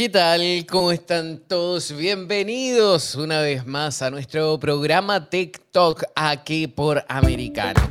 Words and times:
¿Qué 0.00 0.08
tal? 0.08 0.40
¿Cómo 0.66 0.92
están 0.92 1.42
todos? 1.46 1.94
Bienvenidos 1.94 3.16
una 3.16 3.42
vez 3.42 3.66
más 3.66 4.00
a 4.00 4.10
nuestro 4.10 4.58
programa 4.58 5.28
TikTok 5.28 6.04
aquí 6.14 6.66
por 6.66 7.04
Americano. 7.06 7.82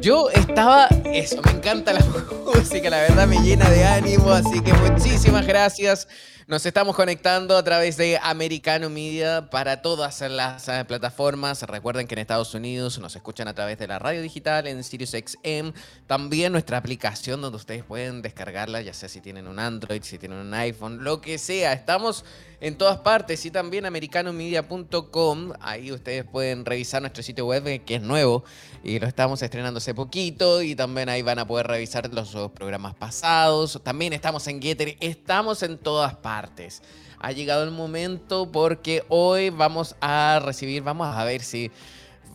Yo 0.00 0.30
estaba, 0.30 0.86
eso, 1.06 1.42
me 1.42 1.50
encanta 1.50 1.92
la 1.92 2.04
música, 2.54 2.88
la 2.88 2.98
verdad 2.98 3.26
me 3.26 3.40
llena 3.40 3.68
de 3.68 3.84
ánimo, 3.84 4.30
así 4.30 4.60
que 4.60 4.72
muchísimas 4.74 5.44
gracias 5.44 6.06
nos 6.50 6.66
estamos 6.66 6.96
conectando 6.96 7.56
a 7.56 7.62
través 7.62 7.96
de 7.96 8.18
Americano 8.20 8.90
Media 8.90 9.48
para 9.50 9.82
todas 9.82 10.20
las 10.22 10.68
eh, 10.68 10.84
plataformas. 10.84 11.62
Recuerden 11.62 12.08
que 12.08 12.16
en 12.16 12.18
Estados 12.18 12.54
Unidos 12.54 12.98
nos 12.98 13.14
escuchan 13.14 13.46
a 13.46 13.54
través 13.54 13.78
de 13.78 13.86
la 13.86 14.00
radio 14.00 14.20
digital 14.20 14.66
en 14.66 14.82
SiriusXM. 14.82 15.70
También 16.08 16.50
nuestra 16.50 16.76
aplicación 16.76 17.40
donde 17.40 17.56
ustedes 17.56 17.84
pueden 17.84 18.20
descargarla, 18.20 18.82
ya 18.82 18.92
sea 18.92 19.08
si 19.08 19.20
tienen 19.20 19.46
un 19.46 19.60
Android, 19.60 20.02
si 20.02 20.18
tienen 20.18 20.38
un 20.38 20.52
iPhone, 20.52 21.04
lo 21.04 21.20
que 21.20 21.38
sea. 21.38 21.72
Estamos 21.72 22.24
en 22.60 22.76
todas 22.76 22.98
partes 22.98 23.44
y 23.46 23.50
también 23.50 23.86
americanomedia.com. 23.86 25.52
Ahí 25.60 25.92
ustedes 25.92 26.24
pueden 26.24 26.64
revisar 26.64 27.00
nuestro 27.00 27.22
sitio 27.22 27.46
web 27.46 27.66
eh, 27.66 27.78
que 27.80 27.96
es 27.96 28.02
nuevo 28.02 28.44
y 28.84 28.98
lo 28.98 29.06
estamos 29.06 29.42
estrenando 29.42 29.78
hace 29.78 29.94
poquito 29.94 30.62
y 30.62 30.74
también 30.74 31.08
ahí 31.08 31.22
van 31.22 31.38
a 31.38 31.46
poder 31.46 31.66
revisar 31.66 32.12
los 32.12 32.34
programas 32.52 32.94
pasados. 32.94 33.80
También 33.82 34.12
estamos 34.12 34.46
en 34.46 34.60
Getter, 34.60 34.96
estamos 35.00 35.62
en 35.62 35.78
todas 35.78 36.14
partes. 36.16 36.82
Ha 37.18 37.32
llegado 37.32 37.64
el 37.64 37.70
momento 37.70 38.50
porque 38.50 39.04
hoy 39.08 39.50
vamos 39.50 39.94
a 40.00 40.40
recibir, 40.42 40.82
vamos 40.82 41.14
a 41.14 41.24
ver 41.24 41.42
si 41.42 41.70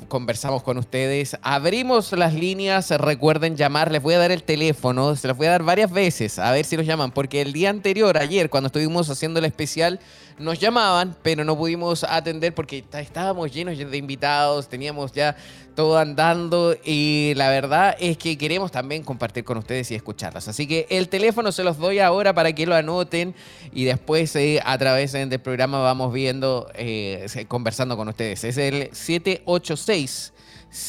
conversamos 0.07 0.63
con 0.63 0.77
ustedes. 0.77 1.37
Abrimos 1.41 2.11
las 2.11 2.33
líneas, 2.33 2.89
recuerden 2.91 3.55
llamar, 3.55 3.91
les 3.91 4.01
voy 4.01 4.13
a 4.13 4.19
dar 4.19 4.31
el 4.31 4.43
teléfono, 4.43 5.15
se 5.15 5.27
los 5.27 5.37
voy 5.37 5.47
a 5.47 5.51
dar 5.51 5.63
varias 5.63 5.91
veces, 5.91 6.39
a 6.39 6.51
ver 6.51 6.65
si 6.65 6.77
los 6.77 6.85
llaman, 6.85 7.11
porque 7.11 7.41
el 7.41 7.53
día 7.53 7.69
anterior, 7.69 8.17
ayer, 8.17 8.49
cuando 8.49 8.67
estuvimos 8.67 9.09
haciendo 9.09 9.39
el 9.39 9.45
especial, 9.45 9.99
nos 10.37 10.59
llamaban, 10.59 11.15
pero 11.21 11.43
no 11.43 11.57
pudimos 11.57 12.03
atender 12.03 12.53
porque 12.53 12.83
estábamos 12.93 13.53
llenos 13.53 13.77
de 13.77 13.97
invitados, 13.97 14.67
teníamos 14.67 15.11
ya 15.13 15.35
todo 15.75 15.97
andando 15.97 16.75
y 16.83 17.33
la 17.35 17.49
verdad 17.49 17.95
es 17.99 18.17
que 18.17 18.37
queremos 18.37 18.71
también 18.71 19.03
compartir 19.03 19.43
con 19.43 19.57
ustedes 19.57 19.91
y 19.91 19.95
escucharlas. 19.95 20.47
Así 20.47 20.67
que 20.67 20.87
el 20.89 21.09
teléfono 21.09 21.51
se 21.51 21.63
los 21.63 21.77
doy 21.77 21.99
ahora 21.99 22.33
para 22.33 22.53
que 22.53 22.65
lo 22.65 22.75
anoten 22.75 23.35
y 23.73 23.85
después 23.85 24.35
eh, 24.35 24.61
a 24.63 24.77
través 24.77 25.13
del 25.13 25.39
programa 25.39 25.79
vamos 25.79 26.13
viendo, 26.13 26.69
eh, 26.75 27.25
conversando 27.47 27.97
con 27.97 28.07
ustedes. 28.07 28.43
Es 28.43 28.57
el 28.57 28.89
786 28.93 30.33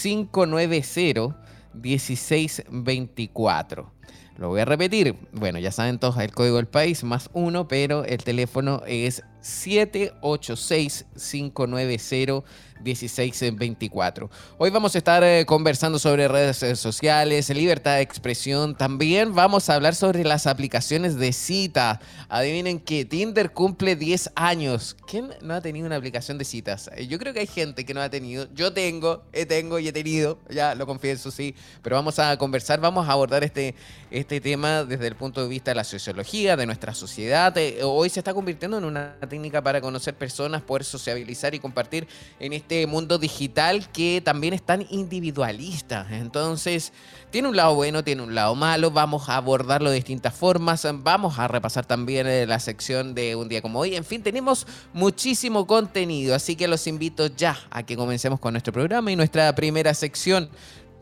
590 0.03 1.47
1624. 1.75 3.97
Lo 4.39 4.49
voy 4.49 4.61
a 4.61 4.67
repetir. 4.67 5.15
Bueno, 5.33 5.59
ya 5.59 5.73
saben 5.73 5.99
todos 5.99 6.19
el 6.19 6.33
código 6.33 6.57
del 6.57 6.67
país, 6.67 7.05
más 7.05 7.31
uno, 7.33 7.69
pero 7.69 8.05
el 8.05 8.23
teléfono 8.23 8.83
es 8.87 9.23
786 9.47 11.07
590 11.15 12.45
1624. 12.83 14.31
Hoy 14.59 14.71
vamos 14.71 14.95
a 14.95 14.99
estar 14.99 15.23
eh, 15.25 15.45
conversando 15.47 15.99
sobre 15.99 16.29
redes 16.29 16.63
eh, 16.63 16.77
sociales, 16.77 17.49
libertad 17.51 17.97
de 17.97 18.03
expresión. 18.03 18.77
También 18.77 19.35
vamos 19.35 19.69
a 19.69 19.75
hablar 19.75 19.95
sobre 19.95 20.25
las 20.25 20.47
aplicaciones 20.47 21.17
de 21.17 21.33
cita. 21.33 22.01
Adivinen 22.29 22.81
que 22.81 23.05
Tinder 23.05 23.53
cumple 23.53 23.97
10 23.97 24.33
años. 24.35 24.97
¿Quién 25.06 25.31
no 25.43 25.55
ha 25.55 25.61
tenido 25.61 25.87
una 25.87 25.97
aplicación 25.97 26.39
de 26.39 26.45
citas? 26.45 26.91
Eh, 26.95 27.06
yo 27.06 27.19
creo 27.19 27.33
que 27.33 27.41
hay 27.41 27.47
gente 27.47 27.85
que 27.85 27.95
no 27.95 28.01
ha 28.01 28.11
tenido. 28.11 28.49
Yo 28.55 28.73
tengo, 28.73 29.25
he 29.33 29.47
tengo 29.47 29.79
y 29.79 29.89
he 29.89 29.93
tenido, 29.93 30.39
ya 30.51 30.75
lo 30.75 30.87
confieso, 30.87 31.31
sí. 31.31 31.55
Pero 31.83 31.97
vamos 31.97 32.19
a 32.19 32.37
conversar, 32.37 32.81
vamos 32.81 33.09
a 33.09 33.12
abordar 33.12 33.45
este, 33.45 33.75
este 34.11 34.41
tema 34.41 34.85
desde 34.85 35.06
el 35.06 35.17
punto 35.17 35.43
de 35.43 35.49
vista 35.49 35.71
de 35.71 35.77
la 35.77 35.85
sociología, 35.85 36.56
de 36.56 36.67
nuestra 36.67 36.95
sociedad. 36.95 37.55
Hoy 37.83 38.11
se 38.11 38.21
está 38.21 38.35
convirtiendo 38.35 38.79
en 38.79 38.85
una 38.85 39.17
técnica 39.37 39.63
para 39.63 39.83
conocer 39.83 40.15
personas, 40.15 40.63
poder 40.63 40.83
sociabilizar 40.83 41.55
y 41.55 41.59
compartir 41.59 42.09
en 42.41 42.55
este 42.55 42.87
mundo 42.87 43.19
digital 43.19 43.87
que 43.93 44.23
también 44.25 44.55
es 44.55 44.63
tan 44.63 44.87
individualista. 44.89 46.07
Entonces, 46.11 46.95
tiene 47.31 47.49
un 47.49 47.57
lado 47.57 47.75
bueno, 47.75 48.03
tiene 48.03 48.23
un 48.23 48.35
lado 48.35 48.55
malo. 48.55 48.91
Vamos 48.91 49.29
a 49.29 49.37
abordarlo 49.37 49.91
de 49.91 49.97
distintas 49.97 50.33
formas. 50.35 50.87
Vamos 51.03 51.39
a 51.39 51.49
repasar 51.49 51.85
también 51.85 52.27
eh, 52.27 52.47
la 52.47 52.59
sección 52.59 53.15
de 53.15 53.37
un 53.37 53.49
día 53.49 53.61
como 53.61 53.81
hoy. 53.81 53.95
En 53.95 54.07
fin, 54.07 54.23
tenemos 54.23 54.67
muchísimo 54.95 55.67
contenido, 55.67 56.35
así 56.35 56.57
que 56.57 56.67
los 56.67 56.87
invito 56.87 57.27
ya 57.27 57.59
a 57.71 57.83
que 57.83 57.95
comencemos 57.95 58.41
con 58.41 58.55
nuestro 58.55 58.73
programa 58.73 59.13
y 59.13 59.17
nuestra 59.17 59.55
primera 59.55 59.93
sección. 59.93 60.49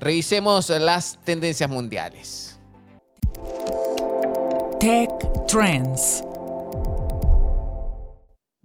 Revisemos 0.00 0.70
las 0.70 1.20
tendencias 1.24 1.70
mundiales. 1.70 2.58
Tech 4.80 5.08
Trends. 5.46 6.24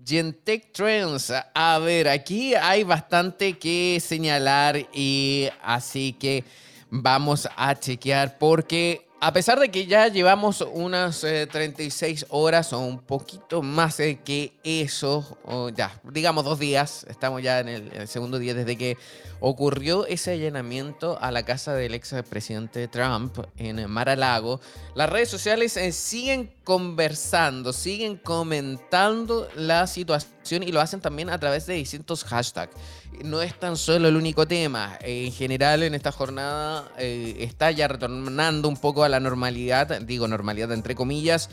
Gentech 0.10 0.72
Trends. 0.72 1.32
A 1.54 1.78
ver, 1.78 2.08
aquí 2.08 2.56
hay 2.56 2.84
bastante 2.84 3.60
que 3.60 4.02
señalar 4.04 4.76
y 4.92 5.48
así 5.62 6.14
que 6.14 6.44
vamos 6.90 7.48
a 7.56 7.76
chequear 7.76 8.40
porque 8.40 9.08
a 9.22 9.34
pesar 9.34 9.60
de 9.60 9.70
que 9.70 9.86
ya 9.86 10.08
llevamos 10.08 10.62
unas 10.62 11.22
36 11.22 12.22
eh, 12.22 12.26
horas 12.30 12.72
o 12.72 12.80
un 12.80 13.00
poquito 13.00 13.62
más 13.62 14.00
eh, 14.00 14.20
que 14.24 14.54
eso, 14.64 15.38
ya, 15.76 16.00
digamos 16.04 16.46
dos 16.46 16.60
días, 16.60 17.06
estamos 17.10 17.42
ya 17.42 17.60
en 17.60 17.68
el, 17.68 18.08
segundo 18.08 18.40
día 18.40 18.54
desde 18.54 18.78
que 18.78 18.98
ocurrió 19.42 20.06
ese 20.06 20.32
allanamiento 20.32 21.18
a 21.22 21.32
la 21.32 21.44
casa 21.44 21.74
del 21.74 21.94
ex 21.94 22.16
presidente 22.30 22.88
Trump 22.88 23.38
en 23.58 23.90
Mar-a-Lago, 23.90 24.62
las 24.96 25.10
redes 25.10 25.30
sociales 25.30 25.76
eh, 25.78 25.92
siguen 25.92 26.52
conversando, 26.64 27.74
siguen 27.74 28.18
comentando 28.18 29.50
la 29.56 29.88
situación 29.88 30.39
y 30.52 30.72
lo 30.72 30.82
hacen 30.82 31.02
también 31.02 31.30
a 31.30 31.40
través 31.40 31.66
de 31.66 31.76
distintos 31.76 32.24
hashtags 32.24 32.76
no 33.24 33.42
es 33.42 33.58
tan 33.60 33.78
solo 33.78 34.08
el 34.08 34.16
único 34.16 34.48
tema. 34.48 34.98
En 35.02 35.32
general, 35.32 35.84
en 35.84 35.96
esta 35.96 36.12
jornada 36.12 36.92
eh, 36.98 37.38
está 37.40 37.72
ya 37.72 37.88
retornando 37.88 38.68
un 38.68 38.78
poco 38.78 39.04
a 39.04 39.10
la 39.10 39.20
normalidad, 39.20 40.02
digo 40.02 40.28
normalidad 40.28 40.72
entre 40.72 40.96
comillas, 40.96 41.50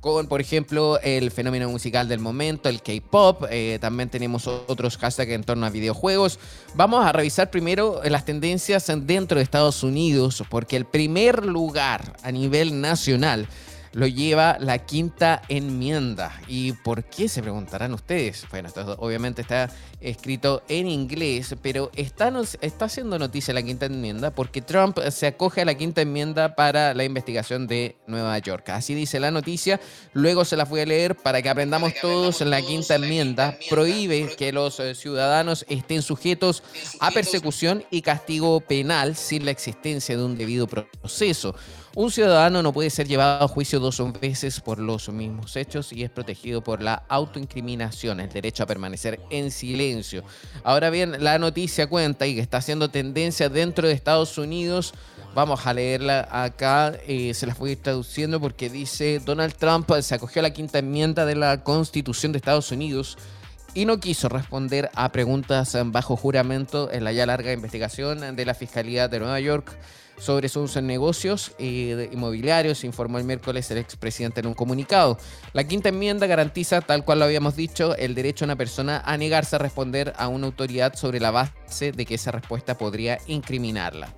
con, 0.00 0.26
por 0.26 0.40
ejemplo, 0.40 0.98
el 1.00 1.30
fenómeno 1.30 1.68
musical 1.70 2.08
del 2.08 2.18
momento, 2.18 2.68
el 2.68 2.82
K-pop. 2.82 3.44
Eh, 3.50 3.78
también 3.80 4.08
tenemos 4.08 4.48
otros 4.48 4.96
hashtags 4.96 5.30
en 5.30 5.44
torno 5.44 5.64
a 5.64 5.70
videojuegos. 5.70 6.40
Vamos 6.74 7.04
a 7.04 7.12
revisar 7.12 7.50
primero 7.50 8.00
las 8.04 8.24
tendencias 8.24 8.90
dentro 9.02 9.38
de 9.38 9.44
Estados 9.44 9.84
Unidos, 9.84 10.42
porque 10.50 10.76
el 10.76 10.86
primer 10.86 11.46
lugar 11.46 12.16
a 12.24 12.32
nivel 12.32 12.80
nacional 12.80 13.46
lo 13.92 14.06
lleva 14.06 14.56
la 14.60 14.78
quinta 14.78 15.42
enmienda. 15.48 16.40
¿Y 16.48 16.72
por 16.72 17.04
qué 17.04 17.28
se 17.28 17.42
preguntarán 17.42 17.94
ustedes? 17.94 18.46
Bueno, 18.50 18.68
esto 18.68 18.96
obviamente 18.98 19.42
está 19.42 19.70
escrito 20.00 20.62
en 20.68 20.88
inglés, 20.88 21.54
pero 21.62 21.90
está, 21.94 22.32
está 22.60 22.86
haciendo 22.86 23.18
noticia 23.18 23.54
la 23.54 23.62
quinta 23.62 23.86
enmienda 23.86 24.30
porque 24.30 24.62
Trump 24.62 24.98
se 25.10 25.26
acoge 25.26 25.60
a 25.60 25.64
la 25.64 25.74
quinta 25.74 26.00
enmienda 26.02 26.54
para 26.54 26.94
la 26.94 27.04
investigación 27.04 27.66
de 27.66 27.96
Nueva 28.06 28.38
York. 28.38 28.70
Así 28.70 28.94
dice 28.94 29.20
la 29.20 29.30
noticia, 29.30 29.80
luego 30.12 30.44
se 30.44 30.56
la 30.56 30.64
voy 30.64 30.80
a 30.80 30.86
leer 30.86 31.16
para 31.16 31.42
que 31.42 31.48
aprendamos 31.48 31.92
todos. 32.00 32.40
La 32.40 32.60
quinta 32.62 32.96
enmienda 32.96 33.56
prohíbe 33.70 34.34
que 34.36 34.52
los 34.52 34.80
eh, 34.80 34.94
ciudadanos 34.94 35.64
estén 35.68 36.02
sujetos 36.02 36.62
a 37.00 37.10
persecución 37.10 37.84
y 37.90 38.02
castigo 38.02 38.60
penal 38.60 39.16
sin 39.16 39.44
la 39.44 39.50
existencia 39.50 40.16
de 40.16 40.24
un 40.24 40.36
debido 40.36 40.66
proceso. 40.66 41.54
Un 41.94 42.10
ciudadano 42.10 42.62
no 42.62 42.72
puede 42.72 42.88
ser 42.88 43.06
llevado 43.06 43.44
a 43.44 43.48
juicio 43.48 43.78
dos 43.78 44.00
veces 44.18 44.60
por 44.60 44.78
los 44.78 45.10
mismos 45.10 45.56
hechos 45.56 45.92
y 45.92 46.02
es 46.02 46.08
protegido 46.10 46.64
por 46.64 46.80
la 46.80 47.02
autoincriminación, 47.06 48.18
el 48.20 48.30
derecho 48.30 48.62
a 48.62 48.66
permanecer 48.66 49.20
en 49.28 49.50
silencio. 49.50 50.24
Ahora 50.64 50.88
bien, 50.88 51.22
la 51.22 51.38
noticia 51.38 51.86
cuenta 51.86 52.26
y 52.26 52.34
que 52.34 52.40
está 52.40 52.56
haciendo 52.56 52.88
tendencia 52.88 53.50
dentro 53.50 53.88
de 53.88 53.92
Estados 53.92 54.38
Unidos. 54.38 54.94
Vamos 55.34 55.66
a 55.66 55.74
leerla 55.74 56.26
acá, 56.30 56.94
eh, 57.06 57.34
se 57.34 57.46
las 57.46 57.58
voy 57.58 57.70
a 57.70 57.72
ir 57.72 57.82
traduciendo 57.82 58.40
porque 58.40 58.70
dice 58.70 59.20
Donald 59.22 59.54
Trump 59.54 59.90
se 60.00 60.14
acogió 60.14 60.40
a 60.40 60.44
la 60.44 60.54
quinta 60.54 60.78
enmienda 60.78 61.26
de 61.26 61.34
la 61.34 61.62
Constitución 61.62 62.32
de 62.32 62.38
Estados 62.38 62.72
Unidos 62.72 63.18
y 63.74 63.84
no 63.84 64.00
quiso 64.00 64.30
responder 64.30 64.90
a 64.94 65.12
preguntas 65.12 65.76
bajo 65.86 66.16
juramento 66.16 66.90
en 66.90 67.04
la 67.04 67.12
ya 67.12 67.26
larga 67.26 67.52
investigación 67.52 68.34
de 68.34 68.46
la 68.46 68.54
Fiscalía 68.54 69.08
de 69.08 69.18
Nueva 69.18 69.40
York 69.40 69.76
sobre 70.18 70.48
sus 70.48 70.76
negocios 70.76 71.52
inmobiliarios, 71.58 72.84
informó 72.84 73.18
el 73.18 73.24
miércoles 73.24 73.70
el 73.70 73.78
expresidente 73.78 74.40
en 74.40 74.46
un 74.46 74.54
comunicado. 74.54 75.18
La 75.52 75.64
quinta 75.64 75.88
enmienda 75.88 76.26
garantiza, 76.26 76.80
tal 76.80 77.04
cual 77.04 77.18
lo 77.18 77.24
habíamos 77.24 77.56
dicho, 77.56 77.96
el 77.96 78.14
derecho 78.14 78.44
a 78.44 78.46
una 78.46 78.56
persona 78.56 79.02
a 79.04 79.16
negarse 79.16 79.56
a 79.56 79.58
responder 79.58 80.12
a 80.16 80.28
una 80.28 80.46
autoridad 80.46 80.94
sobre 80.94 81.20
la 81.20 81.30
base 81.30 81.92
de 81.92 82.06
que 82.06 82.14
esa 82.14 82.30
respuesta 82.30 82.78
podría 82.78 83.18
incriminarla. 83.26 84.14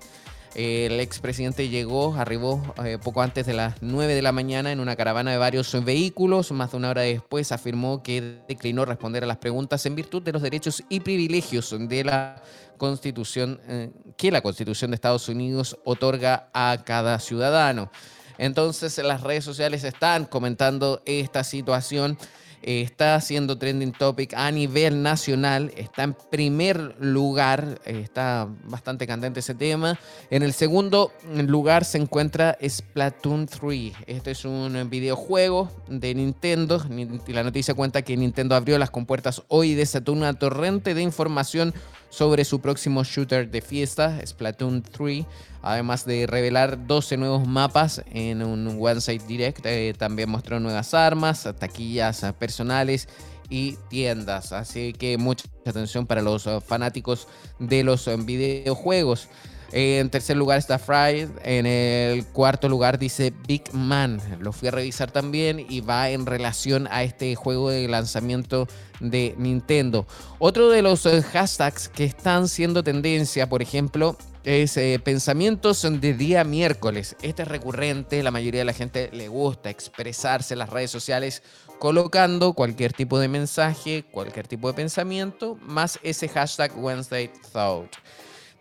El 0.55 1.01
expresidente 1.01 1.67
llegó, 1.67 2.15
arribó 2.15 2.73
eh, 2.85 2.97
poco 3.03 3.21
antes 3.21 3.45
de 3.45 3.53
las 3.53 3.75
9 3.81 4.15
de 4.15 4.21
la 4.21 4.31
mañana 4.31 4.71
en 4.71 4.79
una 4.79 4.95
caravana 4.95 5.31
de 5.31 5.37
varios 5.37 5.83
vehículos. 5.83 6.53
Más 6.53 6.71
de 6.71 6.77
una 6.77 6.91
hora 6.91 7.01
después 7.01 7.51
afirmó 7.51 8.01
que 8.01 8.39
declinó 8.47 8.85
responder 8.85 9.25
a 9.25 9.27
las 9.27 9.35
preguntas 9.35 9.85
en 9.85 9.95
virtud 9.95 10.21
de 10.21 10.31
los 10.31 10.41
derechos 10.41 10.81
y 10.87 11.01
privilegios 11.01 11.75
de 11.77 12.05
la 12.05 12.41
Constitución 12.77 13.59
eh, 13.67 13.91
que 14.15 14.31
la 14.31 14.39
Constitución 14.39 14.91
de 14.91 14.95
Estados 14.95 15.27
Unidos 15.27 15.77
otorga 15.83 16.47
a 16.53 16.77
cada 16.85 17.19
ciudadano. 17.19 17.91
Entonces, 18.37 18.97
las 18.99 19.21
redes 19.21 19.43
sociales 19.43 19.83
están 19.83 20.23
comentando 20.23 21.01
esta 21.05 21.43
situación 21.43 22.17
está 22.65 23.21
siendo 23.21 23.59
trending 23.59 23.91
topic 23.91 24.33
a 24.33 24.49
nivel 24.49 25.03
nacional, 25.03 25.71
está 25.77 26.01
en 26.01 26.15
primer 26.31 26.95
lugar, 26.99 27.79
está 27.85 28.47
bastante 28.63 29.05
candente 29.05 29.41
ese 29.41 29.53
tema. 29.53 29.99
En 30.31 30.41
el 30.41 30.51
segundo 30.51 31.13
lugar 31.31 31.85
se 31.85 31.99
encuentra 31.99 32.57
Splatoon 32.67 33.45
3. 33.45 33.93
Este 34.07 34.31
es 34.31 34.45
un 34.45 34.89
videojuego 34.89 35.71
de 35.87 36.15
Nintendo. 36.15 36.83
La 37.27 37.43
noticia 37.43 37.75
cuenta 37.75 38.01
que 38.01 38.17
Nintendo 38.17 38.55
abrió 38.55 38.79
las 38.79 38.89
compuertas 38.89 39.43
hoy 39.47 39.71
y 39.71 39.75
desató 39.75 40.11
una 40.11 40.33
torrente 40.33 40.95
de 40.95 41.03
información 41.03 41.71
sobre 42.09 42.45
su 42.45 42.61
próximo 42.61 43.03
shooter 43.03 43.49
de 43.49 43.61
fiesta, 43.61 44.19
Splatoon 44.25 44.81
3, 44.81 45.25
además 45.61 46.05
de 46.05 46.27
revelar 46.27 46.87
12 46.87 47.17
nuevos 47.17 47.47
mapas 47.47 48.03
en 48.11 48.41
un 48.43 48.77
One 48.79 49.01
Side 49.01 49.25
Direct. 49.27 49.65
Eh, 49.65 49.93
también 49.97 50.29
mostró 50.29 50.59
nuevas 50.59 50.93
armas, 50.93 51.47
taquillas 51.59 52.25
personales 52.39 53.07
y 53.49 53.77
tiendas. 53.89 54.51
Así 54.51 54.93
que 54.93 55.17
mucha 55.17 55.45
atención 55.65 56.05
para 56.05 56.21
los 56.21 56.47
fanáticos 56.65 57.27
de 57.59 57.83
los 57.83 58.09
videojuegos. 58.25 59.29
En 59.71 60.09
tercer 60.09 60.37
lugar 60.37 60.57
está 60.57 60.79
Fry. 60.79 61.29
En 61.43 61.65
el 61.65 62.25
cuarto 62.27 62.69
lugar 62.69 62.99
dice 62.99 63.33
Big 63.47 63.73
Man. 63.73 64.21
Lo 64.39 64.51
fui 64.51 64.67
a 64.67 64.71
revisar 64.71 65.11
también 65.11 65.65
y 65.67 65.81
va 65.81 66.09
en 66.09 66.25
relación 66.25 66.87
a 66.91 67.03
este 67.03 67.35
juego 67.35 67.69
de 67.69 67.87
lanzamiento 67.87 68.67
de 68.99 69.35
Nintendo. 69.37 70.07
Otro 70.39 70.69
de 70.69 70.81
los 70.81 71.05
eh, 71.05 71.21
hashtags 71.21 71.89
que 71.89 72.05
están 72.05 72.47
siendo 72.47 72.83
tendencia, 72.83 73.49
por 73.49 73.61
ejemplo, 73.61 74.17
es 74.45 74.77
eh, 74.77 74.99
pensamientos 75.03 75.81
de 75.81 76.13
día 76.13 76.43
miércoles. 76.43 77.15
Este 77.21 77.41
es 77.41 77.47
recurrente, 77.47 78.21
la 78.21 78.31
mayoría 78.31 78.61
de 78.61 78.65
la 78.65 78.73
gente 78.73 79.09
le 79.11 79.27
gusta 79.27 79.69
expresarse 79.69 80.53
en 80.53 80.59
las 80.59 80.69
redes 80.69 80.91
sociales 80.91 81.41
colocando 81.79 82.53
cualquier 82.53 82.93
tipo 82.93 83.19
de 83.19 83.27
mensaje, 83.27 84.05
cualquier 84.11 84.47
tipo 84.47 84.67
de 84.67 84.75
pensamiento, 84.75 85.57
más 85.61 85.99
ese 86.03 86.29
hashtag 86.29 86.71
Wednesday 86.77 87.31
Thought. 87.51 87.95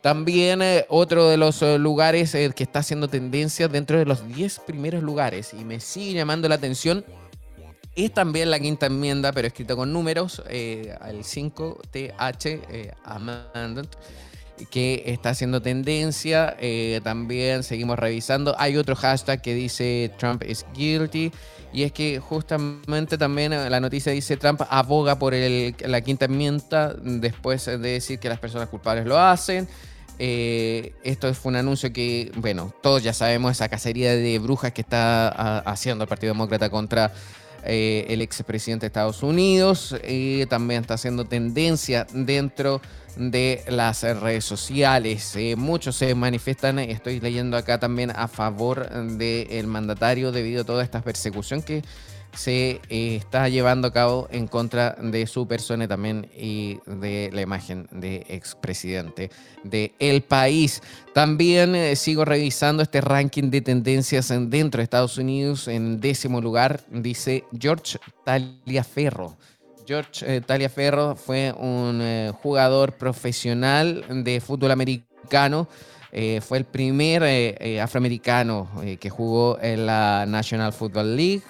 También 0.05 0.61
eh, 0.61 0.85
otro 0.91 1.31
de 1.31 1.39
los 1.39 1.63
eh, 1.63 1.79
lugares 1.79 2.35
eh, 2.35 2.53
que 2.55 2.65
está 2.65 2.81
haciendo 2.81 3.09
tendencia 3.09 3.69
dentro 3.69 3.99
de 3.99 4.05
los 4.05 4.29
10 4.29 4.59
primeros 4.67 5.03
lugares 5.03 5.55
y 5.55 5.65
me 5.65 5.81
sigue 5.81 6.13
llamando 6.13 6.47
la 6.47 6.57
atención 6.57 7.07
es 7.97 8.13
también 8.13 8.51
la 8.51 8.61
quinta 8.61 8.85
enmienda, 8.85 9.33
pero 9.33 9.49
escrito 9.49 9.79
con 9.79 9.95
números, 9.95 10.41
al 11.01 11.21
5TH 11.21 12.93
Amendment, 13.03 13.95
que 14.69 15.05
está 15.07 15.31
haciendo 15.31 15.63
tendencia. 15.63 16.55
también 17.03 17.63
seguimos 17.63 17.99
revisando. 17.99 18.55
Hay 18.59 18.77
otro 18.77 18.97
hashtag 18.97 19.41
que 19.41 19.55
dice 19.55 20.13
Trump 20.19 20.43
is 20.43 20.67
guilty. 20.75 21.33
Y 21.73 21.85
es 21.85 21.93
que 21.93 22.19
justamente 22.19 23.17
también 23.17 23.53
la 23.53 23.81
noticia 23.81 24.11
dice 24.11 24.37
Trump 24.37 24.63
aboga 24.69 25.19
por 25.19 25.33
la 25.35 26.01
quinta 26.01 26.25
enmienda 26.25 26.95
después 27.01 27.65
de 27.65 27.79
decir 27.79 28.19
que 28.19 28.29
las 28.29 28.41
personas 28.41 28.69
culpables 28.69 29.07
lo 29.07 29.19
hacen. 29.19 29.69
Eh, 30.19 30.95
esto 31.03 31.33
fue 31.35 31.51
un 31.51 31.57
anuncio 31.57 31.93
que, 31.93 32.31
bueno, 32.37 32.73
todos 32.83 33.03
ya 33.03 33.13
sabemos 33.13 33.53
esa 33.53 33.69
cacería 33.69 34.15
de 34.15 34.39
brujas 34.39 34.73
que 34.73 34.81
está 34.81 35.59
haciendo 35.61 36.05
el 36.05 36.09
Partido 36.09 36.33
Demócrata 36.33 36.71
contra 36.71 37.13
eh, 37.65 38.07
el 38.09 38.23
expresidente 38.23 38.85
de 38.85 38.89
Estados 38.89 39.23
Unidos. 39.23 39.97
y 40.07 40.47
también 40.47 40.83
está 40.83 40.95
haciendo 40.95 41.25
tendencia 41.25 42.07
dentro 42.13 42.81
de 43.17 43.63
las 43.69 44.03
redes 44.03 44.45
sociales. 44.45 45.35
Eh, 45.37 45.57
muchos 45.57 45.97
se 45.97 46.15
manifiestan, 46.15 46.79
estoy 46.79 47.21
leyendo 47.21 47.57
acá 47.57 47.79
también 47.79 48.11
a 48.11 48.29
favor 48.29 48.89
del 48.91 49.67
mandatario 49.67 50.33
debido 50.33 50.63
a 50.63 50.65
toda 50.65 50.83
esta 50.83 51.01
persecución 51.01 51.63
que 51.63 51.83
se 52.35 52.81
eh, 52.89 53.17
está 53.17 53.49
llevando 53.49 53.89
a 53.89 53.93
cabo 53.93 54.29
en 54.31 54.47
contra 54.47 54.97
de 55.01 55.27
su 55.27 55.47
persona 55.47 55.87
también 55.89 56.29
y 56.37 56.79
de 56.87 57.31
la 57.33 57.43
imagen 57.43 57.89
de 57.91 58.27
expresidente 58.29 59.31
del 59.63 59.93
el 59.99 60.23
país. 60.23 60.83
También 61.13 61.75
eh, 61.75 61.97
sigo 61.97 62.25
revisando 62.25 62.83
este 62.83 63.01
ranking 63.01 63.51
de 63.51 63.61
tendencias 63.61 64.29
dentro 64.29 64.79
de 64.79 64.85
Estados 64.85 65.19
Unidos. 65.19 65.69
En 65.69 66.01
décimo 66.01 66.41
lugar 66.41 66.85
dice 66.91 67.45
George 67.59 67.99
Taliaferro. 68.25 69.37
George 69.87 70.37
eh, 70.37 70.41
Taliaferro 70.41 71.15
fue 71.15 71.53
un 71.53 72.33
jugador 72.43 72.93
profesional 72.93 74.05
de 74.25 74.41
fútbol 74.41 74.71
americano. 74.71 75.69
fue 76.41 76.59
el 76.59 76.65
primer 76.65 77.23
afroamericano 77.81 78.69
que 79.01 79.11
jugó 79.11 79.59
en 79.61 79.85
la 79.87 80.25
National 80.27 80.73
Football 80.73 81.17
League. 81.17 81.43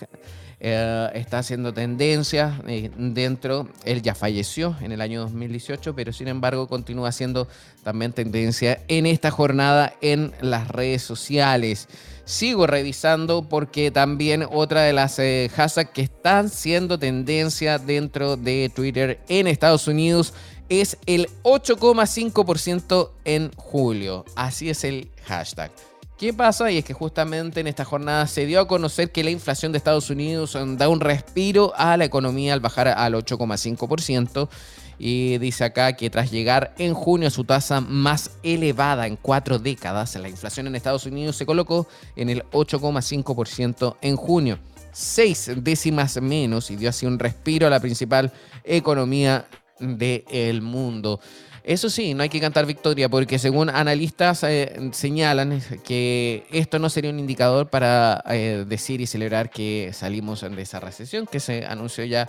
Eh, 0.67 1.11
está 1.13 1.41
haciendo 1.41 1.75
tendencia 1.75 2.59
eh, 2.67 2.91
dentro, 2.97 3.69
él 3.85 4.01
ya 4.01 4.15
falleció 4.15 4.75
en 4.81 4.93
el 4.93 5.03
año 5.03 5.21
2018, 5.21 5.95
pero 5.95 6.11
sin 6.11 6.27
embargo 6.27 6.69
continúa 6.69 7.11
haciendo 7.11 7.49
también 7.83 8.15
tendencia 8.15 8.81
en 8.89 9.05
esta 9.05 9.31
jornada 9.31 9.93
en 10.01 10.33
las 10.41 10.69
redes 10.69 11.03
sociales. 11.03 11.87
Sigo 12.25 12.67
revisando 12.67 13.47
porque 13.47 13.91
también 13.91 14.47
otra 14.51 14.81
de 14.85 14.95
las 14.95 15.19
eh, 15.19 15.51
hashtags 15.55 15.91
que 15.91 16.01
están 16.01 16.49
siendo 16.49 16.99
tendencia 16.99 17.79
dentro 17.79 18.39
de 18.39 18.73
Twitter 18.75 19.21
en 19.29 19.47
Estados 19.47 19.87
Unidos 19.87 20.33
es 20.71 20.97
el 21.05 21.29
8,5% 21.43 23.11
en 23.27 23.53
julio. 23.55 24.25
Así 24.35 24.71
es 24.71 24.83
el 24.85 25.11
hashtag. 25.27 25.71
¿Qué 26.19 26.33
pasa? 26.33 26.71
Y 26.71 26.79
es 26.79 26.85
que 26.85 26.95
justamente 26.95 27.59
en 27.59 27.67
esta 27.67 27.85
jornada 27.85 28.29
se 28.29 28.47
dio 28.47 28.61
a 28.61 28.69
conocer 28.69 29.11
que 29.11 29.25
la 29.25 29.31
inflación 29.31 29.73
de 29.73 29.79
Estados 29.79 30.11
Unidos 30.11 30.57
da 30.77 30.89
un 30.89 31.01
respiro 31.01 31.73
a 31.77 31.97
la 31.97 32.05
economía 32.05 32.55
al 32.55 32.61
bajar 32.61 32.87
al 32.87 33.15
8,5%. 33.15 34.49
Y 34.97 35.39
dice 35.39 35.65
acá 35.65 35.95
que 35.95 36.11
tras 36.11 36.31
llegar 36.31 36.73
en 36.79 36.95
junio 36.95 37.27
a 37.27 37.33
su 37.33 37.43
tasa 37.43 37.81
más 37.81 38.31
elevada 38.45 39.09
en 39.09 39.17
cuatro 39.17 39.59
décadas, 39.59 40.15
la 40.15 40.29
inflación 40.29 40.69
en 40.69 40.77
Estados 40.77 41.05
Unidos 41.05 41.35
se 41.35 41.47
colocó 41.47 41.89
en 42.15 42.31
el 42.31 42.45
8,5% 42.53 43.97
en 44.01 44.15
junio. 44.15 44.61
Seis 44.93 45.51
décimas 45.57 46.23
menos 46.23 46.71
y 46.71 46.77
dio 46.77 46.91
así 46.91 47.07
un 47.07 47.19
respiro 47.19 47.67
a 47.67 47.71
la 47.71 47.81
principal 47.81 48.33
economía 48.63 49.47
del 49.81 50.63
mundo. 50.63 51.19
Eso 51.65 51.89
sí, 51.89 52.13
no 52.13 52.23
hay 52.23 52.29
que 52.29 52.41
cantar 52.41 52.67
victoria 52.67 53.09
porque 53.09 53.39
según 53.39 53.71
analistas 53.71 54.43
eh, 54.43 54.91
señalan 54.93 55.63
que 55.83 56.47
esto 56.53 56.79
no 56.79 56.91
sería 56.91 57.11
un 57.11 57.19
indicador 57.19 57.71
para 57.71 58.23
eh, 58.29 58.67
decir 58.69 59.01
y 59.01 59.07
celebrar 59.07 59.49
que 59.49 59.91
salimos 59.95 60.43
de 60.43 60.61
esa 60.61 60.79
recesión 60.79 61.27
que 61.27 61.41
se 61.41 61.65
anunció 61.65 62.05
ya 62.05 62.29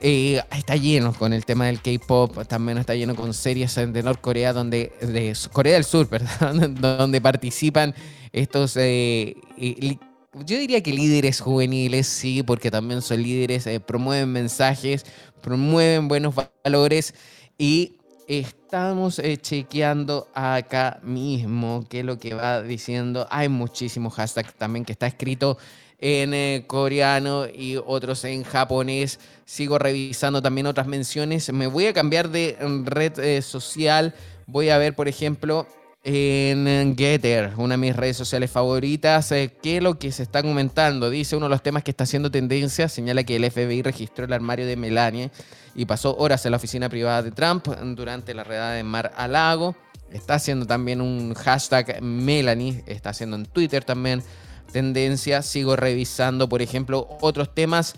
Eh, 0.00 0.40
está 0.56 0.76
lleno 0.76 1.12
con 1.12 1.32
el 1.32 1.44
tema 1.44 1.66
del 1.66 1.80
K-pop, 1.80 2.46
también 2.46 2.78
está 2.78 2.94
lleno 2.94 3.14
con 3.14 3.34
series 3.34 3.74
de 3.74 4.02
Norcorea, 4.02 4.52
donde, 4.52 4.92
de 5.00 5.36
Corea 5.52 5.74
del 5.74 5.84
Sur, 5.84 6.08
perdón, 6.10 6.74
donde 6.80 7.20
participan 7.20 7.94
estos, 8.32 8.76
eh, 8.76 9.36
yo 9.56 10.58
diría 10.58 10.82
que 10.82 10.92
líderes 10.92 11.40
juveniles, 11.40 12.06
sí, 12.06 12.42
porque 12.42 12.70
también 12.70 13.02
son 13.02 13.22
líderes, 13.22 13.66
eh, 13.66 13.80
promueven 13.80 14.30
mensajes, 14.30 15.04
promueven 15.42 16.08
buenos 16.08 16.34
valores 16.64 17.14
y 17.56 17.96
estamos 18.28 19.20
chequeando 19.40 20.28
acá 20.34 21.00
mismo 21.02 21.84
qué 21.88 22.00
es 22.00 22.04
lo 22.04 22.18
que 22.18 22.34
va 22.34 22.62
diciendo. 22.62 23.26
Hay 23.30 23.48
muchísimos 23.48 24.14
hashtags 24.14 24.54
también 24.54 24.84
que 24.84 24.92
está 24.92 25.06
escrito 25.06 25.58
en 25.98 26.32
eh, 26.32 26.64
coreano 26.66 27.46
y 27.46 27.76
otros 27.76 28.24
en 28.24 28.44
japonés. 28.44 29.18
Sigo 29.44 29.78
revisando 29.78 30.40
también 30.42 30.66
otras 30.66 30.86
menciones. 30.86 31.52
Me 31.52 31.66
voy 31.66 31.86
a 31.86 31.92
cambiar 31.92 32.30
de 32.30 32.56
mm, 32.60 32.86
red 32.86 33.18
eh, 33.18 33.42
social. 33.42 34.14
Voy 34.46 34.70
a 34.70 34.78
ver, 34.78 34.94
por 34.94 35.08
ejemplo, 35.08 35.66
en 36.04 36.96
Getter, 36.96 37.52
una 37.56 37.74
de 37.74 37.78
mis 37.78 37.96
redes 37.96 38.16
sociales 38.16 38.50
favoritas, 38.50 39.30
eh, 39.32 39.52
qué 39.62 39.78
es 39.78 39.82
lo 39.82 39.98
que 39.98 40.12
se 40.12 40.22
está 40.22 40.42
comentando. 40.42 41.10
Dice 41.10 41.36
uno 41.36 41.46
de 41.46 41.50
los 41.50 41.62
temas 41.62 41.82
que 41.82 41.90
está 41.90 42.04
haciendo 42.04 42.30
tendencia, 42.30 42.88
señala 42.88 43.24
que 43.24 43.36
el 43.36 43.50
FBI 43.50 43.82
registró 43.82 44.24
el 44.24 44.32
armario 44.32 44.66
de 44.66 44.76
Melania 44.76 45.30
y 45.74 45.84
pasó 45.84 46.16
horas 46.16 46.44
en 46.46 46.52
la 46.52 46.56
oficina 46.56 46.88
privada 46.88 47.22
de 47.22 47.32
Trump 47.32 47.68
durante 47.94 48.32
la 48.32 48.44
redada 48.44 48.72
de 48.72 48.84
Mar 48.84 49.12
a 49.16 49.28
Lago. 49.28 49.76
Está 50.10 50.34
haciendo 50.34 50.64
también 50.64 51.02
un 51.02 51.34
hashtag 51.34 52.00
Melanie, 52.00 52.82
está 52.86 53.10
haciendo 53.10 53.36
en 53.36 53.44
Twitter 53.44 53.84
también 53.84 54.22
tendencia. 54.72 55.42
Sigo 55.42 55.76
revisando, 55.76 56.48
por 56.48 56.62
ejemplo, 56.62 57.08
otros 57.20 57.54
temas 57.54 57.94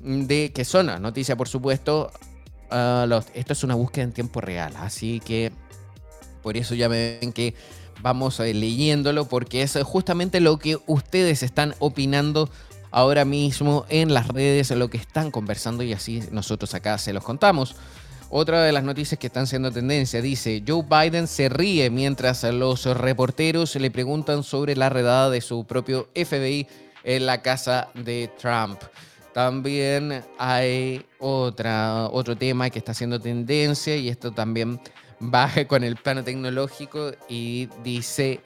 de 0.00 0.52
que 0.52 0.64
son 0.64 0.86
noticia, 1.02 1.36
por 1.36 1.48
supuesto. 1.48 2.10
Ah, 2.70 3.06
esto 3.34 3.52
es 3.52 3.64
una 3.64 3.74
búsqueda 3.74 4.04
en 4.04 4.12
tiempo 4.12 4.40
real, 4.40 4.74
así 4.76 5.20
que 5.20 5.50
por 6.42 6.56
eso 6.56 6.74
ya 6.74 6.88
me 6.88 7.18
ven 7.20 7.32
que 7.32 7.54
vamos 8.00 8.38
eh, 8.40 8.54
leyéndolo, 8.54 9.26
porque 9.26 9.62
es 9.62 9.76
justamente 9.82 10.40
lo 10.40 10.58
que 10.58 10.78
ustedes 10.86 11.42
están 11.42 11.74
opinando 11.80 12.48
ahora 12.90 13.24
mismo 13.24 13.86
en 13.88 14.14
las 14.14 14.28
redes, 14.28 14.70
lo 14.70 14.88
que 14.88 14.98
están 14.98 15.30
conversando 15.30 15.82
y 15.82 15.92
así 15.92 16.22
nosotros 16.30 16.74
acá 16.74 16.96
se 16.98 17.12
los 17.12 17.24
contamos. 17.24 17.76
Otra 18.32 18.62
de 18.62 18.70
las 18.70 18.84
noticias 18.84 19.18
que 19.18 19.26
están 19.26 19.48
siendo 19.48 19.72
tendencia 19.72 20.22
dice, 20.22 20.62
Joe 20.66 20.84
Biden 20.88 21.26
se 21.26 21.48
ríe 21.48 21.90
mientras 21.90 22.44
los 22.44 22.84
reporteros 22.84 23.74
le 23.74 23.90
preguntan 23.90 24.44
sobre 24.44 24.76
la 24.76 24.88
redada 24.88 25.30
de 25.30 25.40
su 25.40 25.64
propio 25.64 26.08
FBI 26.14 26.68
en 27.02 27.26
la 27.26 27.42
casa 27.42 27.88
de 27.94 28.30
Trump. 28.40 28.80
También 29.34 30.22
hay 30.38 31.04
otra, 31.18 32.06
otro 32.06 32.36
tema 32.36 32.70
que 32.70 32.78
está 32.78 32.92
haciendo 32.92 33.18
tendencia 33.18 33.96
y 33.96 34.08
esto 34.08 34.30
también 34.30 34.80
va 35.22 35.50
con 35.66 35.82
el 35.82 35.96
plano 35.96 36.22
tecnológico 36.22 37.10
y 37.28 37.68
dice 37.82 38.38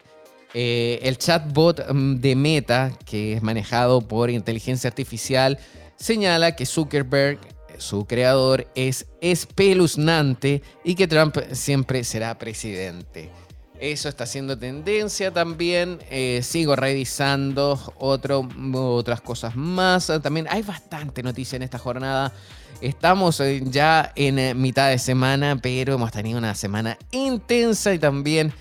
eh, 0.55 0.99
el 1.03 1.19
chatbot 1.19 1.93
mm, 1.93 2.15
de 2.21 2.35
Meta, 2.35 2.93
que 3.05 3.35
es 3.35 3.43
manejado 3.43 4.01
por 4.01 4.31
inteligencia 4.31 4.89
artificial, 4.89 5.59
señala 5.97 6.57
que 6.57 6.65
Zuckerberg 6.65 7.54
su 7.79 8.07
creador 8.07 8.69
es 8.75 9.07
espeluznante 9.21 10.63
y 10.85 10.95
que 10.95 11.09
Trump 11.09 11.37
siempre 11.53 12.05
será 12.05 12.39
presidente. 12.39 13.31
Eso 13.81 14.09
está 14.09 14.25
haciendo 14.25 14.57
tendencia 14.57 15.33
también. 15.33 15.99
Eh, 16.11 16.41
sigo 16.43 16.77
revisando 16.77 17.79
otras 17.99 19.21
cosas 19.21 19.57
más. 19.57 20.11
También 20.23 20.47
hay 20.49 20.63
bastante 20.63 21.23
noticia 21.23 21.57
en 21.57 21.63
esta 21.63 21.79
jornada. 21.79 22.33
Estamos 22.81 23.41
eh, 23.41 23.63
ya 23.65 24.13
en 24.15 24.39
eh, 24.39 24.55
mitad 24.55 24.91
de 24.91 24.99
semana, 24.99 25.59
pero 25.61 25.95
hemos 25.95 26.13
tenido 26.13 26.39
una 26.39 26.55
semana 26.55 26.97
intensa 27.11 27.93
y 27.93 27.99
también 27.99 28.53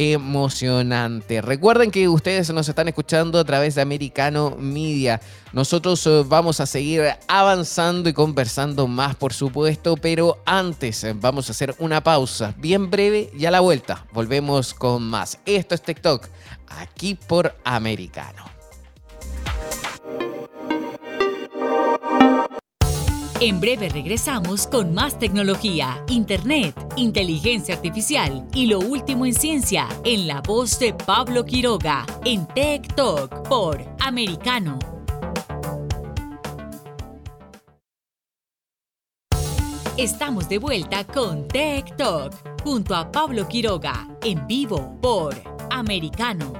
emocionante. 0.00 1.42
Recuerden 1.42 1.90
que 1.90 2.08
ustedes 2.08 2.50
nos 2.50 2.68
están 2.68 2.88
escuchando 2.88 3.38
a 3.38 3.44
través 3.44 3.74
de 3.74 3.82
Americano 3.82 4.56
Media. 4.58 5.20
Nosotros 5.52 6.06
eh, 6.06 6.24
vamos 6.26 6.58
a 6.60 6.66
seguir 6.66 7.02
avanzando 7.28 8.08
y 8.08 8.14
conversando 8.14 8.86
más, 8.86 9.14
por 9.14 9.34
supuesto, 9.34 9.96
pero 9.96 10.38
antes 10.46 11.04
eh, 11.04 11.14
vamos 11.14 11.48
a 11.48 11.52
hacer 11.52 11.74
una 11.78 12.02
pausa 12.02 12.54
bien 12.56 12.88
breve 12.88 13.30
y 13.36 13.44
a 13.44 13.50
la 13.50 13.60
vuelta 13.60 14.06
volvemos 14.12 14.72
con 14.72 15.02
más. 15.02 15.38
Esto 15.44 15.74
es 15.74 15.82
TikTok, 15.82 16.26
aquí 16.68 17.14
por 17.14 17.54
Americano. 17.62 18.59
En 23.42 23.58
breve 23.58 23.88
regresamos 23.88 24.66
con 24.66 24.92
más 24.92 25.18
tecnología, 25.18 26.04
internet, 26.08 26.74
inteligencia 26.96 27.74
artificial 27.74 28.46
y 28.52 28.66
lo 28.66 28.80
último 28.80 29.24
en 29.24 29.32
ciencia 29.32 29.88
en 30.04 30.26
la 30.26 30.42
voz 30.42 30.78
de 30.78 30.92
Pablo 30.92 31.46
Quiroga 31.46 32.04
en 32.26 32.46
Tech 32.48 32.94
Talk 32.94 33.48
por 33.48 33.82
Americano. 33.98 34.78
Estamos 39.96 40.46
de 40.50 40.58
vuelta 40.58 41.06
con 41.06 41.48
Tech 41.48 41.96
Talk 41.96 42.34
junto 42.62 42.94
a 42.94 43.10
Pablo 43.10 43.48
Quiroga 43.48 44.06
en 44.22 44.46
vivo 44.46 44.98
por 45.00 45.34
Americano. 45.70 46.52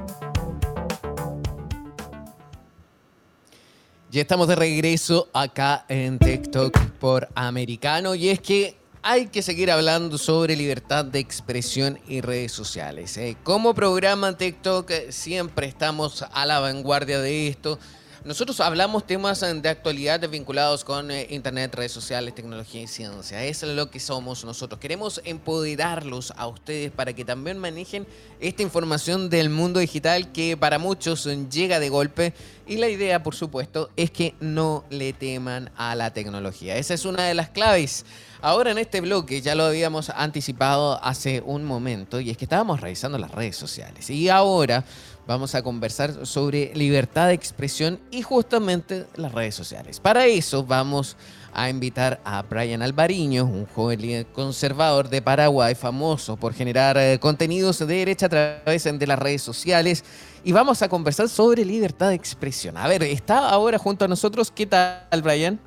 Ya 4.12 4.22
estamos 4.22 4.48
de 4.48 4.56
regreso 4.56 5.28
acá 5.32 5.84
en 5.88 6.18
TikTok 6.18 6.76
por 6.98 7.28
Americano 7.36 8.16
y 8.16 8.28
es 8.28 8.40
que 8.40 8.76
hay 9.02 9.28
que 9.28 9.40
seguir 9.40 9.70
hablando 9.70 10.18
sobre 10.18 10.56
libertad 10.56 11.04
de 11.04 11.20
expresión 11.20 11.96
y 12.08 12.20
redes 12.20 12.50
sociales. 12.50 13.16
¿eh? 13.18 13.36
Como 13.44 13.72
programa 13.72 14.36
TikTok 14.36 14.90
siempre 15.10 15.68
estamos 15.68 16.24
a 16.32 16.44
la 16.44 16.58
vanguardia 16.58 17.20
de 17.20 17.46
esto. 17.46 17.78
Nosotros 18.22 18.60
hablamos 18.60 19.06
temas 19.06 19.40
de 19.40 19.68
actualidad 19.70 20.28
vinculados 20.28 20.84
con 20.84 21.10
eh, 21.10 21.26
Internet, 21.30 21.74
redes 21.74 21.92
sociales, 21.92 22.34
tecnología 22.34 22.82
y 22.82 22.86
ciencia. 22.86 23.42
Es 23.42 23.62
lo 23.62 23.90
que 23.90 23.98
somos 23.98 24.44
nosotros. 24.44 24.78
Queremos 24.78 25.22
empoderarlos 25.24 26.34
a 26.36 26.46
ustedes 26.46 26.90
para 26.90 27.14
que 27.14 27.24
también 27.24 27.56
manejen 27.56 28.06
esta 28.38 28.62
información 28.62 29.30
del 29.30 29.48
mundo 29.48 29.80
digital 29.80 30.32
que 30.32 30.54
para 30.58 30.78
muchos 30.78 31.26
llega 31.50 31.80
de 31.80 31.88
golpe. 31.88 32.34
Y 32.66 32.76
la 32.76 32.90
idea, 32.90 33.22
por 33.22 33.34
supuesto, 33.34 33.88
es 33.96 34.10
que 34.10 34.34
no 34.38 34.84
le 34.90 35.14
teman 35.14 35.70
a 35.76 35.94
la 35.94 36.12
tecnología. 36.12 36.76
Esa 36.76 36.92
es 36.92 37.06
una 37.06 37.24
de 37.24 37.32
las 37.32 37.48
claves. 37.48 38.04
Ahora 38.42 38.70
en 38.70 38.78
este 38.78 39.02
bloque 39.02 39.42
ya 39.42 39.54
lo 39.54 39.64
habíamos 39.64 40.08
anticipado 40.08 41.02
hace 41.02 41.42
un 41.44 41.62
momento 41.62 42.20
y 42.20 42.30
es 42.30 42.38
que 42.38 42.46
estábamos 42.46 42.80
revisando 42.80 43.18
las 43.18 43.32
redes 43.32 43.56
sociales. 43.56 44.08
Y 44.08 44.30
ahora 44.30 44.84
vamos 45.30 45.54
a 45.54 45.62
conversar 45.62 46.26
sobre 46.26 46.72
libertad 46.74 47.28
de 47.28 47.34
expresión 47.34 48.00
y 48.10 48.22
justamente 48.22 49.06
las 49.14 49.30
redes 49.30 49.54
sociales. 49.54 50.00
Para 50.00 50.26
eso 50.26 50.64
vamos 50.64 51.16
a 51.54 51.70
invitar 51.70 52.20
a 52.24 52.42
Brian 52.42 52.82
Alvariño, 52.82 53.44
un 53.44 53.64
joven 53.66 54.26
conservador 54.32 55.08
de 55.08 55.22
Paraguay, 55.22 55.76
famoso 55.76 56.36
por 56.36 56.52
generar 56.52 56.98
eh, 56.98 57.20
contenidos 57.20 57.78
de 57.78 57.86
derecha 57.86 58.26
a 58.26 58.28
través 58.28 58.82
de 58.82 59.06
las 59.06 59.18
redes 59.20 59.40
sociales. 59.40 60.02
Y 60.42 60.50
vamos 60.50 60.82
a 60.82 60.88
conversar 60.88 61.28
sobre 61.28 61.64
libertad 61.64 62.08
de 62.08 62.16
expresión. 62.16 62.76
A 62.76 62.88
ver, 62.88 63.04
está 63.04 63.50
ahora 63.50 63.78
junto 63.78 64.04
a 64.04 64.08
nosotros. 64.08 64.50
¿Qué 64.50 64.66
tal, 64.66 65.22
Brian? 65.22 65.60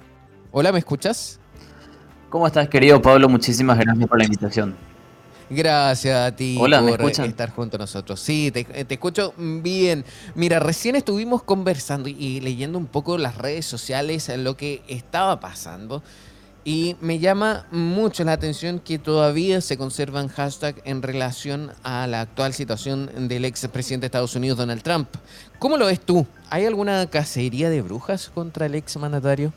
Hola, 0.51 0.73
¿me 0.73 0.79
escuchas? 0.79 1.39
¿Cómo 2.29 2.47
estás, 2.47 2.67
querido 2.67 3.01
Pablo? 3.01 3.29
Muchísimas 3.29 3.79
gracias 3.79 4.09
por 4.09 4.17
la 4.17 4.25
invitación. 4.25 4.75
Gracias 5.53 6.27
a 6.27 6.35
ti 6.35 6.57
por 6.57 7.11
estar 7.11 7.49
junto 7.51 7.77
a 7.77 7.79
nosotros. 7.79 8.19
Sí, 8.19 8.51
te, 8.51 8.65
escucho 8.89 9.33
bien. 9.37 10.03
Mira, 10.35 10.59
recién 10.59 10.95
estuvimos 10.95 11.43
conversando 11.43 12.09
y 12.09 12.39
leyendo 12.39 12.77
un 12.77 12.87
poco 12.87 13.17
las 13.17 13.37
redes 13.37 13.65
sociales, 13.65 14.31
lo 14.37 14.57
que 14.57 14.81
estaba 14.87 15.39
pasando. 15.39 16.01
Y 16.65 16.95
me 17.01 17.19
llama 17.19 17.67
mucho 17.71 18.23
la 18.23 18.31
atención 18.31 18.79
que 18.79 18.97
todavía 18.97 19.59
se 19.59 19.77
conservan 19.77 20.29
hashtags 20.29 20.81
en 20.85 21.01
relación 21.01 21.71
a 21.83 22.07
la 22.07 22.21
actual 22.21 22.53
situación 22.53 23.27
del 23.27 23.43
ex 23.43 23.67
presidente 23.67 24.03
de 24.03 24.07
Estados 24.07 24.35
Unidos, 24.35 24.57
Donald 24.57 24.81
Trump. 24.81 25.09
¿Cómo 25.59 25.75
lo 25.75 25.87
ves 25.87 25.99
tú? 25.99 26.25
¿Hay 26.49 26.65
alguna 26.65 27.05
cacería 27.09 27.69
de 27.69 27.81
brujas 27.81 28.31
contra 28.33 28.67
el 28.67 28.75
ex 28.75 28.95
mandatario? 28.95 29.51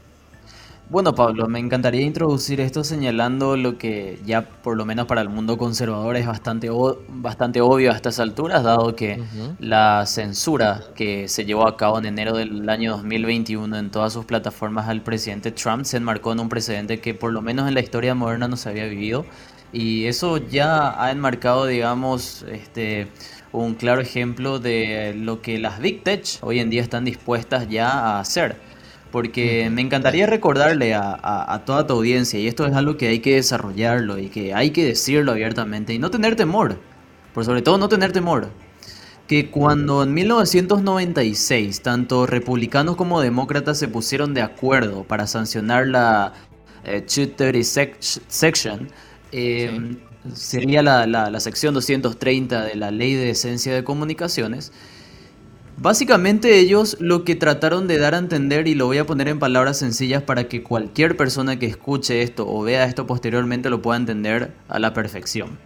Bueno, 0.88 1.16
Pablo, 1.16 1.48
me 1.48 1.58
encantaría 1.58 2.02
introducir 2.02 2.60
esto 2.60 2.84
señalando 2.84 3.56
lo 3.56 3.76
que 3.76 4.20
ya 4.24 4.42
por 4.42 4.76
lo 4.76 4.84
menos 4.84 5.06
para 5.06 5.20
el 5.20 5.28
mundo 5.28 5.58
conservador 5.58 6.14
es 6.14 6.26
bastante, 6.28 6.70
bastante 7.08 7.60
obvio 7.60 7.90
a 7.90 7.96
estas 7.96 8.20
alturas, 8.20 8.62
dado 8.62 8.94
que 8.94 9.20
la 9.58 10.06
censura 10.06 10.84
que 10.94 11.26
se 11.26 11.44
llevó 11.44 11.66
a 11.66 11.76
cabo 11.76 11.98
en 11.98 12.06
enero 12.06 12.36
del 12.36 12.68
año 12.68 12.92
2021 12.92 13.76
en 13.76 13.90
todas 13.90 14.12
sus 14.12 14.26
plataformas 14.26 14.88
al 14.88 15.02
presidente 15.02 15.50
Trump 15.50 15.84
se 15.84 15.96
enmarcó 15.96 16.32
en 16.32 16.38
un 16.38 16.48
precedente 16.48 17.00
que 17.00 17.14
por 17.14 17.32
lo 17.32 17.42
menos 17.42 17.66
en 17.66 17.74
la 17.74 17.80
historia 17.80 18.14
moderna 18.14 18.46
no 18.46 18.56
se 18.56 18.68
había 18.68 18.84
vivido. 18.86 19.26
Y 19.72 20.04
eso 20.04 20.36
ya 20.38 21.02
ha 21.02 21.10
enmarcado, 21.10 21.66
digamos, 21.66 22.44
este, 22.48 23.08
un 23.50 23.74
claro 23.74 24.00
ejemplo 24.00 24.60
de 24.60 25.14
lo 25.16 25.42
que 25.42 25.58
las 25.58 25.80
Big 25.80 26.04
Tech 26.04 26.24
hoy 26.42 26.60
en 26.60 26.70
día 26.70 26.82
están 26.82 27.04
dispuestas 27.04 27.68
ya 27.68 27.90
a 27.90 28.20
hacer. 28.20 28.75
Porque 29.10 29.70
me 29.70 29.82
encantaría 29.82 30.26
recordarle 30.26 30.94
a, 30.94 31.62
toda 31.64 31.86
tu 31.86 31.94
audiencia, 31.94 32.38
y 32.40 32.46
esto 32.46 32.66
es 32.66 32.74
algo 32.74 32.96
que 32.96 33.08
hay 33.08 33.20
que 33.20 33.36
desarrollarlo 33.36 34.18
y 34.18 34.28
que 34.28 34.54
hay 34.54 34.70
que 34.70 34.84
decirlo 34.84 35.32
abiertamente 35.32 35.94
y 35.94 35.98
no 35.98 36.10
tener 36.10 36.36
temor, 36.36 36.78
por 37.32 37.44
sobre 37.44 37.62
todo 37.62 37.78
no 37.78 37.88
tener 37.88 38.12
temor, 38.12 38.50
que 39.26 39.50
cuando 39.50 40.02
en 40.02 40.14
1996 40.14 41.82
tanto 41.82 42.26
republicanos 42.26 42.96
como 42.96 43.20
demócratas 43.20 43.78
se 43.78 43.88
pusieron 43.88 44.34
de 44.34 44.42
acuerdo 44.42 45.04
para 45.04 45.26
sancionar 45.26 45.86
la 45.86 46.32
eh, 46.84 47.00
230 47.00 47.96
section, 48.28 48.88
eh, 49.32 49.96
sería 50.34 50.82
la, 50.82 51.06
la 51.06 51.40
sección 51.40 51.74
230 51.74 52.64
de 52.64 52.74
la 52.76 52.90
ley 52.90 53.14
de 53.14 53.30
esencia 53.30 53.74
de 53.74 53.84
comunicaciones, 53.84 54.72
Básicamente 55.78 56.58
ellos 56.58 56.96
lo 57.00 57.22
que 57.24 57.34
trataron 57.34 57.86
de 57.86 57.98
dar 57.98 58.14
a 58.14 58.18
entender, 58.18 58.66
y 58.66 58.74
lo 58.74 58.86
voy 58.86 58.96
a 58.96 59.04
poner 59.04 59.28
en 59.28 59.38
palabras 59.38 59.78
sencillas 59.78 60.22
para 60.22 60.48
que 60.48 60.62
cualquier 60.62 61.18
persona 61.18 61.58
que 61.58 61.66
escuche 61.66 62.22
esto 62.22 62.48
o 62.48 62.62
vea 62.62 62.86
esto 62.86 63.06
posteriormente 63.06 63.68
lo 63.68 63.82
pueda 63.82 63.98
entender 63.98 64.54
a 64.68 64.78
la 64.78 64.94
perfección. 64.94 65.58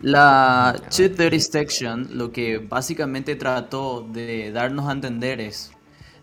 La 0.00 0.76
Chip 0.90 1.18
Section 1.18 2.08
lo 2.12 2.30
que 2.30 2.58
básicamente 2.58 3.34
trató 3.34 4.08
de 4.12 4.52
darnos 4.52 4.88
a 4.88 4.92
entender 4.92 5.40
es 5.40 5.72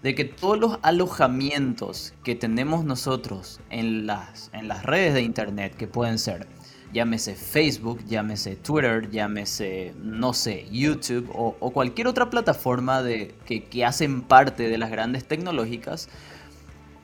de 0.01 0.15
que 0.15 0.23
todos 0.23 0.57
los 0.57 0.79
alojamientos 0.81 2.13
que 2.23 2.35
tenemos 2.35 2.85
nosotros 2.85 3.59
en 3.69 4.05
las, 4.05 4.49
en 4.53 4.69
las 4.69 4.83
redes 4.83 5.15
de 5.15 5.21
internet, 5.23 5.75
que 5.75 5.87
pueden 5.87 6.17
ser 6.17 6.47
llámese 6.95 7.35
Facebook, 7.35 7.99
llámese 8.07 8.55
Twitter, 8.55 9.11
llámese, 9.11 9.93
no 10.01 10.33
sé, 10.33 10.65
YouTube 10.71 11.29
o, 11.35 11.71
cualquier 11.71 12.07
otra 12.07 12.29
plataforma 12.29 13.03
de, 13.03 13.35
que, 13.45 13.65
que 13.65 13.83
hacen 13.83 14.21
parte 14.21 14.69
de 14.69 14.77
las 14.77 14.89
grandes 14.89 15.25
tecnológicas, 15.25 16.07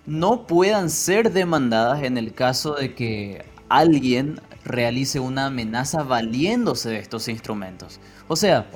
no 0.06 0.48
puedan 0.48 0.90
ser 0.90 1.34
demandadas 1.34 2.04
en 2.04 2.18
el 2.18 2.34
caso 2.34 2.76
de 2.76 2.96
que 2.96 3.44
alguien 3.68 4.40
realice 4.66 5.20
una 5.20 5.48
amenaza 5.48 6.04
valiéndose 6.04 6.90
de 6.90 7.00
estos 7.00 7.28
instrumentos. 7.28 8.00
O 8.28 8.36
sea, 8.36 8.68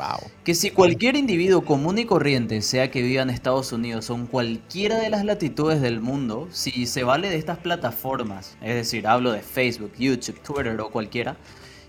que 0.44 0.56
si 0.56 0.72
cualquier 0.72 1.15
individuo 1.15 1.63
común 1.63 1.98
y 1.98 2.06
corriente, 2.06 2.62
sea 2.62 2.92
que 2.92 3.01
viva 3.01 3.22
en 3.22 3.30
Estados 3.30 3.72
Unidos 3.72 4.10
o 4.10 4.15
en 4.15 4.25
cualquiera 4.25 4.98
de 4.98 5.10
las 5.10 5.24
latitudes 5.24 5.82
del 5.82 6.01
mundo, 6.01 6.48
si 6.51 6.86
se 6.88 7.04
vale 7.04 7.30
de 7.30 7.38
estas 7.38 7.60
plataformas, 7.60 8.58
es 8.62 8.75
decir, 8.75 9.08
hablo 9.08 9.32
de 9.32 9.42
Facebook, 9.42 9.94
YouTube, 9.98 10.42
Twitter 10.42 10.80
o 10.82 10.89
cualquiera, 10.89 11.38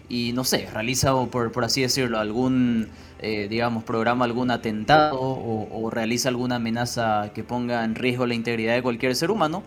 y 0.08 0.32
no 0.32 0.44
sé, 0.44 0.68
realiza, 0.72 1.12
por, 1.26 1.50
por 1.50 1.64
así 1.64 1.82
decirlo, 1.82 2.20
algún, 2.20 2.88
eh, 3.18 3.48
digamos, 3.50 3.82
programa 3.82 4.24
algún 4.24 4.52
atentado 4.52 5.18
o 5.20 5.90
realiza 5.90 6.28
alguna 6.28 6.56
amenaza 6.56 7.32
que 7.34 7.42
ponga 7.42 7.82
en 7.82 7.96
riesgo 7.96 8.26
la 8.26 8.34
integridad 8.34 8.74
de 8.74 8.82
cualquier 8.82 9.16
ser 9.16 9.32
humano, 9.32 9.64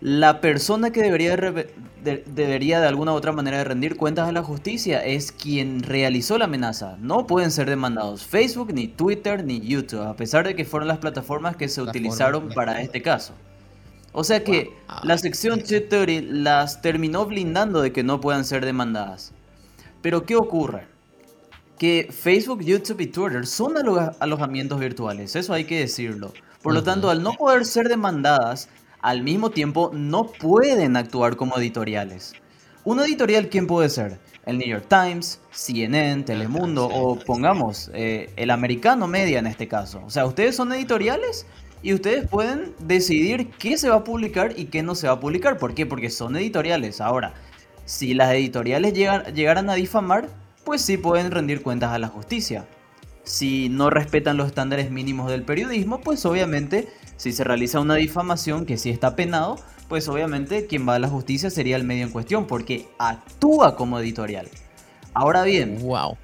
la 0.00 0.40
persona 0.40 0.90
que 0.90 1.02
debería 1.02 1.36
de, 1.36 2.24
debería 2.26 2.80
de 2.80 2.86
alguna 2.86 3.12
u 3.12 3.16
otra 3.16 3.32
manera 3.32 3.58
de 3.58 3.64
rendir 3.64 3.96
cuentas 3.96 4.28
a 4.28 4.32
la 4.32 4.42
justicia 4.42 5.04
es 5.04 5.30
quien 5.30 5.82
realizó 5.82 6.38
la 6.38 6.46
amenaza. 6.46 6.96
No 7.00 7.26
pueden 7.26 7.50
ser 7.50 7.68
demandados 7.68 8.24
Facebook, 8.24 8.72
ni 8.72 8.88
Twitter, 8.88 9.44
ni 9.44 9.60
YouTube, 9.60 10.02
a 10.02 10.16
pesar 10.16 10.46
de 10.46 10.56
que 10.56 10.64
fueron 10.64 10.88
las 10.88 10.98
plataformas 10.98 11.56
que 11.56 11.68
se 11.68 11.82
utilizaron 11.82 12.48
para 12.48 12.80
este 12.80 13.02
caso. 13.02 13.34
O 14.12 14.24
sea 14.24 14.42
que 14.42 14.70
la 15.04 15.18
sección 15.18 15.62
Theory 15.62 16.20
las 16.22 16.82
terminó 16.82 17.26
blindando 17.26 17.80
de 17.80 17.92
que 17.92 18.02
no 18.02 18.20
puedan 18.20 18.44
ser 18.44 18.64
demandadas. 18.64 19.32
Pero 20.02 20.24
¿qué 20.24 20.34
ocurre? 20.34 20.88
Que 21.78 22.08
Facebook, 22.10 22.62
YouTube 22.62 23.00
y 23.02 23.06
Twitter 23.06 23.46
son 23.46 23.74
alojamientos 24.18 24.80
virtuales, 24.80 25.36
eso 25.36 25.52
hay 25.52 25.64
que 25.64 25.78
decirlo. 25.78 26.32
Por 26.62 26.74
lo 26.74 26.82
tanto, 26.82 27.08
al 27.08 27.22
no 27.22 27.32
poder 27.34 27.64
ser 27.64 27.88
demandadas, 27.88 28.68
al 29.02 29.22
mismo 29.22 29.50
tiempo 29.50 29.90
no 29.94 30.26
pueden 30.26 30.96
actuar 30.96 31.36
como 31.36 31.56
editoriales. 31.58 32.34
¿Un 32.84 33.00
editorial 33.00 33.48
quién 33.48 33.66
puede 33.66 33.88
ser? 33.88 34.18
El 34.46 34.58
New 34.58 34.66
York 34.66 34.86
Times, 34.88 35.40
CNN, 35.50 36.22
Telemundo 36.24 36.86
o 36.86 37.18
pongamos 37.18 37.90
eh, 37.92 38.30
el 38.36 38.50
americano 38.50 39.06
media 39.06 39.38
en 39.38 39.46
este 39.46 39.68
caso. 39.68 40.02
O 40.04 40.10
sea, 40.10 40.24
ustedes 40.24 40.56
son 40.56 40.72
editoriales 40.72 41.46
y 41.82 41.92
ustedes 41.92 42.26
pueden 42.26 42.74
decidir 42.78 43.50
qué 43.58 43.76
se 43.76 43.90
va 43.90 43.96
a 43.96 44.04
publicar 44.04 44.54
y 44.56 44.66
qué 44.66 44.82
no 44.82 44.94
se 44.94 45.08
va 45.08 45.14
a 45.14 45.20
publicar. 45.20 45.58
¿Por 45.58 45.74
qué? 45.74 45.86
Porque 45.86 46.10
son 46.10 46.36
editoriales. 46.36 47.00
Ahora, 47.00 47.34
si 47.84 48.14
las 48.14 48.32
editoriales 48.32 48.94
llegan, 48.94 49.24
llegaran 49.34 49.68
a 49.68 49.74
difamar, 49.74 50.28
pues 50.64 50.82
sí 50.82 50.96
pueden 50.96 51.30
rendir 51.30 51.62
cuentas 51.62 51.92
a 51.92 51.98
la 51.98 52.08
justicia. 52.08 52.66
Si 53.24 53.68
no 53.68 53.90
respetan 53.90 54.36
los 54.36 54.46
estándares 54.46 54.90
mínimos 54.90 55.30
del 55.30 55.42
periodismo, 55.42 56.00
pues 56.00 56.24
obviamente 56.24 56.88
si 57.20 57.32
se 57.32 57.44
realiza 57.44 57.80
una 57.80 57.96
difamación 57.96 58.64
que 58.64 58.78
sí 58.78 58.88
está 58.88 59.14
penado, 59.14 59.56
pues 59.90 60.08
obviamente 60.08 60.66
quien 60.66 60.88
va 60.88 60.94
a 60.94 60.98
la 60.98 61.06
justicia 61.06 61.50
sería 61.50 61.76
el 61.76 61.84
medio 61.84 62.04
en 62.06 62.12
cuestión, 62.12 62.46
porque 62.46 62.88
actúa 62.98 63.76
como 63.76 63.98
editorial. 63.98 64.48
Ahora 65.12 65.42
bien, 65.42 65.82
wow. 65.82 66.16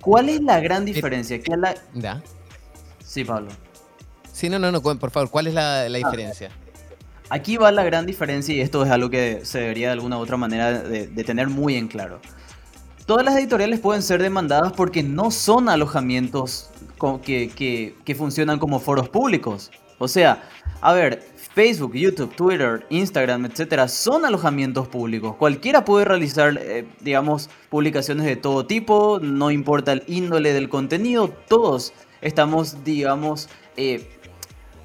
¿cuál 0.00 0.28
es 0.28 0.40
la 0.40 0.58
gran 0.58 0.84
diferencia? 0.84 1.40
¿Qué 1.40 1.56
la... 1.56 2.20
Sí, 3.04 3.22
Pablo. 3.22 3.50
Sí, 4.32 4.48
no, 4.48 4.58
no, 4.58 4.72
no, 4.72 4.82
por 4.82 5.12
favor, 5.12 5.30
¿cuál 5.30 5.46
es 5.46 5.54
la, 5.54 5.82
ah. 5.82 5.88
diferencia? 5.88 6.50
Aquí 7.30 7.56
va 7.56 7.70
la 7.70 7.84
gran 7.84 8.04
diferencia 8.04 8.52
y 8.52 8.60
esto 8.60 8.84
es 8.84 8.90
algo 8.90 9.10
que 9.10 9.44
se 9.44 9.60
debería 9.60 9.86
de 9.86 9.92
alguna 9.92 10.18
u 10.18 10.20
otra 10.20 10.36
manera 10.36 10.82
de, 10.82 11.06
tener 11.22 11.46
muy 11.46 11.76
en 11.76 11.86
claro. 11.86 12.20
Todas 13.06 13.24
las 13.24 13.36
editoriales 13.36 13.78
pueden 13.78 14.02
ser 14.02 14.20
demandadas 14.20 14.72
porque 14.72 15.04
no 15.04 15.30
son 15.30 15.68
alojamientos 15.68 16.70
que, 17.22 17.94
que 18.04 18.14
funcionan 18.16 18.58
como 18.58 18.80
foros 18.80 19.08
públicos. 19.08 19.70
O 19.98 20.08
sea, 20.08 20.42
a 20.80 20.92
ver, 20.92 21.22
Facebook, 21.54 21.94
YouTube, 21.94 22.34
Twitter, 22.36 22.86
Instagram, 22.88 23.46
etcétera, 23.46 23.88
son 23.88 24.24
alojamientos 24.24 24.86
públicos. 24.88 25.34
Cualquiera 25.36 25.84
puede 25.84 26.04
realizar, 26.04 26.56
eh, 26.60 26.86
digamos, 27.00 27.50
publicaciones 27.68 28.26
de 28.26 28.36
todo 28.36 28.64
tipo, 28.66 29.18
no 29.20 29.50
importa 29.50 29.92
el 29.92 30.04
índole 30.06 30.52
del 30.52 30.68
contenido, 30.68 31.28
todos 31.48 31.92
estamos, 32.20 32.84
digamos, 32.84 33.48
eh, 33.76 34.08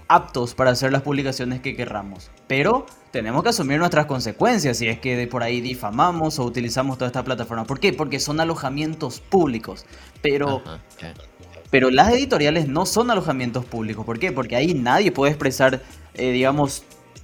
aptos 0.08 0.56
para 0.56 0.72
hacer 0.72 0.92
las 0.92 1.04
publicaciones 1.04 1.62
que 1.62 1.76
querramos. 1.76 2.32
Pero 2.48 2.86
tenemos 3.12 3.44
que 3.44 3.50
asumir 3.50 3.78
nuestras 3.78 4.08
consecuencias 4.08 4.78
si 4.78 4.88
es 4.88 5.00
que 5.00 5.16
de 5.16 5.28
por 5.28 5.44
ahí 5.44 5.62
difamamos 5.62 6.40
o 6.40 6.44
utilizamos 6.44 6.98
toda 6.98 7.08
esta 7.08 7.24
plataforma. 7.24 7.66
¿Por 7.66 7.80
qué? 7.80 7.94
Porque 7.94 8.20
son 8.20 8.40
alojamientos 8.40 9.20
públicos. 9.20 9.86
Pero 10.22 10.64
pero 11.74 11.90
las 11.90 12.14
editoriales 12.14 12.68
no 12.68 12.86
son 12.86 13.10
alojamientos 13.10 13.66
públicos. 13.66 14.06
¿Por 14.06 14.20
qué? 14.20 14.32
Porque 14.32 14.56
ahí 14.56 14.76
nadie 14.76 15.12
puede 15.12 15.32
expresar, 15.32 15.82
eh, 16.14 16.32
digamos, 16.32 16.84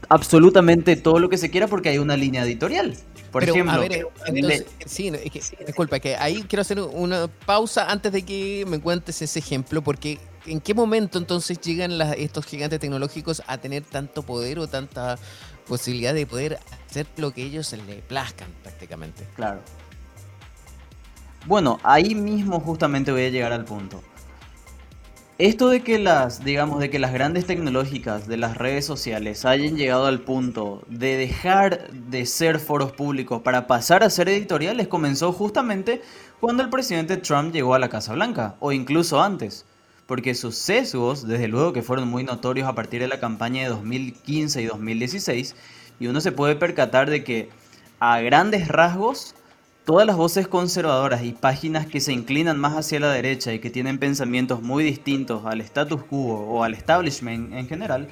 absolutamente 0.10 0.96
todo 0.96 1.20
lo 1.20 1.30
que 1.30 1.38
se 1.38 1.52
quiera 1.52 1.68
porque 1.68 1.90
hay 1.90 2.00
una 2.00 2.18
línea 2.18 2.42
editorial. 2.42 2.98
Por 3.32 3.44
ejemplo, 3.44 3.74
a 3.74 3.78
ver, 3.78 4.08
entonces, 4.26 4.66
sí, 4.88 5.12
disculpa, 5.68 6.00
que 6.00 6.16
ahí 6.16 6.44
quiero 6.50 6.62
hacer 6.62 6.80
una 6.80 7.28
pausa 7.28 7.92
antes 7.92 8.12
de 8.12 8.24
que 8.24 8.66
me 8.68 8.80
cuentes 8.80 9.22
ese 9.22 9.38
ejemplo, 9.38 9.84
porque 9.84 10.18
¿en 10.48 10.62
qué 10.62 10.74
momento 10.74 11.20
entonces 11.20 11.62
llegan 11.62 12.02
estos 12.18 12.48
gigantes 12.48 12.80
tecnológicos 12.80 13.44
a 13.46 13.60
tener 13.60 13.84
tanto 13.84 14.24
poder 14.24 14.58
o 14.58 14.66
tanta 14.66 15.20
posibilidad 15.68 16.16
de 16.16 16.26
poder 16.26 16.58
hacer 16.90 17.06
lo 17.18 17.30
que 17.30 17.44
ellos 17.44 17.72
les 17.86 18.02
plazcan 18.02 18.50
prácticamente? 18.64 19.28
Claro. 19.36 19.60
Bueno, 21.46 21.80
ahí 21.84 22.16
mismo 22.16 22.60
justamente 22.60 23.12
voy 23.12 23.26
a 23.26 23.30
llegar 23.30 23.54
al 23.54 23.64
punto. 23.64 24.02
Esto 25.40 25.70
de 25.70 25.84
que 25.84 26.00
las, 26.00 26.44
digamos, 26.44 26.82
de 26.82 26.90
que 26.90 27.00
las 27.00 27.14
grandes 27.14 27.46
tecnológicas 27.46 28.28
de 28.28 28.36
las 28.36 28.58
redes 28.58 28.86
sociales 28.86 29.46
hayan 29.46 29.78
llegado 29.78 30.06
al 30.06 30.20
punto 30.20 30.84
de 30.90 31.16
dejar 31.16 31.90
de 31.94 32.26
ser 32.26 32.60
foros 32.60 32.92
públicos 32.92 33.42
para 33.42 33.66
pasar 33.66 34.04
a 34.04 34.10
ser 34.10 34.28
editoriales 34.28 34.90
comenzó 34.90 35.32
justamente 35.32 36.02
cuando 36.42 36.62
el 36.62 36.70
presidente 36.70 37.16
Trump 37.16 37.54
llegó 37.54 37.74
a 37.74 37.80
la 37.80 37.88
Casa 37.88 38.16
Blanca, 38.16 38.58
o 38.60 38.74
incluso 38.74 39.22
antes, 39.22 39.66
porque 40.08 40.36
sus 40.36 40.56
sesgos, 40.58 41.26
desde 41.26 41.48
luego 41.48 41.72
que 41.72 41.84
fueron 41.84 42.10
muy 42.10 42.26
notorios 42.26 42.68
a 42.68 42.76
partir 42.76 43.00
de 43.00 43.08
la 43.08 43.22
campaña 43.22 43.64
de 43.64 43.70
2015 43.70 44.62
y 44.62 44.66
2016, 44.66 45.56
y 46.02 46.08
uno 46.08 46.20
se 46.20 46.34
puede 46.34 46.58
percatar 46.58 47.10
de 47.10 47.24
que 47.24 47.50
a 48.02 48.20
grandes 48.20 48.68
rasgos 48.68 49.36
Todas 49.90 50.06
las 50.06 50.18
voces 50.18 50.48
conservadoras 50.48 51.24
y 51.24 51.32
páginas 51.32 51.88
que 51.88 52.00
se 52.00 52.14
inclinan 52.14 52.60
más 52.60 52.78
hacia 52.78 53.00
la 53.00 53.12
derecha 53.12 53.54
y 53.54 53.58
que 53.58 53.72
tienen 53.72 53.98
pensamientos 53.98 54.62
muy 54.62 54.84
distintos 54.84 55.48
al 55.48 55.62
status 55.62 56.04
quo 56.04 56.36
o 56.36 56.64
al 56.64 56.76
establishment 56.76 57.54
en 57.54 57.68
general, 57.68 58.08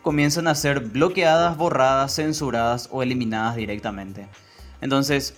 comienzan 0.00 0.48
a 0.48 0.54
ser 0.54 0.80
bloqueadas, 0.80 1.58
borradas, 1.58 2.14
censuradas 2.14 2.88
o 2.90 3.02
eliminadas 3.02 3.56
directamente. 3.56 4.26
Entonces, 4.80 5.34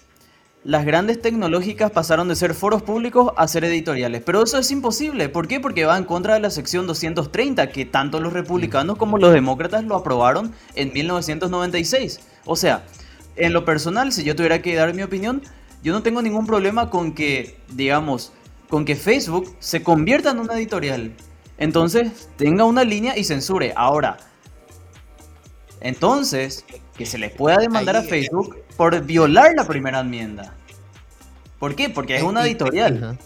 las 0.62 0.84
grandes 0.84 1.20
tecnológicas 1.20 1.90
pasaron 1.90 2.28
de 2.28 2.36
ser 2.36 2.54
foros 2.54 2.82
públicos 2.82 3.32
a 3.36 3.48
ser 3.48 3.64
editoriales. 3.64 4.22
Pero 4.24 4.44
eso 4.44 4.58
es 4.58 4.70
imposible. 4.70 5.28
¿Por 5.28 5.48
qué? 5.48 5.58
Porque 5.58 5.86
va 5.86 5.98
en 5.98 6.04
contra 6.04 6.34
de 6.34 6.40
la 6.40 6.50
sección 6.50 6.86
230, 6.86 7.70
que 7.70 7.84
tanto 7.84 8.20
los 8.20 8.32
republicanos 8.32 8.96
como 8.96 9.18
los 9.18 9.32
demócratas 9.32 9.82
lo 9.82 9.96
aprobaron 9.96 10.52
en 10.76 10.92
1996. 10.92 12.20
O 12.44 12.54
sea, 12.54 12.84
en 13.34 13.52
lo 13.52 13.64
personal, 13.64 14.12
si 14.12 14.22
yo 14.22 14.36
tuviera 14.36 14.62
que 14.62 14.76
dar 14.76 14.94
mi 14.94 15.02
opinión, 15.02 15.42
yo 15.84 15.92
no 15.92 16.02
tengo 16.02 16.20
ningún 16.22 16.46
problema 16.46 16.90
con 16.90 17.12
que, 17.12 17.56
digamos, 17.68 18.32
con 18.68 18.84
que 18.84 18.96
Facebook 18.96 19.54
se 19.60 19.84
convierta 19.84 20.30
en 20.30 20.40
una 20.40 20.54
editorial. 20.54 21.12
Entonces, 21.58 22.30
tenga 22.36 22.64
una 22.64 22.82
línea 22.82 23.16
y 23.16 23.22
censure. 23.22 23.72
Ahora, 23.76 24.16
Entonces, 25.84 26.64
que 26.96 27.04
se 27.04 27.18
les 27.18 27.30
pueda 27.30 27.58
demandar 27.58 27.94
a 27.94 28.02
Facebook 28.02 28.56
por 28.74 29.04
violar 29.04 29.52
la 29.54 29.66
primera 29.66 30.00
enmienda. 30.00 30.54
¿Por 31.58 31.76
qué? 31.76 31.90
Porque 31.90 32.16
es 32.16 32.22
una 32.22 32.42
editorial. 32.46 33.18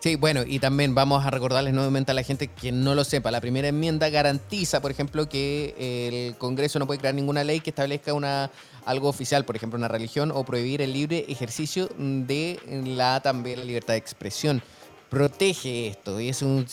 Sí, 0.00 0.16
bueno, 0.16 0.42
y 0.44 0.58
también 0.58 0.94
vamos 0.96 1.24
a 1.24 1.30
recordarles 1.30 1.72
nuevamente 1.72 2.10
a 2.10 2.14
la 2.14 2.24
gente 2.24 2.48
que 2.48 2.72
no 2.72 2.96
lo 2.96 3.04
sepa. 3.04 3.30
La 3.30 3.40
primera 3.40 3.68
enmienda 3.68 4.10
garantiza, 4.10 4.82
por 4.82 4.90
ejemplo, 4.90 5.28
que 5.28 6.28
el 6.28 6.36
Congreso 6.36 6.80
no 6.80 6.86
puede 6.88 6.98
crear 6.98 7.14
ninguna 7.14 7.44
ley 7.44 7.60
que 7.60 7.70
establezca 7.70 8.12
una 8.12 8.50
algo 8.86 9.08
oficial, 9.08 9.44
por 9.44 9.56
ejemplo, 9.56 9.76
una 9.76 9.88
religión, 9.88 10.32
o 10.34 10.44
prohibir 10.44 10.80
el 10.80 10.94
libre 10.94 11.26
ejercicio 11.28 11.90
de 11.98 12.58
la 12.86 13.20
también 13.20 13.58
la 13.58 13.64
libertad 13.66 13.92
de 13.92 13.98
expresión. 13.98 14.62
Protege 15.10 15.88
esto 15.88 16.18
y 16.20 16.30
es 16.30 16.42
un 16.42 16.66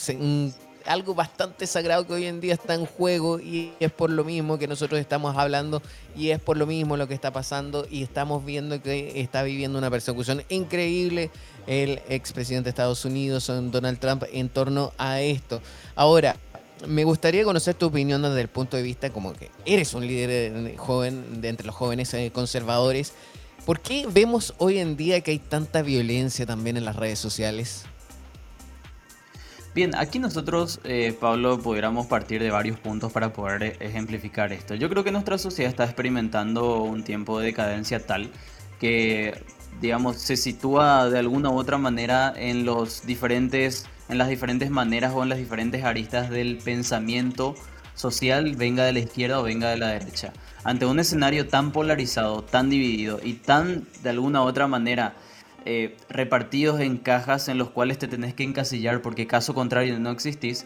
algo 0.86 1.16
bastante 1.16 1.68
sagrado 1.68 2.06
que 2.06 2.14
hoy 2.14 2.26
en 2.26 2.42
día 2.42 2.54
está 2.54 2.74
en 2.74 2.86
juego 2.86 3.40
y 3.40 3.74
es 3.80 3.92
por 3.92 4.10
lo 4.10 4.24
mismo 4.24 4.58
que 4.58 4.68
nosotros 4.68 5.00
estamos 5.00 5.38
hablando 5.38 5.82
y 6.16 6.30
es 6.30 6.40
por 6.40 6.58
lo 6.58 6.66
mismo 6.66 6.98
lo 6.98 7.08
que 7.08 7.14
está 7.14 7.32
pasando 7.32 7.88
y 7.90 8.04
estamos 8.04 8.44
viendo 8.44 8.82
que 8.82 9.22
está 9.22 9.44
viviendo 9.44 9.78
una 9.78 9.90
persecución 9.90 10.44
increíble 10.50 11.32
el 11.68 12.02
expresidente 12.10 12.66
de 12.66 12.70
Estados 12.72 13.06
Unidos, 13.06 13.48
Donald 13.48 14.00
Trump, 14.00 14.24
en 14.32 14.50
torno 14.50 14.92
a 14.98 15.22
esto. 15.22 15.62
Ahora, 15.96 16.36
me 16.88 17.04
gustaría 17.04 17.44
conocer 17.44 17.76
tu 17.76 17.88
opinión 17.88 18.22
desde 18.22 18.42
el 18.42 18.48
punto 18.48 18.78
de 18.78 18.84
vista 18.84 19.10
como 19.10 19.34
que 19.34 19.52
eres 19.66 19.94
un 19.94 20.06
líder 20.06 20.30
eh, 20.32 20.76
joven 20.78 21.42
de 21.42 21.50
entre 21.50 21.66
los 21.66 21.76
jóvenes 21.76 22.14
eh, 22.14 22.32
conservadores. 22.34 23.14
¿Por 23.66 23.80
qué 23.80 24.06
vemos 24.10 24.54
hoy 24.58 24.80
en 24.80 24.98
día 24.98 25.22
que 25.22 25.32
hay 25.32 25.40
tanta 25.40 25.82
violencia 25.82 26.46
también 26.46 26.78
en 26.78 26.86
las 26.86 26.96
redes 26.96 27.20
sociales? 27.20 27.86
Bien, 29.74 29.96
aquí 29.96 30.20
nosotros, 30.20 30.80
eh, 30.84 31.18
Pablo, 31.20 31.60
pudiéramos 31.60 32.06
partir 32.06 32.42
de 32.44 32.52
varios 32.52 32.80
puntos 32.80 33.12
para 33.12 33.34
poder 33.34 33.64
e-, 33.64 33.78
ejemplificar 33.80 34.54
esto. 34.54 34.76
Yo 34.76 34.88
creo 34.90 35.04
que 35.04 35.12
nuestra 35.12 35.38
sociedad 35.40 35.72
está 35.72 35.86
experimentando 35.86 36.84
un 36.84 37.04
tiempo 37.04 37.40
de 37.40 37.48
decadencia 37.48 38.06
tal 38.06 38.30
que, 38.80 39.34
digamos, 39.82 40.18
se 40.18 40.38
sitúa 40.38 41.10
de 41.10 41.20
alguna 41.20 41.50
u 41.50 41.58
otra 41.58 41.78
manera 41.78 42.34
en 42.36 42.66
los 42.66 43.06
diferentes, 43.06 43.86
en 44.10 44.18
las 44.18 44.30
diferentes 44.30 44.70
maneras 44.70 45.14
o 45.16 45.24
en 45.24 45.30
las 45.30 45.38
diferentes 45.38 45.84
aristas 45.84 46.30
del 46.30 46.58
pensamiento 46.58 47.56
social, 47.96 48.56
venga 48.56 48.86
de 48.86 48.94
la 48.94 49.00
izquierda 49.00 49.40
o 49.40 49.44
venga 49.44 49.70
de 49.70 49.78
la 49.78 49.90
derecha. 49.90 50.34
Ante 50.64 50.86
un 50.86 51.00
escenario 51.00 51.48
tan 51.48 51.72
polarizado, 51.72 52.44
tan 52.44 52.70
dividido 52.70 53.20
y 53.24 53.34
tan, 53.34 53.86
de 54.02 54.10
alguna 54.10 54.44
u 54.44 54.46
otra 54.46 54.68
manera, 54.68 55.16
eh, 55.66 55.96
repartidos 56.10 56.82
en 56.82 56.98
cajas 56.98 57.48
en 57.48 57.58
los 57.58 57.70
cuales 57.70 57.98
te 57.98 58.08
tenés 58.08 58.34
que 58.34 58.44
encasillar 58.44 59.02
porque 59.02 59.28
caso 59.28 59.54
contrario 59.54 60.00
no 60.00 60.12
existís, 60.12 60.66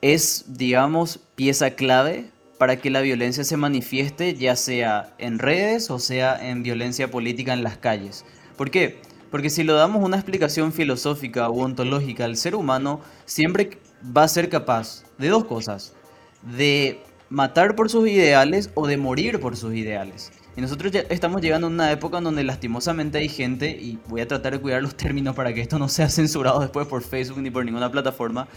es, 0.00 0.44
digamos, 0.48 1.20
pieza 1.34 1.70
clave 1.70 2.30
para 2.58 2.76
que 2.76 2.90
la 2.90 3.00
violencia 3.00 3.44
se 3.44 3.56
manifieste 3.56 4.34
ya 4.34 4.56
sea 4.56 5.14
en 5.18 5.38
redes 5.38 5.90
o 5.90 5.98
sea 5.98 6.48
en 6.48 6.62
violencia 6.62 7.10
política 7.10 7.52
en 7.52 7.62
las 7.62 7.78
calles. 7.78 8.24
¿Por 8.56 8.70
qué? 8.70 9.00
Porque 9.30 9.50
si 9.50 9.62
lo 9.62 9.74
damos 9.74 10.02
una 10.02 10.16
explicación 10.16 10.72
filosófica 10.72 11.48
o 11.48 11.62
ontológica, 11.62 12.24
el 12.24 12.36
ser 12.36 12.54
humano 12.54 13.00
siempre 13.26 13.78
va 14.16 14.24
a 14.24 14.28
ser 14.28 14.48
capaz 14.48 15.04
de 15.18 15.28
dos 15.28 15.44
cosas, 15.44 15.94
de 16.42 17.00
matar 17.28 17.76
por 17.76 17.90
sus 17.90 18.08
ideales 18.08 18.70
o 18.74 18.86
de 18.86 18.96
morir 18.96 19.38
por 19.38 19.56
sus 19.56 19.74
ideales. 19.74 20.32
Y 20.56 20.60
nosotros 20.60 20.90
ya 20.90 21.00
estamos 21.08 21.42
llegando 21.42 21.66
a 21.66 21.70
una 21.70 21.92
época 21.92 22.18
en 22.18 22.24
donde 22.24 22.42
lastimosamente 22.42 23.18
hay 23.18 23.28
gente, 23.28 23.70
y 23.70 23.98
voy 24.08 24.22
a 24.22 24.28
tratar 24.28 24.54
de 24.54 24.58
cuidar 24.60 24.82
los 24.82 24.96
términos 24.96 25.36
para 25.36 25.52
que 25.52 25.60
esto 25.60 25.78
no 25.78 25.88
sea 25.88 26.08
censurado 26.08 26.60
después 26.60 26.86
por 26.86 27.02
Facebook 27.02 27.40
ni 27.40 27.50
por 27.50 27.64
ninguna 27.64 27.90
plataforma, 27.92 28.48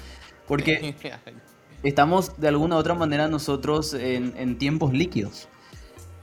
porque 0.48 0.96
estamos 1.84 2.40
de 2.40 2.48
alguna 2.48 2.76
u 2.76 2.80
otra 2.80 2.94
manera 2.94 3.28
nosotros 3.28 3.94
en, 3.94 4.34
en 4.38 4.58
tiempos 4.58 4.94
líquidos. 4.94 5.48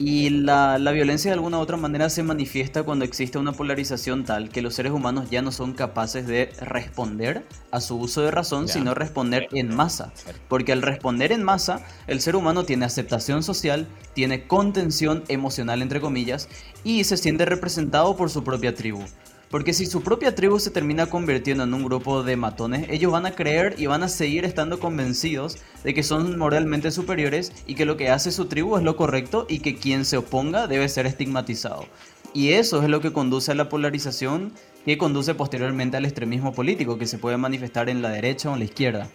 Y 0.01 0.29
la, 0.29 0.79
la, 0.79 0.93
violencia 0.93 1.29
de 1.29 1.33
alguna 1.33 1.57
u 1.57 1.59
otra 1.59 1.75
manera 1.75 2.09
se 2.09 2.23
manifiesta 2.23 2.83
cuando 2.83 3.03
existe 3.03 3.37
una 3.37 3.51
polarización 3.51 4.23
tal 4.23 4.47
que 4.47 4.61
los 4.61 4.73
seres 4.73 4.93
humanos 4.93 5.29
ya 5.29 5.41
no 5.41 5.51
son 5.51 5.73
capaces 5.73 6.25
de 6.25 6.53
responder 6.61 7.43
a 7.71 7.81
su 7.81 7.97
uso 7.97 8.21
de 8.21 8.31
razón, 8.31 8.69
sino 8.69 8.93
responder 8.93 9.49
en 9.51 9.75
masa. 9.75 10.13
Porque 10.47 10.71
al 10.71 10.83
responder 10.83 11.33
en 11.33 11.43
masa, 11.43 11.85
el 12.07 12.21
ser 12.21 12.37
humano 12.37 12.63
tiene 12.63 12.85
aceptación 12.85 13.43
social, 13.43 13.87
tiene 14.13 14.47
contención 14.47 15.25
emocional, 15.27 15.81
entre 15.81 15.99
comillas, 15.99 16.47
y 16.85 17.03
se 17.03 17.17
siente 17.17 17.43
representado 17.43 18.15
por 18.15 18.29
su 18.29 18.41
propia 18.41 18.73
tribu. 18.73 19.03
Porque 19.49 19.73
si 19.73 19.87
su 19.87 20.01
propia 20.01 20.35
tribu 20.35 20.59
se 20.59 20.69
termina 20.69 21.07
convirtiendo 21.07 21.63
en 21.63 21.73
un 21.73 21.83
grupo 21.83 22.21
de 22.21 22.35
matones, 22.35 22.87
ellos 22.89 23.11
van 23.11 23.25
a 23.25 23.31
creer 23.31 23.73
y 23.79 23.87
van 23.87 24.03
a 24.03 24.07
seguir 24.07 24.45
estando 24.45 24.79
convencidos 24.79 25.57
de 25.83 25.95
que 25.95 26.03
son 26.03 26.37
moralmente 26.37 26.91
superiores 26.91 27.51
y 27.65 27.73
que 27.73 27.85
lo 27.85 27.97
que 27.97 28.11
hace 28.11 28.31
su 28.31 28.45
tribu 28.45 28.77
es 28.77 28.83
lo 28.83 28.95
correcto 28.95 29.47
y 29.49 29.59
que 29.59 29.75
quien 29.75 30.05
se 30.05 30.17
oponga 30.17 30.67
debe 30.67 30.87
ser 30.87 31.07
estigmatizado. 31.07 31.87
Y 32.31 32.49
eso 32.49 32.83
es 32.83 32.89
lo 32.89 33.01
que 33.01 33.11
conduce 33.11 33.51
a 33.51 33.55
la 33.55 33.69
polarización 33.69 34.53
que 34.85 34.99
conduce 34.99 35.33
posteriormente 35.33 35.97
al 35.97 36.05
extremismo 36.05 36.53
político 36.53 36.99
que 36.99 37.07
se 37.07 37.17
puede 37.17 37.37
manifestar 37.37 37.89
en 37.89 38.03
la 38.03 38.09
derecha 38.09 38.51
o 38.51 38.53
en 38.53 38.59
la 38.59 38.65
izquierda. 38.65 39.09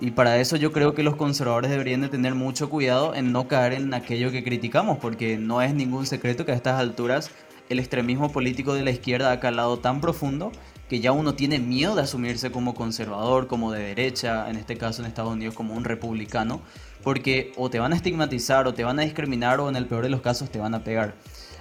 Y 0.00 0.12
para 0.12 0.38
eso 0.38 0.56
yo 0.56 0.72
creo 0.72 0.94
que 0.94 1.02
los 1.02 1.16
conservadores 1.16 1.70
deberían 1.70 2.00
de 2.00 2.08
tener 2.08 2.36
mucho 2.36 2.70
cuidado 2.70 3.14
en 3.14 3.32
no 3.32 3.48
caer 3.48 3.74
en 3.74 3.92
aquello 3.92 4.30
que 4.30 4.44
criticamos, 4.44 4.98
porque 4.98 5.36
no 5.36 5.62
es 5.62 5.74
ningún 5.74 6.06
secreto 6.06 6.44
que 6.44 6.52
a 6.52 6.56
estas 6.56 6.80
alturas 6.80 7.30
el 7.68 7.78
extremismo 7.78 8.30
político 8.30 8.74
de 8.74 8.82
la 8.82 8.90
izquierda 8.90 9.32
ha 9.32 9.40
calado 9.40 9.78
tan 9.78 10.00
profundo 10.00 10.52
que 10.88 11.00
ya 11.00 11.12
uno 11.12 11.34
tiene 11.34 11.58
miedo 11.58 11.94
de 11.94 12.02
asumirse 12.02 12.52
como 12.52 12.74
conservador, 12.74 13.46
como 13.46 13.72
de 13.72 13.82
derecha, 13.82 14.50
en 14.50 14.56
este 14.56 14.76
caso 14.76 15.00
en 15.02 15.08
Estados 15.08 15.32
Unidos 15.32 15.54
como 15.54 15.74
un 15.74 15.84
republicano, 15.84 16.60
porque 17.02 17.52
o 17.56 17.70
te 17.70 17.78
van 17.78 17.92
a 17.92 17.96
estigmatizar 17.96 18.66
o 18.66 18.74
te 18.74 18.84
van 18.84 18.98
a 18.98 19.02
discriminar 19.02 19.60
o 19.60 19.68
en 19.68 19.76
el 19.76 19.86
peor 19.86 20.02
de 20.02 20.10
los 20.10 20.20
casos 20.20 20.50
te 20.50 20.58
van 20.58 20.74
a 20.74 20.84
pegar. 20.84 21.14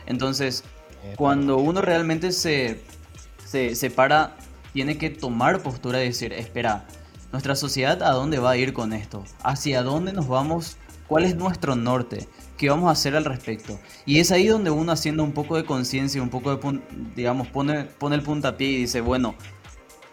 Entonces, 0.06 0.64
cuando 1.16 1.58
uno 1.58 1.82
realmente 1.82 2.32
se, 2.32 2.82
se, 3.46 3.76
se 3.76 3.90
para, 3.90 4.36
tiene 4.74 4.98
que 4.98 5.10
tomar 5.10 5.62
postura 5.62 6.04
y 6.04 6.08
decir, 6.08 6.34
espera, 6.34 6.86
nuestra 7.32 7.56
sociedad 7.56 8.04
a 8.04 8.12
dónde 8.12 8.40
va 8.40 8.52
a 8.52 8.58
ir 8.58 8.74
con 8.74 8.94
esto, 8.94 9.24
hacia 9.42 9.84
dónde 9.84 10.12
nos 10.12 10.28
vamos, 10.28 10.78
cuál 11.08 11.24
es 11.24 11.36
nuestro 11.36 11.76
norte 11.76 12.28
qué 12.64 12.70
vamos 12.70 12.88
a 12.88 12.92
hacer 12.92 13.14
al 13.18 13.26
respecto. 13.26 13.78
Y 14.06 14.20
es 14.20 14.32
ahí 14.32 14.48
donde 14.48 14.72
uno 14.72 14.94
haciendo 14.94 15.22
un 15.22 15.34
poco 15.34 15.58
de 15.58 15.66
conciencia, 15.66 16.22
un 16.22 16.30
poco 16.30 16.56
de, 16.56 16.80
digamos, 17.14 17.50
pone, 17.50 17.84
pone 17.84 18.16
el 18.16 18.22
puntapié 18.22 18.70
y 18.70 18.78
dice, 18.78 19.02
bueno, 19.02 19.36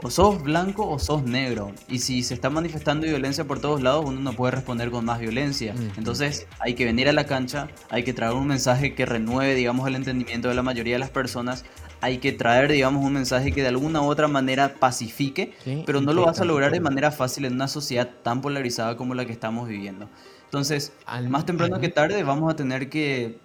o 0.02 0.10
sos 0.10 0.42
blanco 0.42 0.88
o 0.88 0.98
sos 0.98 1.22
negro. 1.22 1.70
Y 1.88 2.00
si 2.00 2.24
se 2.24 2.34
está 2.34 2.50
manifestando 2.50 3.06
violencia 3.06 3.44
por 3.44 3.60
todos 3.60 3.82
lados, 3.82 4.04
uno 4.04 4.18
no 4.18 4.32
puede 4.32 4.50
responder 4.50 4.90
con 4.90 5.04
más 5.04 5.20
violencia. 5.20 5.76
Entonces 5.96 6.48
hay 6.58 6.74
que 6.74 6.84
venir 6.84 7.08
a 7.08 7.12
la 7.12 7.24
cancha, 7.24 7.68
hay 7.88 8.02
que 8.02 8.12
traer 8.12 8.32
un 8.32 8.48
mensaje 8.48 8.96
que 8.96 9.06
renueve, 9.06 9.54
digamos, 9.54 9.86
el 9.86 9.94
entendimiento 9.94 10.48
de 10.48 10.56
la 10.56 10.62
mayoría 10.64 10.96
de 10.96 10.98
las 10.98 11.10
personas. 11.10 11.64
Hay 12.00 12.18
que 12.18 12.32
traer, 12.32 12.72
digamos, 12.72 13.04
un 13.04 13.12
mensaje 13.12 13.52
que 13.52 13.62
de 13.62 13.68
alguna 13.68 14.02
u 14.02 14.06
otra 14.06 14.26
manera 14.26 14.74
pacifique, 14.80 15.52
pero 15.86 16.00
no 16.00 16.12
lo 16.12 16.24
vas 16.24 16.40
a 16.40 16.44
lograr 16.44 16.72
de 16.72 16.80
manera 16.80 17.12
fácil 17.12 17.44
en 17.44 17.52
una 17.52 17.68
sociedad 17.68 18.10
tan 18.24 18.40
polarizada 18.40 18.96
como 18.96 19.14
la 19.14 19.24
que 19.24 19.32
estamos 19.32 19.68
viviendo. 19.68 20.10
Entonces, 20.50 20.92
más 21.28 21.46
temprano 21.46 21.78
que 21.78 21.88
tarde 21.88 22.24
vamos 22.24 22.52
a 22.52 22.56
tener 22.56 22.90
que 22.90 23.38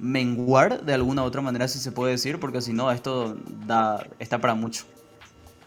menguar 0.00 0.84
de 0.84 0.94
alguna 0.94 1.22
u 1.22 1.26
otra 1.26 1.40
manera, 1.40 1.68
si 1.68 1.78
se 1.78 1.92
puede 1.92 2.10
decir, 2.10 2.40
porque 2.40 2.60
si 2.60 2.72
no, 2.72 2.90
esto 2.90 3.36
da, 3.68 4.04
está 4.18 4.40
para 4.40 4.56
mucho. 4.56 4.84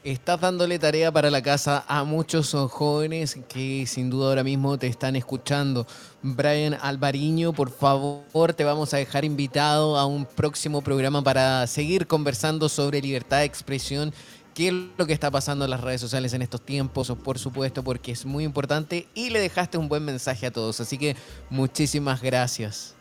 Estás 0.03 0.41
dándole 0.41 0.77
tarea 0.79 1.09
para 1.09 1.31
la 1.31 1.41
casa 1.41 1.85
a 1.87 2.03
muchos 2.03 2.53
jóvenes 2.69 3.39
que 3.47 3.85
sin 3.87 4.09
duda 4.09 4.27
ahora 4.27 4.43
mismo 4.43 4.77
te 4.77 4.87
están 4.87 5.15
escuchando. 5.15 5.87
Brian 6.21 6.73
Alvariño, 6.81 7.53
por 7.53 7.71
favor, 7.71 8.53
te 8.53 8.65
vamos 8.65 8.93
a 8.93 8.97
dejar 8.97 9.23
invitado 9.23 9.97
a 9.97 10.05
un 10.05 10.25
próximo 10.25 10.81
programa 10.81 11.23
para 11.23 11.65
seguir 11.67 12.07
conversando 12.07 12.67
sobre 12.67 13.01
libertad 13.01 13.37
de 13.37 13.45
expresión 13.45 14.13
qué 14.53 14.67
es 14.69 14.73
lo 14.97 15.05
que 15.05 15.13
está 15.13 15.31
pasando 15.31 15.65
en 15.65 15.71
las 15.71 15.81
redes 15.81 16.01
sociales 16.01 16.33
en 16.33 16.41
estos 16.41 16.61
tiempos, 16.61 17.11
por 17.23 17.39
supuesto, 17.39 17.83
porque 17.83 18.11
es 18.11 18.25
muy 18.25 18.43
importante 18.43 19.07
y 19.13 19.29
le 19.29 19.39
dejaste 19.39 19.77
un 19.77 19.89
buen 19.89 20.05
mensaje 20.05 20.45
a 20.47 20.51
todos. 20.51 20.79
Así 20.79 20.97
que 20.97 21.15
muchísimas 21.49 22.21
gracias. 22.21 22.95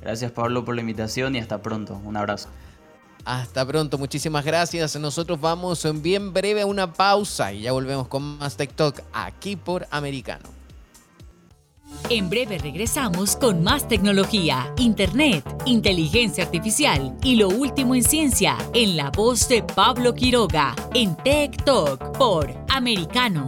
Gracias 0.00 0.30
Pablo 0.30 0.64
por 0.64 0.74
la 0.74 0.80
invitación 0.80 1.34
y 1.36 1.38
hasta 1.38 1.60
pronto. 1.60 2.00
Un 2.04 2.16
abrazo. 2.16 2.48
Hasta 3.24 3.66
pronto, 3.66 3.98
muchísimas 3.98 4.44
gracias. 4.44 4.96
Nosotros 4.96 5.40
vamos 5.40 5.84
en 5.84 6.02
bien 6.02 6.32
breve 6.32 6.62
a 6.62 6.66
una 6.66 6.92
pausa 6.92 7.52
y 7.52 7.62
ya 7.62 7.72
volvemos 7.72 8.08
con 8.08 8.38
más 8.38 8.56
TikTok 8.56 9.00
aquí 9.12 9.56
por 9.56 9.86
Americano. 9.90 10.57
En 12.10 12.30
breve 12.30 12.56
regresamos 12.58 13.36
con 13.36 13.62
más 13.62 13.86
tecnología, 13.86 14.72
internet, 14.78 15.44
inteligencia 15.66 16.44
artificial 16.44 17.14
y 17.22 17.36
lo 17.36 17.48
último 17.48 17.94
en 17.94 18.02
ciencia 18.02 18.56
en 18.72 18.96
la 18.96 19.10
voz 19.10 19.46
de 19.48 19.62
Pablo 19.62 20.14
Quiroga 20.14 20.74
en 20.94 21.14
Tech 21.16 21.62
Talk 21.64 22.16
por 22.16 22.50
Americano. 22.70 23.46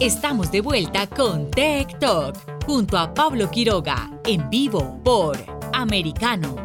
Estamos 0.00 0.50
de 0.50 0.60
vuelta 0.60 1.06
con 1.06 1.50
Tech 1.52 2.00
Talk 2.00 2.36
junto 2.66 2.98
a 2.98 3.14
Pablo 3.14 3.48
Quiroga 3.48 4.10
en 4.26 4.50
vivo 4.50 5.00
por 5.04 5.38
Americano. 5.72 6.56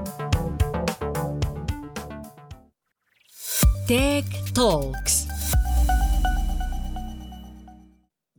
Tech 3.86 4.25
Talks 4.53 5.29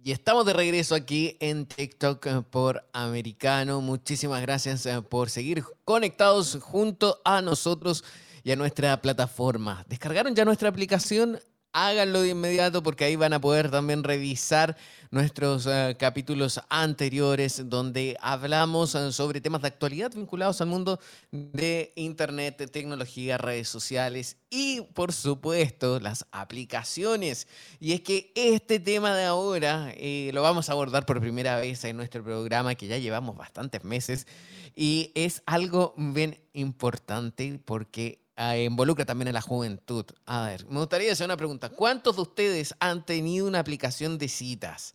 Y 0.02 0.12
estamos 0.12 0.46
de 0.46 0.54
regreso 0.54 0.94
aquí 0.94 1.36
en 1.40 1.66
TikTok 1.66 2.26
eh, 2.26 2.42
por 2.48 2.88
Americano. 2.94 3.82
Muchísimas 3.82 4.40
gracias 4.40 4.86
eh, 4.86 5.02
por 5.02 5.28
seguir 5.28 5.62
conectados 5.84 6.58
junto 6.62 7.20
a 7.22 7.42
nosotros 7.42 8.02
y 8.42 8.50
a 8.50 8.56
nuestra 8.56 9.02
plataforma. 9.02 9.84
¿Descargaron 9.88 10.34
ya 10.34 10.46
nuestra 10.46 10.70
aplicación? 10.70 11.38
Háganlo 11.72 12.22
de 12.22 12.30
inmediato 12.30 12.82
porque 12.82 13.04
ahí 13.04 13.16
van 13.16 13.32
a 13.32 13.40
poder 13.40 13.70
también 13.70 14.02
revisar 14.02 14.76
nuestros 15.10 15.66
eh, 15.66 15.96
capítulos 15.98 16.60
anteriores 16.68 17.68
donde 17.68 18.16
hablamos 18.20 18.94
eh, 18.94 19.12
sobre 19.12 19.40
temas 19.40 19.62
de 19.62 19.68
actualidad 19.68 20.12
vinculados 20.14 20.60
al 20.60 20.68
mundo 20.68 21.00
de 21.30 21.92
Internet, 21.96 22.70
tecnología, 22.72 23.38
redes 23.38 23.68
sociales 23.68 24.36
y 24.50 24.80
por 24.94 25.12
supuesto 25.12 26.00
las 26.00 26.26
aplicaciones. 26.32 27.46
Y 27.78 27.92
es 27.92 28.00
que 28.00 28.32
este 28.34 28.80
tema 28.80 29.14
de 29.16 29.24
ahora 29.24 29.92
eh, 29.96 30.30
lo 30.32 30.42
vamos 30.42 30.68
a 30.68 30.72
abordar 30.72 31.06
por 31.06 31.20
primera 31.20 31.56
vez 31.56 31.84
en 31.84 31.96
nuestro 31.96 32.22
programa 32.22 32.74
que 32.74 32.86
ya 32.86 32.98
llevamos 32.98 33.36
bastantes 33.36 33.84
meses 33.84 34.26
y 34.74 35.12
es 35.14 35.42
algo 35.46 35.94
bien 35.96 36.38
importante 36.52 37.60
porque 37.64 38.19
Ah, 38.42 38.56
involucra 38.56 39.04
también 39.04 39.28
a 39.28 39.32
la 39.32 39.42
juventud. 39.42 40.06
A 40.24 40.46
ver, 40.46 40.64
me 40.70 40.78
gustaría 40.78 41.12
hacer 41.12 41.26
una 41.26 41.36
pregunta. 41.36 41.68
¿Cuántos 41.68 42.16
de 42.16 42.22
ustedes 42.22 42.74
han 42.80 43.04
tenido 43.04 43.46
una 43.46 43.58
aplicación 43.58 44.16
de 44.16 44.28
citas? 44.28 44.94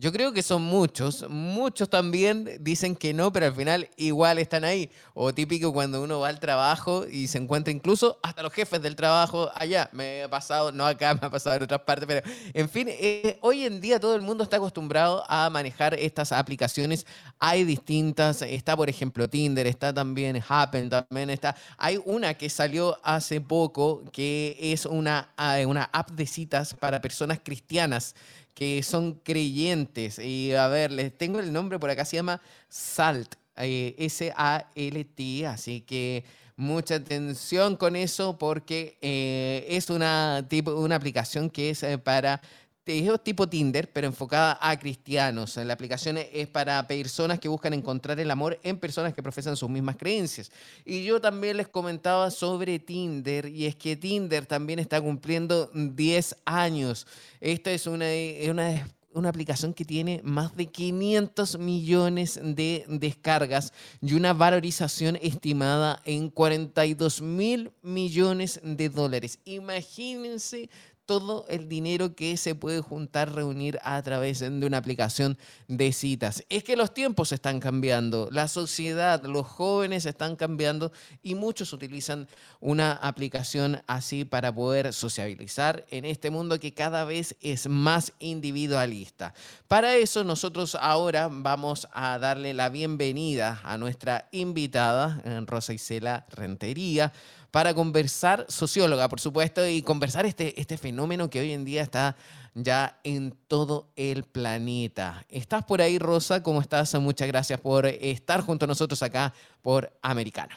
Yo 0.00 0.12
creo 0.12 0.32
que 0.32 0.44
son 0.44 0.62
muchos. 0.62 1.28
Muchos 1.28 1.90
también 1.90 2.58
dicen 2.60 2.94
que 2.94 3.12
no, 3.12 3.32
pero 3.32 3.46
al 3.46 3.54
final 3.56 3.90
igual 3.96 4.38
están 4.38 4.62
ahí. 4.62 4.92
O 5.12 5.34
típico 5.34 5.72
cuando 5.72 6.00
uno 6.00 6.20
va 6.20 6.28
al 6.28 6.38
trabajo 6.38 7.04
y 7.04 7.26
se 7.26 7.38
encuentra 7.38 7.72
incluso 7.72 8.16
hasta 8.22 8.44
los 8.44 8.52
jefes 8.52 8.80
del 8.80 8.94
trabajo 8.94 9.50
allá. 9.56 9.90
Me 9.92 10.22
ha 10.22 10.30
pasado, 10.30 10.70
no 10.70 10.86
acá, 10.86 11.14
me 11.20 11.26
ha 11.26 11.30
pasado 11.30 11.56
en 11.56 11.64
otras 11.64 11.80
partes, 11.80 12.06
pero 12.06 12.22
en 12.54 12.68
fin, 12.68 12.86
eh, 12.88 13.38
hoy 13.40 13.64
en 13.64 13.80
día 13.80 13.98
todo 13.98 14.14
el 14.14 14.22
mundo 14.22 14.44
está 14.44 14.58
acostumbrado 14.58 15.24
a 15.28 15.50
manejar 15.50 15.94
estas 15.94 16.30
aplicaciones. 16.30 17.04
Hay 17.40 17.64
distintas. 17.64 18.42
Está, 18.42 18.76
por 18.76 18.88
ejemplo, 18.88 19.28
Tinder, 19.28 19.66
está 19.66 19.92
también 19.92 20.40
Happen, 20.48 20.90
también 20.90 21.28
está. 21.28 21.56
Hay 21.76 22.00
una 22.04 22.34
que 22.34 22.48
salió 22.48 22.96
hace 23.02 23.40
poco 23.40 24.04
que 24.12 24.56
es 24.60 24.86
una, 24.86 25.32
ah, 25.36 25.58
una 25.66 25.90
app 25.92 26.10
de 26.12 26.24
citas 26.24 26.72
para 26.74 27.00
personas 27.00 27.40
cristianas 27.42 28.14
que 28.58 28.82
son 28.82 29.20
creyentes. 29.22 30.18
Y 30.18 30.52
a 30.52 30.66
ver, 30.66 30.90
les 30.90 31.16
tengo 31.16 31.38
el 31.38 31.52
nombre 31.52 31.78
por 31.78 31.90
acá, 31.90 32.04
se 32.04 32.16
llama 32.16 32.42
SALT, 32.68 33.36
eh, 33.56 33.94
S-A-L-T, 33.98 35.46
así 35.46 35.82
que 35.82 36.24
mucha 36.56 36.96
atención 36.96 37.76
con 37.76 37.94
eso 37.94 38.36
porque 38.36 38.98
eh, 39.00 39.64
es 39.68 39.90
una, 39.90 40.44
tipo, 40.48 40.72
una 40.72 40.96
aplicación 40.96 41.50
que 41.50 41.70
es 41.70 41.84
eh, 41.84 41.98
para 41.98 42.42
es 42.88 43.24
tipo 43.24 43.48
Tinder, 43.48 43.90
pero 43.90 44.06
enfocada 44.06 44.58
a 44.60 44.78
cristianos. 44.78 45.56
La 45.56 45.74
aplicación 45.74 46.18
es 46.18 46.46
para 46.48 46.86
personas 46.86 47.38
que 47.38 47.48
buscan 47.48 47.74
encontrar 47.74 48.18
el 48.20 48.30
amor 48.30 48.58
en 48.62 48.78
personas 48.78 49.14
que 49.14 49.22
profesan 49.22 49.56
sus 49.56 49.68
mismas 49.68 49.96
creencias. 49.96 50.50
Y 50.84 51.04
yo 51.04 51.20
también 51.20 51.56
les 51.56 51.68
comentaba 51.68 52.30
sobre 52.30 52.78
Tinder, 52.78 53.48
y 53.48 53.66
es 53.66 53.76
que 53.76 53.96
Tinder 53.96 54.46
también 54.46 54.78
está 54.78 55.00
cumpliendo 55.00 55.70
10 55.74 56.36
años. 56.44 57.06
Esta 57.40 57.70
es 57.72 57.86
una, 57.86 58.06
una 58.50 58.86
una 59.18 59.30
aplicación 59.30 59.74
que 59.74 59.84
tiene 59.84 60.20
más 60.22 60.56
de 60.56 60.66
500 60.66 61.58
millones 61.58 62.38
de 62.42 62.84
descargas 62.88 63.72
y 64.00 64.14
una 64.14 64.32
valorización 64.32 65.18
estimada 65.20 66.00
en 66.04 66.30
42 66.30 67.22
mil 67.22 67.72
millones 67.82 68.60
de 68.62 68.88
dólares. 68.88 69.40
Imagínense 69.44 70.70
todo 71.08 71.46
el 71.48 71.70
dinero 71.70 72.14
que 72.14 72.36
se 72.36 72.54
puede 72.54 72.82
juntar, 72.82 73.34
reunir 73.34 73.78
a 73.82 74.02
través 74.02 74.40
de 74.40 74.66
una 74.66 74.76
aplicación 74.76 75.38
de 75.66 75.90
citas. 75.94 76.44
Es 76.50 76.62
que 76.64 76.76
los 76.76 76.92
tiempos 76.92 77.32
están 77.32 77.60
cambiando, 77.60 78.28
la 78.30 78.46
sociedad, 78.46 79.24
los 79.24 79.46
jóvenes 79.46 80.04
están 80.04 80.36
cambiando 80.36 80.92
y 81.22 81.34
muchos 81.34 81.72
utilizan 81.72 82.28
una 82.60 82.92
aplicación 82.92 83.80
así 83.86 84.26
para 84.26 84.54
poder 84.54 84.92
sociabilizar 84.92 85.86
en 85.88 86.04
este 86.04 86.28
mundo 86.30 86.60
que 86.60 86.74
cada 86.74 87.06
vez 87.06 87.36
es 87.40 87.68
más 87.68 88.12
individualista. 88.18 89.32
Para 89.66 89.96
eso 89.96 90.24
nosotros 90.24 90.76
ahora 90.78 91.30
vamos 91.32 91.88
a 91.94 92.18
darle 92.18 92.52
la 92.52 92.68
bienvenida 92.68 93.62
a 93.64 93.78
nuestra 93.78 94.28
invitada, 94.30 95.22
Rosa 95.46 95.72
Isela 95.72 96.26
Rentería 96.28 97.14
para 97.50 97.74
conversar, 97.74 98.44
socióloga, 98.48 99.08
por 99.08 99.20
supuesto, 99.20 99.66
y 99.66 99.82
conversar 99.82 100.26
este, 100.26 100.60
este 100.60 100.76
fenómeno 100.76 101.30
que 101.30 101.40
hoy 101.40 101.52
en 101.52 101.64
día 101.64 101.82
está 101.82 102.16
ya 102.54 102.98
en 103.04 103.32
todo 103.48 103.88
el 103.96 104.24
planeta. 104.24 105.24
¿Estás 105.28 105.64
por 105.64 105.80
ahí, 105.80 105.98
Rosa? 105.98 106.42
¿Cómo 106.42 106.60
estás? 106.60 106.94
Muchas 107.00 107.28
gracias 107.28 107.60
por 107.60 107.86
estar 107.86 108.40
junto 108.40 108.64
a 108.64 108.68
nosotros 108.68 109.02
acá 109.02 109.32
por 109.62 109.90
Americano. 110.02 110.54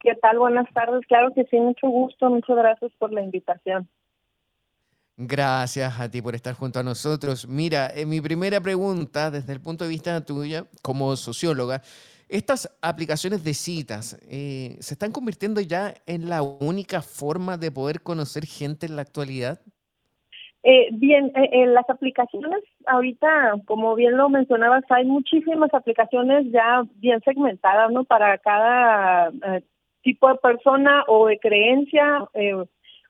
¿Qué 0.00 0.14
tal? 0.14 0.38
Buenas 0.38 0.72
tardes. 0.72 1.04
Claro 1.08 1.32
que 1.34 1.44
sí, 1.44 1.56
mucho 1.56 1.88
gusto. 1.88 2.30
Muchas 2.30 2.56
gracias 2.56 2.92
por 2.98 3.12
la 3.12 3.22
invitación. 3.22 3.88
Gracias 5.16 5.98
a 5.98 6.08
ti 6.08 6.22
por 6.22 6.36
estar 6.36 6.54
junto 6.54 6.78
a 6.78 6.84
nosotros. 6.84 7.48
Mira, 7.48 7.90
eh, 7.92 8.06
mi 8.06 8.20
primera 8.20 8.60
pregunta 8.60 9.32
desde 9.32 9.52
el 9.52 9.60
punto 9.60 9.82
de 9.82 9.90
vista 9.90 10.24
tuya 10.24 10.66
como 10.80 11.16
socióloga 11.16 11.82
estas 12.28 12.78
aplicaciones 12.82 13.42
de 13.42 13.54
citas 13.54 14.20
eh, 14.30 14.76
se 14.80 14.94
están 14.94 15.12
convirtiendo 15.12 15.60
ya 15.60 15.94
en 16.06 16.28
la 16.28 16.42
única 16.42 17.00
forma 17.00 17.56
de 17.56 17.70
poder 17.72 18.02
conocer 18.02 18.44
gente 18.44 18.86
en 18.86 18.96
la 18.96 19.02
actualidad. 19.02 19.60
Eh, 20.62 20.88
bien, 20.92 21.32
eh, 21.34 21.48
en 21.52 21.72
las 21.72 21.88
aplicaciones, 21.88 22.62
ahorita, 22.86 23.54
como 23.64 23.94
bien 23.94 24.16
lo 24.16 24.28
mencionabas, 24.28 24.84
hay 24.90 25.06
muchísimas 25.06 25.72
aplicaciones 25.72 26.50
ya 26.52 26.82
bien 26.96 27.20
segmentadas, 27.24 27.90
¿no? 27.90 28.04
Para 28.04 28.36
cada 28.38 29.30
tipo 30.02 30.28
de 30.28 30.34
persona 30.36 31.04
o 31.06 31.28
de 31.28 31.38
creencia 31.38 32.28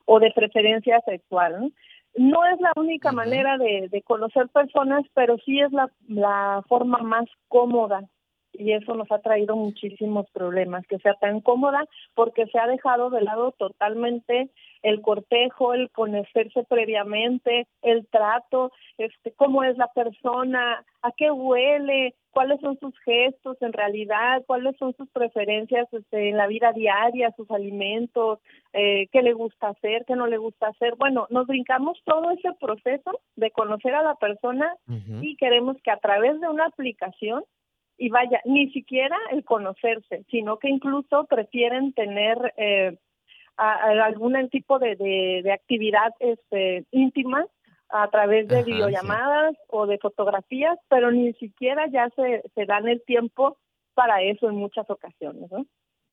o 0.05 0.19
de 0.19 0.31
preferencia 0.31 1.01
sexual, 1.01 1.59
¿no? 1.59 1.71
No 2.15 2.45
es 2.45 2.59
la 2.59 2.71
única 2.75 3.11
manera 3.11 3.57
de, 3.57 3.87
de, 3.89 4.01
conocer 4.01 4.47
personas, 4.49 5.05
pero 5.13 5.37
sí 5.45 5.59
es 5.59 5.71
la, 5.71 5.91
la 6.07 6.63
forma 6.67 6.97
más 6.99 7.25
cómoda 7.47 8.09
y 8.53 8.73
eso 8.73 8.93
nos 8.93 9.11
ha 9.11 9.19
traído 9.19 9.55
muchísimos 9.55 10.29
problemas, 10.31 10.85
que 10.87 10.99
sea 10.99 11.13
tan 11.15 11.41
cómoda 11.41 11.85
porque 12.13 12.45
se 12.47 12.59
ha 12.59 12.67
dejado 12.67 13.09
de 13.09 13.21
lado 13.21 13.51
totalmente 13.53 14.49
el 14.81 15.01
cortejo, 15.01 15.73
el 15.73 15.89
conocerse 15.91 16.63
previamente, 16.63 17.67
el 17.81 18.07
trato, 18.07 18.71
este, 18.97 19.33
cómo 19.33 19.63
es 19.63 19.77
la 19.77 19.87
persona, 19.87 20.85
a 21.01 21.11
qué 21.11 21.31
huele, 21.31 22.15
cuáles 22.31 22.59
son 22.61 22.77
sus 22.79 22.97
gestos 22.99 23.57
en 23.61 23.73
realidad, 23.73 24.43
cuáles 24.45 24.77
son 24.77 24.93
sus 24.95 25.09
preferencias 25.09 25.87
este, 25.91 26.29
en 26.29 26.37
la 26.37 26.47
vida 26.47 26.71
diaria, 26.73 27.33
sus 27.35 27.49
alimentos, 27.51 28.39
eh, 28.73 29.07
qué 29.11 29.21
le 29.21 29.33
gusta 29.33 29.69
hacer, 29.69 30.05
qué 30.05 30.15
no 30.15 30.27
le 30.27 30.37
gusta 30.37 30.67
hacer. 30.67 30.95
Bueno, 30.95 31.27
nos 31.29 31.47
brincamos 31.47 31.99
todo 32.05 32.31
ese 32.31 32.53
proceso 32.59 33.19
de 33.35 33.51
conocer 33.51 33.95
a 33.95 34.03
la 34.03 34.15
persona 34.15 34.73
y 35.21 35.35
queremos 35.35 35.77
que 35.83 35.91
a 35.91 35.97
través 35.97 36.39
de 36.39 36.47
una 36.47 36.65
aplicación 36.65 37.43
y 37.99 38.09
vaya, 38.09 38.41
ni 38.45 38.71
siquiera 38.71 39.17
el 39.31 39.43
conocerse, 39.43 40.23
sino 40.31 40.57
que 40.57 40.69
incluso 40.69 41.25
prefieren 41.25 41.93
tener 41.93 42.53
eh, 42.55 42.97
algún 43.57 44.49
tipo 44.49 44.79
de, 44.79 44.95
de, 44.95 45.51
actividad 45.51 46.13
este, 46.19 46.85
íntima 46.91 47.45
a 47.89 48.09
través 48.09 48.47
de 48.47 48.63
videollamadas 48.63 49.55
o 49.67 49.85
de 49.85 49.97
fotografías, 49.97 50.77
pero 50.87 51.11
ni 51.11 51.33
siquiera 51.33 51.87
ya 51.91 52.09
se, 52.15 52.41
se 52.55 52.65
dan 52.65 52.87
el 52.87 53.03
tiempo 53.03 53.57
para 53.95 54.21
eso 54.21 54.49
en 54.49 54.55
muchas 54.55 54.89
ocasiones, 54.89 55.51
¿no? 55.51 55.65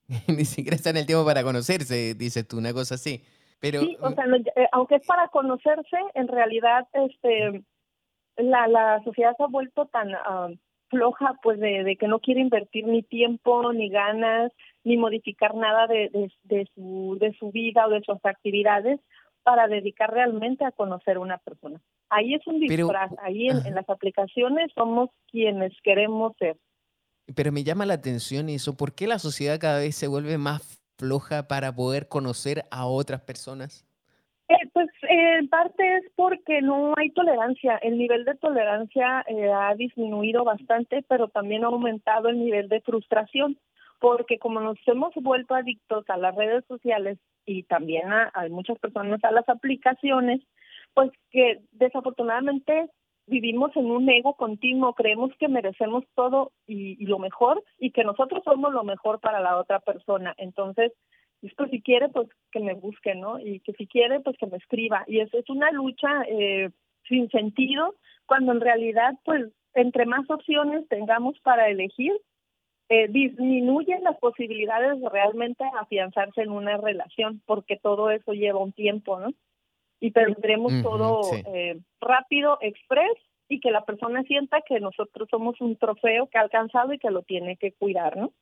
ni 0.27 0.45
siquiera 0.45 0.75
están 0.75 0.97
el 0.97 1.07
tiempo 1.07 1.25
para 1.25 1.45
conocerse, 1.45 2.15
dices 2.15 2.49
tú, 2.49 2.59
una 2.59 2.73
cosa 2.73 2.97
así. 2.97 3.23
Pero... 3.61 3.81
Sí, 3.81 3.97
o 4.01 4.11
sea, 4.11 4.25
eh, 4.57 4.69
aunque 4.73 4.97
es 4.97 5.07
para 5.07 5.29
conocerse, 5.29 5.99
en 6.15 6.27
realidad 6.27 6.89
este, 6.93 7.63
la, 8.39 8.67
la 8.67 9.03
sociedad 9.05 9.37
se 9.37 9.45
ha 9.45 9.47
vuelto 9.47 9.87
tan... 9.87 10.13
Ah, 10.17 10.49
floja 10.89 11.35
pues 11.43 11.59
de, 11.59 11.97
que 11.99 12.09
no 12.09 12.21
quiere 12.21 12.41
invertir 12.41 12.87
ni 12.87 13.03
tiempo 13.03 13.73
ni 13.73 13.89
ganas 13.89 14.53
ni 14.85 14.97
modificar 14.97 15.55
nada 15.55 15.87
de, 15.87 16.11
de, 16.45 16.69
su 16.75 17.17
de 17.21 17.33
su 17.39 17.51
vida 17.51 17.87
o 17.87 17.91
de 17.91 18.03
sus 18.03 18.19
actividades 18.25 19.01
para 19.43 19.69
dedicar 19.69 20.13
realmente 20.13 20.65
a 20.65 20.73
conocer 20.73 21.19
una 21.19 21.39
persona. 21.39 21.81
Ahí 22.09 22.35
es 22.35 22.47
un 22.47 22.59
disfraz 22.59 23.13
ahí 23.23 23.49
en, 23.49 23.75
las 23.75 23.89
aplicaciones 23.89 24.73
somos 24.75 25.11
quienes 25.31 25.73
queremos 25.83 26.37
ser. 26.39 26.57
Pero 27.35 27.53
me 27.53 27.65
llama 27.65 27.87
la 27.87 27.95
atención 27.95 28.49
eso 28.49 28.77
¿por 28.77 28.95
qué 28.95 29.07
la 29.07 29.19
sociedad 29.19 29.59
cada 29.61 29.81
vez 29.81 29.97
se 29.97 30.09
vuelve 30.09 30.39
más 30.39 30.83
floja 30.99 31.49
para 31.49 31.75
poder 31.75 32.09
conocer 32.09 32.65
a 32.71 32.87
otras 32.87 33.21
personas 33.21 33.85
eh, 34.49 34.55
pues 34.73 34.89
en 35.19 35.49
parte 35.49 35.97
es 35.97 36.05
porque 36.15 36.63
no 36.63 36.95
hay 36.97 37.11
tolerancia. 37.11 37.77
El 37.77 37.99
nivel 37.99 38.25
de 38.25 38.35
tolerancia 38.35 39.25
eh, 39.29 39.51
ha 39.53 39.75
disminuido 39.75 40.45
bastante, 40.45 41.05
pero 41.09 41.29
también 41.29 41.65
ha 41.65 41.69
aumentado 41.69 42.29
el 42.29 42.39
nivel 42.39 42.69
de 42.69 42.81
frustración, 42.81 43.59
porque 44.01 44.39
como 44.39 44.61
nos 44.61 44.79
hemos 44.87 45.15
vuelto 45.15 45.55
adictos 45.55 46.05
a 46.09 46.17
las 46.17 46.35
redes 46.35 46.65
sociales 46.67 47.19
y 47.45 47.63
también 47.65 48.13
a, 48.13 48.33
muchas 48.51 48.79
personas 48.79 49.23
a 49.25 49.31
las 49.31 49.49
aplicaciones, 49.49 50.41
pues 50.95 51.11
que 51.31 51.61
desafortunadamente 51.73 52.91
vivimos 53.27 53.75
en 53.77 53.91
un 53.91 54.09
ego 54.09 54.35
continuo, 54.35 54.95
creemos 54.95 55.31
que 55.39 55.49
merecemos 55.49 56.05
todo 56.15 56.53
y, 56.67 57.05
lo 57.07 57.19
mejor 57.19 57.63
y 57.79 57.91
que 57.91 58.05
nosotros 58.05 58.43
somos 58.45 58.73
lo 58.73 58.85
mejor 58.85 59.21
para 59.21 59.41
la 59.41 59.59
otra 59.59 59.81
persona. 59.81 60.35
Entonces, 60.39 60.93
pues 61.55 61.71
si 61.71 61.81
quiere, 61.83 62.09
pues 62.09 62.29
que 62.51 62.61
me 62.61 62.75
busque, 62.75 63.15
¿no? 63.15 63.39
Y 63.39 63.61
que 63.61 63.73
si 63.75 63.87
quiere, 63.87 64.21
pues 64.21 64.37
que 64.39 64.47
me 64.47 64.57
escriba. 64.57 65.05
Y 65.07 65.21
eso 65.21 65.39
es 65.39 65.49
una 65.49 65.71
lucha 65.71 66.23
eh, 66.29 66.71
sin 67.09 67.29
sentido, 67.31 67.95
cuando 68.27 68.53
en 68.53 68.61
realidad, 68.61 69.15
pues, 69.25 69.53
entre 69.75 70.07
más 70.07 70.29
opciones 70.31 70.89
tengamos 70.89 71.39
para 71.41 71.69
elegir, 71.69 72.13
eh, 72.89 73.09
disminuyen 73.09 74.05
las 74.05 74.17
posibilidades 74.19 75.01
de 75.01 75.09
realmente 75.09 75.65
afianzarse 75.79 76.43
en 76.43 76.51
una 76.51 76.77
relación, 76.77 77.43
porque 77.47 77.77
todo 77.77 78.11
eso 78.11 78.33
lleva 78.33 78.61
un 78.61 78.73
tiempo, 78.73 79.19
¿no? 79.19 79.33
Y 80.01 80.13
tendremos 80.13 80.73
todo 80.83 81.23
eh, 81.53 81.79
rápido, 82.01 82.59
express, 82.61 83.17
y 83.49 83.61
que 83.61 83.71
la 83.71 83.85
persona 83.85 84.23
sienta 84.25 84.63
que 84.63 84.81
nosotros 84.81 85.29
somos 85.31 85.61
un 85.61 85.77
trofeo 85.77 86.29
que 86.29 86.39
ha 86.39 86.43
alcanzado 86.43 86.93
y 86.93 86.99
que 86.99 87.11
lo 87.11 87.23
tiene 87.23 87.57
que 87.57 87.73
cuidar, 87.73 88.17
¿no? 88.17 88.33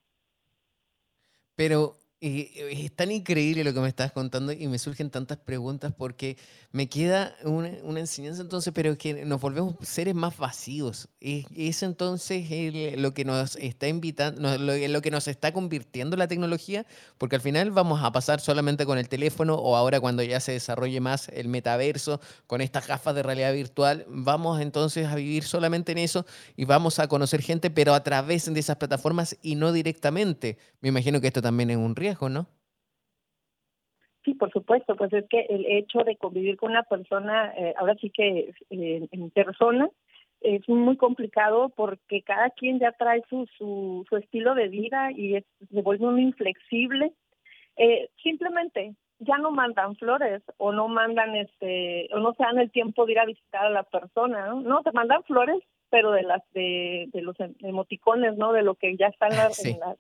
Pero 1.57 1.93
es 2.25 2.93
tan 2.93 3.11
increíble 3.11 3.65
lo 3.65 3.75
que 3.75 3.81
me 3.81 3.89
estás 3.89 4.11
contando 4.11 4.51
y 4.53 4.67
me 4.67 4.79
surgen 4.79 5.11
tantas 5.11 5.37
preguntas 5.37 5.93
porque 5.95 6.39
me 6.73 6.89
queda 6.89 7.37
una, 7.45 7.69
enseñanza 7.99 8.41
entonces, 8.41 8.73
pero 8.75 8.93
es 8.93 8.99
que 8.99 9.27
nos 9.27 9.43
volvemos 9.43 9.75
seres 9.83 10.15
más 10.15 10.39
vacíos. 10.39 11.09
Es, 11.21 11.45
es 11.55 11.83
entonces 11.83 12.49
lo 12.97 13.13
que 13.13 13.27
nos 13.27 13.57
está 13.57 13.89
invitando, 13.89 14.57
lo, 14.57 14.75
lo, 14.89 15.03
que 15.03 15.11
nos 15.11 15.29
está 15.29 15.53
convirtiendo 15.53 16.17
la 16.17 16.27
tecnología, 16.27 16.87
porque 17.19 17.37
al 17.37 17.43
final 17.43 17.71
vamos 17.73 18.03
a 18.03 18.11
pasar 18.11 18.41
solamente 18.41 18.87
con 18.87 18.97
el 18.97 19.09
teléfono 19.11 19.57
o 19.57 19.77
ahora 19.77 20.01
cuando 20.01 20.23
ya 20.23 20.41
se 20.41 20.53
desarrolle 20.53 21.01
más 21.01 21.29
el 21.29 21.49
metaverso, 21.49 22.23
con 22.47 22.63
estas 22.63 22.87
gafas 22.87 23.15
de 23.15 23.23
realidad 23.23 23.53
virtual, 23.53 24.07
vamos 24.09 24.63
entonces 24.63 25.07
a 25.09 25.15
vivir 25.15 25.45
solamente 25.45 25.93
en 25.93 25.99
eso 25.99 26.25
y 26.57 26.65
vamos 26.65 26.99
a 27.01 27.07
conocer 27.07 27.43
gente, 27.43 27.69
pero 27.69 27.93
a 27.93 28.03
través 28.03 28.53
de 28.53 28.59
esas 28.59 28.77
plataformas 28.77 29.37
y 29.43 29.57
no 29.57 29.73
directamente. 29.73 30.57
Me 30.81 30.89
imagino 30.89 31.21
que 31.21 31.27
esto 31.27 31.43
también 31.43 31.71
es 31.71 31.77
un 31.77 31.95
riesgo 31.95 32.14
¿no? 32.29 32.47
Sí, 34.25 34.35
por 34.35 34.51
supuesto, 34.51 34.97
pues 34.97 35.13
es 35.13 35.27
que 35.29 35.41
el 35.51 35.67
hecho 35.67 35.99
de 35.99 36.17
convivir 36.17 36.57
con 36.57 36.71
una 36.71 36.83
persona, 36.83 37.53
eh, 37.57 37.75
ahora 37.77 37.95
sí 38.01 38.11
que 38.11 38.55
eh, 38.71 39.09
en 39.11 39.31
persona, 39.31 39.89
es 40.41 40.67
muy 40.69 40.97
complicado 40.97 41.71
porque 41.71 42.23
cada 42.23 42.51
quien 42.51 42.79
ya 42.79 42.93
trae 42.93 43.23
su, 43.29 43.47
su, 43.59 44.05
su 44.09 44.17
estilo 44.17 44.55
de 44.55 44.69
vida 44.69 45.11
y 45.13 45.43
se 45.73 45.83
vuelve 45.83 46.07
muy 46.07 46.23
inflexible. 46.23 47.13
Eh, 47.77 48.11
simplemente 48.23 48.95
ya 49.19 49.39
no 49.39 49.51
mandan 49.51 49.97
flores 49.97 50.43
o 50.59 50.73
no 50.73 50.89
mandan 50.89 51.35
este 51.37 52.09
o 52.13 52.19
no 52.19 52.35
se 52.35 52.43
dan 52.43 52.59
el 52.59 52.71
tiempo 52.71 53.05
de 53.05 53.13
ir 53.13 53.19
a 53.19 53.27
visitar 53.27 53.67
a 53.67 53.71
la 53.71 53.83
persona, 53.85 54.47
¿no? 54.47 54.61
No, 54.61 54.83
te 54.83 54.93
mandan 54.93 55.23
flores, 55.25 55.61
pero 55.91 56.13
de 56.13 56.23
las 56.23 56.43
de, 56.53 57.09
de 57.13 57.23
los 57.23 57.37
emoticones, 57.61 58.37
¿no? 58.37 58.53
De 58.53 58.63
lo 58.63 58.75
que 58.75 58.97
ya 58.97 59.07
están 59.07 59.33
en 59.33 59.81
las 59.81 59.99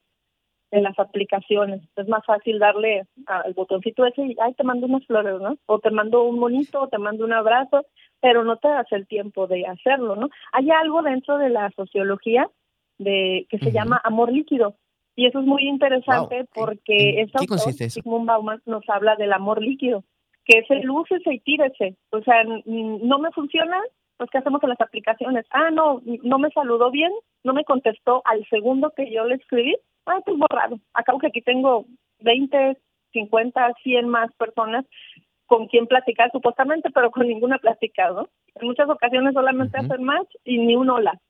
en 0.74 0.82
las 0.82 0.98
aplicaciones. 0.98 1.82
Es 1.94 2.08
más 2.08 2.26
fácil 2.26 2.58
darle 2.58 3.06
al 3.26 3.54
botoncito 3.54 4.04
ese 4.04 4.26
y, 4.26 4.36
ay, 4.42 4.54
te 4.54 4.64
mando 4.64 4.86
unas 4.86 5.06
flores, 5.06 5.40
¿no? 5.40 5.56
O 5.66 5.78
te 5.78 5.90
mando 5.90 6.24
un 6.24 6.40
monito, 6.40 6.82
o 6.82 6.88
te 6.88 6.98
mando 6.98 7.24
un 7.24 7.32
abrazo, 7.32 7.86
pero 8.20 8.42
no 8.42 8.56
te 8.56 8.66
das 8.66 8.90
el 8.90 9.06
tiempo 9.06 9.46
de 9.46 9.66
hacerlo, 9.66 10.16
¿no? 10.16 10.30
Hay 10.52 10.70
algo 10.72 11.02
dentro 11.02 11.38
de 11.38 11.48
la 11.48 11.70
sociología 11.76 12.50
de 12.98 13.46
que 13.50 13.58
se 13.60 13.70
llama 13.70 14.00
amor 14.02 14.32
líquido. 14.32 14.74
Y 15.14 15.26
eso 15.26 15.38
es 15.38 15.46
muy 15.46 15.62
interesante 15.62 16.44
porque 16.52 17.20
ese 17.20 17.38
autor, 17.38 17.60
Sigmund 17.60 18.26
Bauman, 18.26 18.60
nos 18.66 18.82
habla 18.88 19.14
del 19.14 19.32
amor 19.32 19.62
líquido, 19.62 20.02
que 20.44 20.58
es 20.58 20.70
el 20.70 20.90
úsese 20.90 21.34
y 21.34 21.38
tírese. 21.38 21.94
O 22.10 22.20
sea, 22.22 22.42
no 22.42 23.18
me 23.20 23.30
funciona, 23.30 23.80
pues 24.16 24.28
¿qué 24.30 24.38
hacemos 24.38 24.60
en 24.64 24.70
las 24.70 24.80
aplicaciones? 24.80 25.46
Ah, 25.50 25.70
no, 25.70 26.02
no 26.04 26.38
me 26.40 26.50
saludó 26.50 26.90
bien, 26.90 27.12
no 27.44 27.52
me 27.52 27.64
contestó 27.64 28.22
al 28.24 28.44
segundo 28.48 28.92
que 28.96 29.08
yo 29.12 29.24
le 29.24 29.36
escribí, 29.36 29.76
ah, 30.06 30.20
pues 30.24 30.36
borrado. 30.38 30.78
Acabo 30.92 31.18
que 31.18 31.28
aquí 31.28 31.42
tengo 31.42 31.86
20, 32.20 32.78
50, 33.12 33.72
100 33.82 34.08
más 34.08 34.32
personas 34.34 34.84
con 35.46 35.66
quien 35.66 35.86
platicar 35.86 36.30
supuestamente, 36.32 36.90
pero 36.90 37.10
con 37.10 37.26
ninguna 37.26 37.58
platicado. 37.58 38.28
En 38.54 38.66
muchas 38.66 38.88
ocasiones 38.88 39.34
solamente 39.34 39.78
hacen 39.78 40.02
match 40.02 40.30
y 40.44 40.58
ni 40.58 40.76
un 40.76 40.90
hola. 40.90 41.20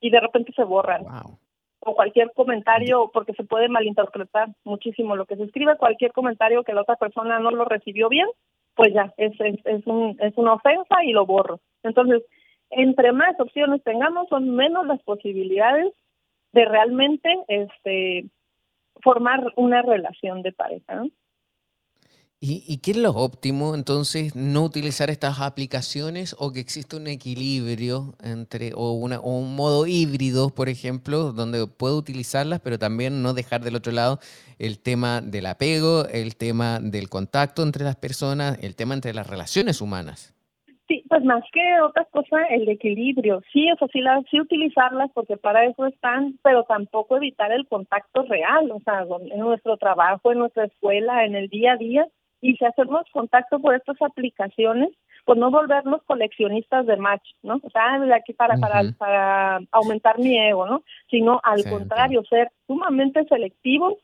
Y 0.00 0.10
de 0.10 0.20
repente 0.20 0.52
se 0.54 0.64
borran. 0.64 1.04
O 1.80 1.94
cualquier 1.94 2.32
comentario, 2.34 3.10
porque 3.12 3.32
se 3.34 3.44
puede 3.44 3.68
malinterpretar 3.68 4.48
muchísimo 4.64 5.14
lo 5.14 5.26
que 5.26 5.36
se 5.36 5.44
escribe, 5.44 5.76
cualquier 5.76 6.12
comentario 6.12 6.64
que 6.64 6.74
la 6.74 6.82
otra 6.82 6.96
persona 6.96 7.38
no 7.38 7.50
lo 7.50 7.64
recibió 7.64 8.08
bien, 8.08 8.26
pues 8.74 8.92
ya, 8.92 9.14
es, 9.16 9.32
es, 9.40 9.58
es, 9.64 9.86
un, 9.86 10.16
es 10.20 10.36
una 10.36 10.54
ofensa 10.54 11.04
y 11.04 11.12
lo 11.12 11.24
borro. 11.24 11.60
Entonces, 11.82 12.22
entre 12.70 13.12
más 13.12 13.38
opciones 13.38 13.82
tengamos, 13.84 14.28
son 14.28 14.54
menos 14.54 14.86
las 14.86 15.00
posibilidades 15.02 15.92
de 16.56 16.64
realmente 16.64 17.28
este 17.48 18.30
formar 19.02 19.52
una 19.56 19.82
relación 19.82 20.42
de 20.42 20.52
pareja. 20.52 21.04
¿Y, 22.38 22.78
qué 22.78 22.92
es 22.92 22.96
lo 22.98 23.10
óptimo 23.10 23.74
entonces? 23.74 24.36
¿No 24.36 24.62
utilizar 24.62 25.10
estas 25.10 25.40
aplicaciones 25.40 26.36
o 26.38 26.52
que 26.52 26.60
existe 26.60 26.94
un 26.94 27.06
equilibrio 27.06 28.14
entre, 28.22 28.72
o, 28.74 28.92
una, 28.92 29.18
o 29.20 29.38
un 29.38 29.56
modo 29.56 29.86
híbrido, 29.86 30.50
por 30.50 30.68
ejemplo, 30.68 31.32
donde 31.32 31.66
puedo 31.66 31.96
utilizarlas, 31.96 32.60
pero 32.60 32.78
también 32.78 33.22
no 33.22 33.34
dejar 33.34 33.62
del 33.62 33.74
otro 33.74 33.92
lado 33.92 34.20
el 34.58 34.78
tema 34.78 35.22
del 35.22 35.46
apego, 35.46 36.06
el 36.08 36.36
tema 36.36 36.78
del 36.80 37.08
contacto 37.08 37.62
entre 37.62 37.84
las 37.84 37.96
personas, 37.96 38.58
el 38.62 38.76
tema 38.76 38.94
entre 38.94 39.14
las 39.14 39.26
relaciones 39.26 39.80
humanas? 39.80 40.35
Pues 41.08 41.24
más 41.24 41.44
que 41.52 41.80
otra 41.82 42.04
cosa, 42.06 42.42
el 42.50 42.68
equilibrio. 42.68 43.42
Sí, 43.52 43.68
eso 43.68 43.86
sí, 43.92 44.00
la, 44.00 44.22
sí 44.30 44.40
utilizarlas 44.40 45.10
porque 45.12 45.36
para 45.36 45.64
eso 45.64 45.86
están, 45.86 46.38
pero 46.42 46.64
tampoco 46.64 47.16
evitar 47.16 47.52
el 47.52 47.66
contacto 47.68 48.22
real, 48.22 48.70
o 48.70 48.80
sea, 48.80 49.06
en 49.30 49.38
nuestro 49.38 49.76
trabajo, 49.76 50.32
en 50.32 50.38
nuestra 50.38 50.64
escuela, 50.64 51.24
en 51.24 51.36
el 51.36 51.48
día 51.48 51.72
a 51.72 51.76
día. 51.76 52.08
Y 52.40 52.56
si 52.56 52.64
hacemos 52.64 53.02
contacto 53.12 53.60
por 53.60 53.74
estas 53.74 54.00
aplicaciones, 54.02 54.90
pues 55.24 55.38
no 55.38 55.50
volvernos 55.50 56.02
coleccionistas 56.04 56.86
de 56.86 56.96
match, 56.96 57.28
¿no? 57.42 57.60
O 57.62 57.70
sea, 57.70 57.98
de 57.98 58.14
aquí 58.14 58.32
para, 58.32 58.56
para, 58.56 58.82
para 58.96 59.60
aumentar 59.72 60.18
mi 60.18 60.38
ego, 60.38 60.66
¿no? 60.66 60.82
Sino 61.10 61.40
al 61.42 61.64
contrario, 61.68 62.22
ser 62.24 62.50
sumamente 62.66 63.24
selectivos 63.24 63.94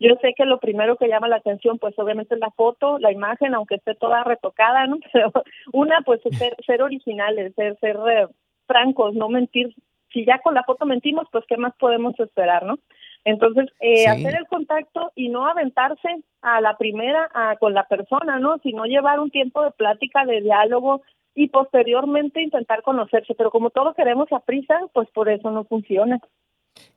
yo 0.00 0.14
sé 0.20 0.34
que 0.36 0.44
lo 0.44 0.58
primero 0.58 0.96
que 0.96 1.08
llama 1.08 1.28
la 1.28 1.36
atención, 1.36 1.78
pues 1.78 1.98
obviamente 1.98 2.34
es 2.34 2.40
la 2.40 2.50
foto, 2.50 2.98
la 2.98 3.12
imagen, 3.12 3.54
aunque 3.54 3.76
esté 3.76 3.94
toda 3.94 4.24
retocada, 4.24 4.86
¿no? 4.86 4.98
Pero 5.12 5.32
una, 5.72 6.02
pues 6.02 6.20
ser, 6.38 6.56
ser 6.64 6.82
originales, 6.82 7.54
ser, 7.54 7.78
ser 7.80 7.96
eh, 8.10 8.26
francos, 8.66 9.14
no 9.14 9.28
mentir. 9.28 9.74
Si 10.12 10.24
ya 10.24 10.38
con 10.38 10.54
la 10.54 10.62
foto 10.62 10.86
mentimos, 10.86 11.26
pues 11.32 11.44
qué 11.48 11.56
más 11.56 11.74
podemos 11.78 12.18
esperar, 12.20 12.64
¿no? 12.64 12.78
Entonces, 13.24 13.66
eh, 13.80 14.06
hacer 14.06 14.36
el 14.36 14.46
contacto 14.46 15.12
y 15.14 15.28
no 15.28 15.46
aventarse 15.46 16.08
a 16.40 16.60
la 16.60 16.78
primera 16.78 17.28
a, 17.34 17.56
con 17.56 17.74
la 17.74 17.84
persona, 17.84 18.38
¿no? 18.38 18.58
Sino 18.62 18.84
llevar 18.84 19.20
un 19.20 19.30
tiempo 19.30 19.62
de 19.62 19.72
plática, 19.72 20.24
de 20.24 20.40
diálogo 20.40 21.02
y 21.34 21.48
posteriormente 21.48 22.40
intentar 22.40 22.82
conocerse. 22.82 23.34
Pero 23.34 23.50
como 23.50 23.70
todos 23.70 23.94
queremos 23.94 24.32
a 24.32 24.40
prisa, 24.40 24.80
pues 24.92 25.10
por 25.10 25.28
eso 25.28 25.50
no 25.50 25.64
funciona. 25.64 26.20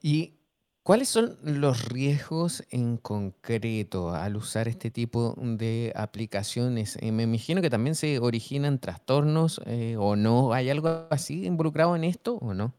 Y 0.01 0.33
¿Cuáles 0.83 1.09
son 1.09 1.35
los 1.43 1.87
riesgos 1.89 2.65
en 2.71 2.97
concreto 2.97 4.15
al 4.15 4.35
usar 4.35 4.67
este 4.67 4.89
tipo 4.89 5.35
de 5.37 5.93
aplicaciones? 5.95 6.97
Eh, 7.03 7.11
me 7.11 7.21
imagino 7.21 7.61
que 7.61 7.69
también 7.69 7.93
se 7.93 8.17
originan 8.17 8.79
trastornos 8.79 9.61
eh, 9.67 9.95
o 9.99 10.15
no. 10.15 10.53
¿Hay 10.53 10.71
algo 10.71 10.89
así 11.11 11.45
involucrado 11.45 11.95
en 11.95 12.03
esto 12.03 12.37
o 12.41 12.55
no? 12.55 12.73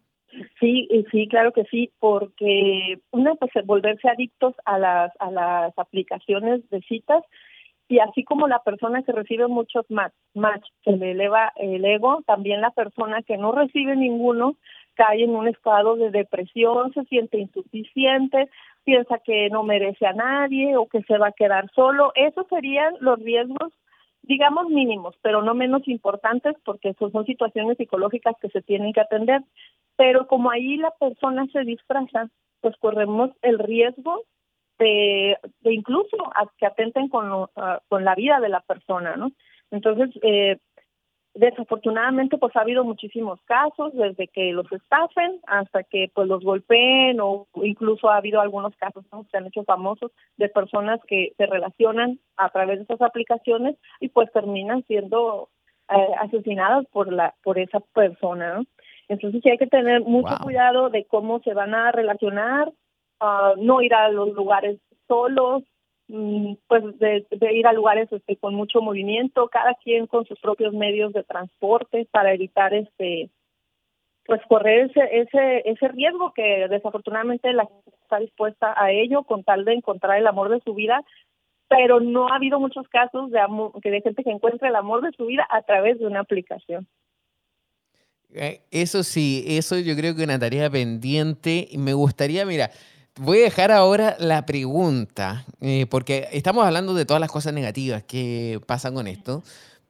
Sí, 0.58 0.88
sí, 1.12 1.28
claro 1.28 1.52
que 1.52 1.62
sí, 1.66 1.92
porque 2.00 2.98
una, 3.12 3.36
pues 3.36 3.52
volverse 3.64 4.08
adictos 4.08 4.54
a 4.64 4.78
las, 4.78 5.12
a 5.20 5.30
las 5.30 5.78
aplicaciones 5.78 6.68
de 6.70 6.80
citas 6.82 7.22
y 7.88 8.00
así 8.00 8.24
como 8.24 8.48
la 8.48 8.62
persona 8.64 9.02
que 9.02 9.12
recibe 9.12 9.46
muchos 9.46 9.84
match, 9.90 10.14
match 10.34 10.66
se 10.82 10.92
le 10.92 11.12
eleva 11.12 11.52
el 11.56 11.84
ego, 11.84 12.22
también 12.26 12.62
la 12.62 12.70
persona 12.70 13.22
que 13.22 13.36
no 13.36 13.52
recibe 13.52 13.94
ninguno 13.94 14.56
cae 14.94 15.24
en 15.24 15.34
un 15.34 15.48
estado 15.48 15.96
de 15.96 16.10
depresión, 16.10 16.92
se 16.92 17.04
siente 17.04 17.38
insuficiente, 17.38 18.48
piensa 18.84 19.18
que 19.18 19.48
no 19.50 19.62
merece 19.62 20.06
a 20.06 20.12
nadie 20.12 20.76
o 20.76 20.86
que 20.86 21.02
se 21.02 21.18
va 21.18 21.28
a 21.28 21.32
quedar 21.32 21.70
solo. 21.74 22.12
Esos 22.14 22.46
serían 22.48 22.94
los 23.00 23.18
riesgos, 23.20 23.72
digamos, 24.22 24.68
mínimos, 24.68 25.16
pero 25.22 25.42
no 25.42 25.54
menos 25.54 25.86
importantes 25.88 26.56
porque 26.64 26.94
son 26.94 27.24
situaciones 27.24 27.76
psicológicas 27.76 28.36
que 28.40 28.48
se 28.48 28.62
tienen 28.62 28.92
que 28.92 29.00
atender. 29.00 29.42
Pero 29.96 30.26
como 30.26 30.50
ahí 30.50 30.76
la 30.76 30.90
persona 30.92 31.46
se 31.52 31.60
disfraza, 31.64 32.28
pues 32.60 32.76
corremos 32.78 33.30
el 33.42 33.58
riesgo 33.58 34.22
de, 34.78 35.36
incluso 35.64 36.16
a 36.34 36.46
que 36.58 36.66
atenten 36.66 37.08
con, 37.08 37.46
con 37.88 38.04
la 38.04 38.14
vida 38.14 38.40
de 38.40 38.48
la 38.48 38.60
persona, 38.60 39.16
¿no? 39.16 39.30
Entonces, 39.70 40.10
eh, 40.22 40.58
Desafortunadamente, 41.34 42.36
pues 42.36 42.54
ha 42.54 42.60
habido 42.60 42.84
muchísimos 42.84 43.40
casos, 43.46 43.94
desde 43.94 44.28
que 44.28 44.52
los 44.52 44.70
estafen 44.70 45.40
hasta 45.46 45.82
que 45.82 46.10
pues 46.14 46.28
los 46.28 46.44
golpeen 46.44 47.20
o 47.20 47.46
incluso 47.62 48.10
ha 48.10 48.18
habido 48.18 48.40
algunos 48.42 48.76
casos 48.76 49.02
que 49.04 49.30
se 49.30 49.38
han 49.38 49.46
hecho 49.46 49.64
famosos 49.64 50.12
de 50.36 50.50
personas 50.50 51.00
que 51.06 51.32
se 51.38 51.46
relacionan 51.46 52.18
a 52.36 52.50
través 52.50 52.78
de 52.78 52.84
esas 52.84 53.00
aplicaciones 53.00 53.76
y 53.98 54.08
pues 54.08 54.30
terminan 54.32 54.84
siendo 54.86 55.48
asesinadas 56.20 56.86
por 56.92 57.10
la 57.12 57.34
por 57.42 57.58
esa 57.58 57.80
persona. 57.80 58.62
Entonces 59.08 59.42
sí 59.42 59.50
hay 59.50 59.58
que 59.58 59.66
tener 59.66 60.02
mucho 60.02 60.34
cuidado 60.42 60.90
de 60.90 61.04
cómo 61.06 61.40
se 61.40 61.54
van 61.54 61.74
a 61.74 61.92
relacionar, 61.92 62.72
ah, 63.20 63.54
no 63.56 63.80
ir 63.80 63.94
a 63.94 64.10
los 64.10 64.32
lugares 64.34 64.78
solos, 65.08 65.62
pues 66.66 66.98
de, 66.98 67.26
ir 67.52 67.66
a 67.66 67.72
lugares 67.72 68.12
este, 68.12 68.36
con 68.36 68.54
mucho 68.54 68.82
movimiento, 68.82 69.48
cada 69.48 69.74
quien 69.74 70.06
con 70.06 70.26
sus 70.26 70.38
propios 70.40 70.74
medios 70.74 71.12
de 71.12 71.22
transporte 71.22 72.06
para 72.10 72.34
evitar 72.34 72.74
este 72.74 73.30
pues 74.24 74.40
correr 74.48 74.90
ese 74.90 75.20
ese 75.20 75.62
ese 75.64 75.88
riesgo 75.88 76.32
que 76.32 76.68
desafortunadamente 76.68 77.52
la 77.52 77.66
gente 77.66 77.90
está 78.02 78.18
dispuesta 78.18 78.74
a 78.76 78.92
ello 78.92 79.24
con 79.24 79.42
tal 79.42 79.64
de 79.64 79.74
encontrar 79.74 80.18
el 80.18 80.26
amor 80.26 80.48
de 80.48 80.60
su 80.60 80.74
vida 80.74 81.02
pero 81.66 81.98
no 81.98 82.28
ha 82.28 82.36
habido 82.36 82.60
muchos 82.60 82.86
casos 82.88 83.30
de 83.30 83.40
amor, 83.40 83.72
de 83.80 84.00
gente 84.02 84.22
que 84.22 84.30
encuentra 84.30 84.68
el 84.68 84.76
amor 84.76 85.00
de 85.00 85.10
su 85.16 85.26
vida 85.26 85.46
a 85.50 85.62
través 85.62 85.98
de 85.98 86.06
una 86.06 86.20
aplicación 86.20 86.86
eh, 88.34 88.60
eso 88.70 89.02
sí, 89.02 89.44
eso 89.46 89.78
yo 89.78 89.96
creo 89.96 90.14
que 90.14 90.22
es 90.22 90.26
una 90.26 90.38
tarea 90.38 90.70
pendiente. 90.70 91.68
Me 91.76 91.92
gustaría, 91.92 92.46
mira, 92.46 92.70
voy 93.16 93.40
a 93.40 93.42
dejar 93.42 93.70
ahora 93.70 94.16
la 94.18 94.46
pregunta, 94.46 95.44
eh, 95.60 95.86
porque 95.90 96.28
estamos 96.32 96.64
hablando 96.64 96.94
de 96.94 97.04
todas 97.04 97.20
las 97.20 97.30
cosas 97.30 97.52
negativas 97.52 98.02
que 98.04 98.60
pasan 98.66 98.94
con 98.94 99.06
esto. 99.06 99.42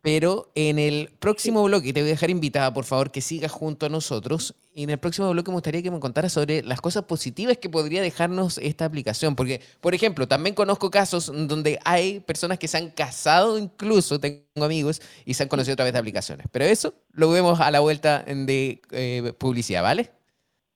Pero 0.02 0.50
en 0.56 0.80
el 0.80 1.10
próximo 1.20 1.62
bloque, 1.62 1.92
te 1.92 2.00
voy 2.00 2.10
a 2.10 2.14
dejar 2.14 2.28
invitada, 2.28 2.74
por 2.74 2.84
favor, 2.84 3.12
que 3.12 3.20
sigas 3.20 3.52
junto 3.52 3.86
a 3.86 3.88
nosotros. 3.88 4.56
Y 4.74 4.82
en 4.82 4.90
el 4.90 4.98
próximo 4.98 5.30
bloque 5.30 5.52
me 5.52 5.54
gustaría 5.54 5.80
que 5.80 5.92
me 5.92 6.00
contaras 6.00 6.32
sobre 6.32 6.62
las 6.62 6.80
cosas 6.80 7.04
positivas 7.04 7.56
que 7.58 7.70
podría 7.70 8.02
dejarnos 8.02 8.58
esta 8.58 8.84
aplicación. 8.84 9.36
Porque, 9.36 9.60
por 9.80 9.94
ejemplo, 9.94 10.26
también 10.26 10.56
conozco 10.56 10.90
casos 10.90 11.30
donde 11.32 11.78
hay 11.84 12.18
personas 12.18 12.58
que 12.58 12.66
se 12.66 12.78
han 12.78 12.90
casado 12.90 13.56
incluso, 13.58 14.18
tengo 14.18 14.42
amigos, 14.56 15.00
y 15.24 15.34
se 15.34 15.44
han 15.44 15.48
conocido 15.48 15.74
a 15.74 15.76
través 15.76 15.92
de 15.92 16.00
aplicaciones. 16.00 16.48
Pero 16.50 16.64
eso 16.64 16.94
lo 17.12 17.30
vemos 17.30 17.60
a 17.60 17.70
la 17.70 17.78
vuelta 17.78 18.24
de 18.26 18.82
eh, 18.90 19.32
publicidad, 19.38 19.84
¿vale? 19.84 20.10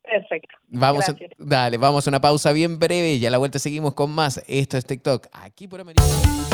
Perfecto. 0.06 0.56
Vamos 0.68 1.08
a, 1.08 1.16
dale, 1.36 1.78
vamos 1.78 2.06
a 2.06 2.10
una 2.10 2.20
pausa 2.20 2.52
bien 2.52 2.78
breve 2.78 3.14
y 3.14 3.26
a 3.26 3.30
la 3.30 3.38
vuelta 3.38 3.58
seguimos 3.58 3.94
con 3.94 4.10
más. 4.12 4.42
Esto 4.46 4.78
es 4.78 4.86
TikTok, 4.86 5.26
aquí 5.32 5.66
por 5.66 5.80
América. 5.80 6.04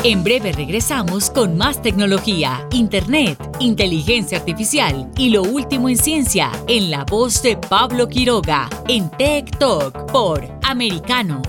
En 0.03 0.23
breve 0.23 0.51
regresamos 0.51 1.29
con 1.29 1.55
más 1.55 1.81
tecnología, 1.81 2.67
internet, 2.71 3.37
inteligencia 3.59 4.39
artificial 4.39 5.11
y 5.17 5.29
lo 5.29 5.43
último 5.43 5.87
en 5.87 5.97
ciencia 5.97 6.51
en 6.67 6.89
la 6.89 7.05
voz 7.05 7.43
de 7.43 7.55
Pablo 7.57 8.07
Quiroga 8.09 8.69
en 8.87 9.09
TikTok 9.11 10.11
por 10.11 10.43
Americano. 10.63 11.41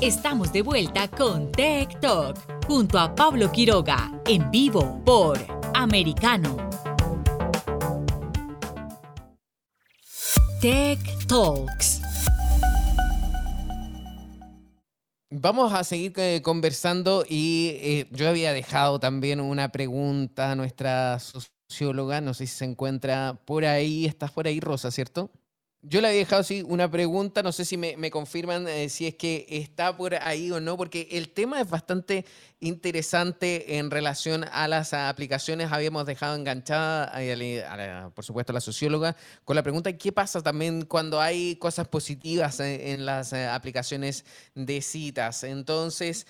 Estamos 0.00 0.52
de 0.52 0.60
vuelta 0.60 1.08
con 1.08 1.50
Tech 1.50 1.98
Talk 1.98 2.36
junto 2.66 2.98
a 2.98 3.14
Pablo 3.14 3.50
Quiroga 3.50 4.12
en 4.26 4.50
vivo 4.50 5.00
por 5.02 5.38
Americano. 5.72 6.73
Tech 10.64 10.98
Talks. 11.26 12.00
Vamos 15.30 15.74
a 15.74 15.84
seguir 15.84 16.14
eh, 16.16 16.40
conversando 16.42 17.26
y 17.28 17.76
eh, 17.82 18.08
yo 18.12 18.30
había 18.30 18.54
dejado 18.54 18.98
también 18.98 19.42
una 19.42 19.68
pregunta 19.72 20.52
a 20.52 20.54
nuestra 20.56 21.18
socióloga, 21.18 22.22
no 22.22 22.32
sé 22.32 22.46
si 22.46 22.56
se 22.56 22.64
encuentra 22.64 23.38
por 23.44 23.66
ahí, 23.66 24.06
estás 24.06 24.30
por 24.30 24.46
ahí 24.46 24.58
Rosa, 24.58 24.90
¿cierto? 24.90 25.30
Yo 25.86 26.00
le 26.00 26.08
había 26.08 26.20
dejado 26.20 26.40
así 26.40 26.64
una 26.66 26.90
pregunta, 26.90 27.42
no 27.42 27.52
sé 27.52 27.66
si 27.66 27.76
me, 27.76 28.10
confirman 28.10 28.66
eh, 28.66 28.88
si 28.88 29.06
es 29.06 29.16
que 29.16 29.44
está 29.50 29.94
por 29.94 30.14
ahí 30.14 30.50
o 30.50 30.58
no, 30.58 30.78
porque 30.78 31.08
el 31.10 31.28
tema 31.28 31.60
es 31.60 31.68
bastante 31.68 32.24
interesante 32.60 33.76
en 33.76 33.90
relación 33.90 34.46
a 34.50 34.66
las 34.66 34.94
aplicaciones. 34.94 35.72
Habíamos 35.72 36.06
dejado 36.06 36.36
enganchada, 36.36 37.12
por 38.14 38.24
supuesto, 38.24 38.52
a 38.52 38.54
la 38.54 38.62
socióloga 38.62 39.14
con 39.44 39.56
la 39.56 39.62
pregunta, 39.62 39.92
¿qué 39.92 40.10
pasa 40.10 40.42
también 40.42 40.86
cuando 40.86 41.20
hay 41.20 41.56
cosas 41.56 41.86
positivas 41.86 42.60
en, 42.60 43.04
las 43.04 43.34
eh, 43.34 43.46
aplicaciones 43.46 44.24
de 44.54 44.80
citas? 44.80 45.44
Entonces, 45.44 46.26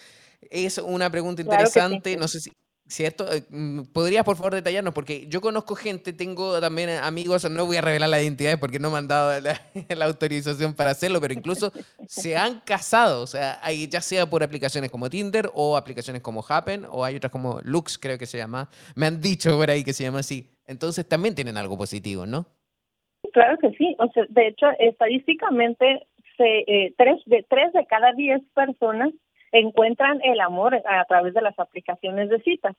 es 0.51 0.79
una 0.79 1.11
pregunta 1.11 1.43
interesante, 1.43 2.17
no 2.17 2.27
sé 2.27 2.41
si... 2.41 2.51
¿Cierto? 2.87 3.24
Eh, 3.32 3.43
mm, 3.49 3.85
¿Podrías, 3.95 4.24
por 4.24 4.37
favor, 4.37 4.55
detallarnos? 4.55 4.93
Porque 4.93 5.26
yo 5.28 5.41
conozco 5.41 5.74
gente, 5.74 6.12
tengo 6.12 6.61
también 6.61 6.91
amigos, 6.91 7.49
no 7.51 7.64
voy 7.64 7.78
a 7.78 7.80
revelar 7.80 8.11
la 8.11 8.22
identidad 8.22 8.61
porque 8.61 8.78
no 8.78 8.91
me 8.91 8.99
han 8.99 9.09
dado 9.09 9.41
la, 9.89 10.05
autorización 10.05 10.74
para 10.74 10.91
hacerlo, 10.91 11.18
pero 11.18 11.32
incluso 11.32 11.72
se 12.07 12.37
han 12.37 12.61
casado, 12.61 13.22
o 13.22 13.26
sea, 13.26 13.59
ya 13.89 14.01
sea 14.03 14.26
por 14.26 14.43
aplicaciones 14.43 14.91
como 14.91 15.09
Tinder 15.09 15.51
o 15.55 15.78
aplicaciones 15.78 16.20
como 16.20 16.45
Happen 16.47 16.85
o 16.91 17.05
hay 17.05 17.16
otras 17.16 17.32
como 17.32 17.59
Lux, 17.62 17.99
creo 17.99 18.18
que 18.18 18.26
se 18.26 18.37
llama. 18.37 18.68
Me 18.95 19.07
han 19.07 19.18
dicho 19.20 19.57
por 19.57 19.70
ahí 19.70 19.82
que 19.82 19.95
se 19.95 20.05
llama 20.05 20.18
así. 20.18 20.51
Entonces 20.66 21.09
también 21.09 21.35
tienen 21.35 21.57
algo 21.57 21.78
positivo, 21.78 22.26
¿no? 22.26 22.47
Claro 23.32 23.57
que 23.59 23.70
sí. 23.78 23.97
O 23.99 24.09
sea, 24.12 24.24
de 24.28 24.49
hecho, 24.49 24.66
estadísticamente, 24.78 26.07
se, 26.37 26.64
eh, 26.66 26.95
tres, 26.99 27.22
de, 27.26 27.47
tres 27.49 27.72
de 27.72 27.87
cada 27.87 28.12
diez 28.12 28.43
personas 28.55 29.11
encuentran 29.55 30.21
el 30.23 30.41
amor 30.41 30.75
a 30.75 31.05
través 31.05 31.33
de 31.33 31.41
las 31.41 31.59
aplicaciones 31.59 32.29
de 32.29 32.41
citas. 32.41 32.77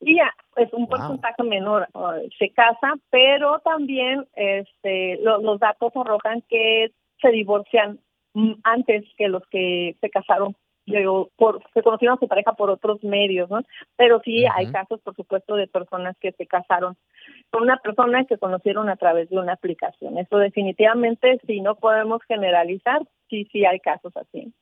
Y 0.00 0.16
ya, 0.16 0.34
es 0.56 0.70
un 0.72 0.88
porcentaje 0.88 1.42
menor 1.42 1.88
se 2.38 2.50
casa, 2.50 2.94
pero 3.10 3.60
también 3.60 4.26
este, 4.34 5.18
los 5.22 5.58
datos 5.58 5.92
arrojan 5.96 6.42
que 6.48 6.92
se 7.22 7.30
divorcian 7.30 7.98
antes 8.64 9.04
que 9.16 9.28
los 9.28 9.42
que 9.46 9.96
se 10.00 10.10
casaron 10.10 10.54
por, 11.36 11.62
se 11.74 11.82
conocieron 11.82 12.16
a 12.16 12.20
su 12.20 12.28
pareja 12.28 12.52
por 12.52 12.70
otros 12.70 13.02
medios, 13.02 13.50
¿no? 13.50 13.62
Pero 13.96 14.20
sí 14.24 14.44
hay 14.46 14.70
casos, 14.70 15.00
por 15.00 15.16
supuesto, 15.16 15.56
de 15.56 15.66
personas 15.66 16.16
que 16.20 16.32
se 16.32 16.46
casaron 16.46 16.96
con 17.50 17.62
una 17.62 17.78
persona 17.78 18.24
que 18.24 18.38
conocieron 18.38 18.88
a 18.88 18.96
través 18.96 19.28
de 19.30 19.38
una 19.38 19.54
aplicación. 19.54 20.18
Eso 20.18 20.38
definitivamente, 20.38 21.40
si 21.46 21.60
no 21.60 21.74
podemos 21.76 22.22
generalizar, 22.28 23.02
sí, 23.28 23.48
sí 23.50 23.64
hay 23.64 23.80
casos 23.80 24.16
así. 24.16 24.52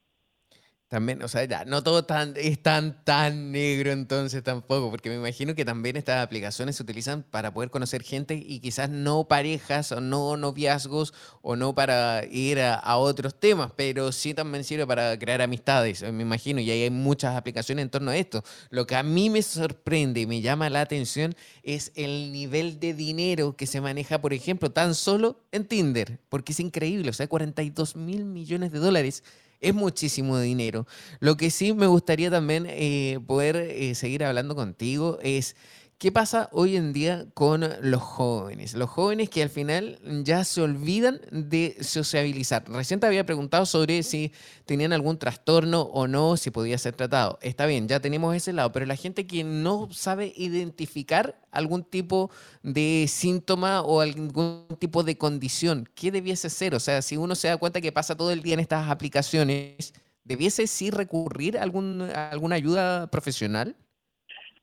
También, 0.95 1.25
o 1.25 1.27
sea, 1.27 1.45
ya, 1.45 1.65
no 1.65 1.83
todo 1.83 2.05
tan, 2.05 2.35
es 2.37 2.63
tan, 2.63 3.03
tan 3.03 3.51
negro 3.51 3.91
entonces 3.91 4.45
tampoco, 4.45 4.93
porque 4.93 5.09
me 5.09 5.17
imagino 5.17 5.57
que 5.57 5.65
también 5.65 5.97
estas 5.97 6.23
aplicaciones 6.23 6.77
se 6.77 6.85
utilizan 6.85 7.25
para 7.25 7.53
poder 7.53 7.71
conocer 7.71 8.05
gente 8.05 8.37
y 8.37 8.61
quizás 8.61 8.91
no 8.91 9.25
parejas 9.25 9.91
o 9.91 10.01
no 10.01 10.37
noviazgos 10.37 11.13
o 11.43 11.57
no 11.57 11.75
para 11.75 12.25
ir 12.27 12.61
a, 12.61 12.97
otros 12.97 13.35
temas, 13.35 13.73
pero 13.75 14.13
sí 14.13 14.35
también 14.35 14.63
sirve 14.63 14.87
para 14.87 15.19
crear 15.19 15.43
amistades, 15.43 16.01
me 16.13 16.23
imagino, 16.23 16.61
y 16.61 16.71
hay 16.71 16.89
muchas 16.91 17.35
aplicaciones 17.35 17.83
en 17.83 17.91
torno 17.91 18.13
a 18.13 18.17
esto. 18.17 18.45
Lo 18.71 18.87
que 18.87 18.95
a 18.95 19.03
mí 19.03 19.31
me 19.31 19.43
sorprende 19.43 20.21
y 20.21 20.27
me 20.27 20.43
llama 20.43 20.71
la 20.71 20.81
atención 20.81 21.35
es 21.65 21.91
el 21.97 22.31
nivel 22.31 22.79
de 22.79 22.95
dinero 22.95 23.57
que 23.57 23.67
se 23.67 23.81
maneja, 23.81 24.21
por 24.21 24.33
ejemplo, 24.33 24.71
tan 24.71 24.95
solo 24.95 25.41
en 25.51 25.65
Tinder, 25.65 26.21
porque 26.29 26.53
es 26.53 26.61
increíble, 26.61 27.11
o 27.11 27.15
sea, 27.15 27.27
42 27.27 27.97
mil 27.97 28.25
millones 28.25 28.71
de 28.71 28.79
dólares 28.79 29.25
es 29.65 29.75
muchísimo 29.75 30.39
dinero. 30.39 30.87
Lo 31.21 31.37
que 31.37 31.51
sí 31.51 31.73
me 31.73 31.87
gustaría 31.87 32.31
también 32.31 32.67
eh, 32.69 33.19
poder 33.27 33.57
eh, 33.57 33.95
seguir 33.95 34.25
hablando 34.25 34.55
contigo 34.55 35.19
es 35.23 35.57
¿Qué 35.99 36.11
pasa 36.13 36.49
hoy 36.53 36.77
en 36.77 36.93
día 36.93 37.27
con 37.35 37.65
los 37.81 38.03
jóvenes? 38.03 38.75
Los 38.75 38.91
jóvenes 38.91 39.31
que 39.31 39.43
al 39.43 39.49
final 39.49 39.99
ya 40.25 40.45
se 40.45 40.61
olvidan 40.61 41.21
de 41.31 41.77
sociabilizar. 41.81 42.65
Recién 42.69 43.01
te 43.01 43.07
había 43.07 43.25
preguntado 43.25 43.65
sobre 43.65 44.03
si 44.03 44.33
tenían 44.67 44.93
algún 44.93 45.19
trastorno 45.19 45.83
o 45.83 46.07
no, 46.07 46.37
si 46.37 46.51
podía 46.51 46.77
ser 46.79 46.95
tratado. 46.95 47.39
Está 47.43 47.67
bien, 47.67 47.89
ya 47.89 48.01
tenemos 48.01 48.35
ese 48.35 48.53
lado, 48.53 48.73
pero 48.73 48.87
la 48.87 48.97
gente 48.97 49.27
que 49.27 49.45
no 49.45 49.89
sabe 49.93 50.33
identificar 50.37 51.41
algún 51.53 51.85
tipo 51.85 52.31
de 52.63 53.07
síntoma 53.09 53.81
o 53.83 54.01
algún 54.01 54.67
tipo 54.79 55.05
de 55.05 55.17
condición, 55.17 55.89
¿qué 55.95 56.11
debiese 56.11 56.51
ser? 56.51 56.75
O 56.75 56.81
sea, 56.81 57.03
si 57.03 57.17
uno 57.17 57.35
se 57.35 57.49
da 57.49 57.57
cuenta 57.57 57.81
que 57.81 57.93
pasa 57.93 58.17
todo 58.17 58.33
el 58.33 58.43
día 58.43 58.55
en 58.55 58.61
estas 58.61 58.91
aplicaciones, 58.91 59.95
¿debiese 60.25 60.67
sí 60.67 60.91
recurrir 60.91 61.57
a, 61.57 61.63
algún, 61.63 62.03
a 62.03 62.31
alguna 62.31 62.57
ayuda 62.57 63.07
profesional? 63.11 63.77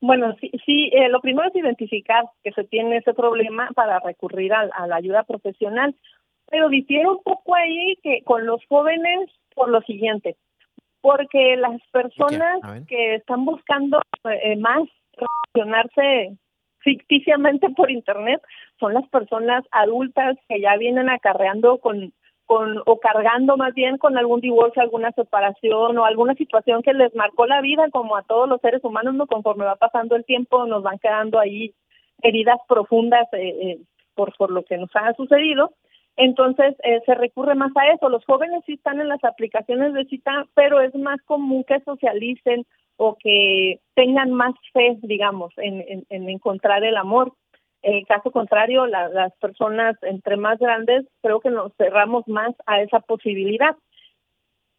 Bueno, 0.02 0.36
sí, 0.42 0.50
sí 0.66 0.90
eh, 0.94 1.10
lo 1.10 1.22
primero 1.22 1.48
es 1.48 1.56
identificar 1.56 2.26
que 2.44 2.52
se 2.52 2.64
tiene 2.64 2.98
ese 2.98 3.14
problema 3.14 3.70
para 3.76 4.00
recurrir 4.00 4.52
a, 4.52 4.88
la 4.88 4.96
ayuda 4.96 5.24
profesional, 5.24 5.96
pero 6.50 6.70
difiere 6.70 7.08
un 7.08 7.22
poco 7.24 7.56
ahí 7.56 7.96
que 8.02 8.24
con 8.24 8.48
los 8.48 8.66
jóvenes 8.68 9.30
por 9.54 9.70
lo 9.70 9.82
siguiente, 9.82 10.38
porque 11.02 11.56
las 11.56 11.80
personas 11.92 12.60
que 12.88 13.16
están 13.16 13.46
buscando 13.46 14.02
eh, 14.24 14.56
más 14.58 14.84
relacionarse 15.54 16.36
ficticiamente 16.80 17.70
por 17.70 17.92
internet 17.92 18.42
son 18.80 18.96
las 18.96 19.08
personas 19.10 19.64
adultas 19.70 20.36
que 20.50 20.60
ya 20.62 20.78
vienen 20.78 21.10
acarreando 21.10 21.78
con 21.78 22.12
con, 22.52 22.84
o 22.86 23.00
cargando 23.00 23.56
más 23.56 23.74
bien 23.74 23.98
con 23.98 24.18
algún 24.18 24.42
divorcio, 24.42 24.82
alguna 24.82 25.14
separación 25.14 25.98
o 25.98 26.04
alguna 26.04 26.34
situación 26.34 26.82
que 26.82 26.94
les 26.94 27.16
marcó 27.16 27.46
la 27.46 27.62
vida, 27.62 27.90
como 27.92 28.18
a 28.18 28.24
todos 28.24 28.50
los 28.50 28.60
seres 28.60 28.84
humanos, 28.84 29.14
no 29.14 29.26
conforme 29.26 29.64
va 29.64 29.78
pasando 29.78 30.18
el 30.18 30.26
tiempo, 30.26 30.66
nos 30.66 30.84
van 30.84 31.00
quedando 31.00 31.40
ahí 31.40 31.74
heridas 32.22 32.60
profundas 32.68 33.26
eh, 33.32 33.56
eh, 33.62 33.78
por, 34.16 34.36
por 34.36 34.52
lo 34.52 34.66
que 34.66 34.78
nos 34.78 34.90
ha 34.96 35.14
sucedido. 35.14 35.72
Entonces 36.18 36.76
eh, 36.84 37.00
se 37.06 37.16
recurre 37.16 37.56
más 37.56 37.72
a 37.78 37.88
eso. 37.94 38.10
Los 38.10 38.26
jóvenes 38.26 38.64
sí 38.66 38.74
están 38.74 39.00
en 39.00 39.08
las 39.08 39.24
aplicaciones 39.24 39.94
de 39.94 40.04
cita, 40.04 40.46
pero 40.54 40.82
es 40.82 40.94
más 40.94 41.22
común 41.22 41.64
que 41.64 41.80
socialicen 41.80 42.66
o 42.98 43.16
que 43.18 43.80
tengan 43.96 44.34
más 44.34 44.56
fe, 44.74 44.98
digamos, 45.04 45.54
en, 45.56 46.06
encontrar 46.10 46.84
el 46.84 46.98
amor. 46.98 47.32
En 47.84 48.06
caso 48.06 48.32
contrario, 48.32 48.86
las 48.86 49.34
personas 49.38 49.96
entre 50.04 50.38
más 50.38 50.60
grandes 50.60 51.06
creo 51.22 51.40
que 51.40 51.50
nos 51.50 51.74
cerramos 51.78 52.28
más 52.28 52.54
a 52.68 52.82
esa 52.82 53.00
posibilidad. 53.00 53.76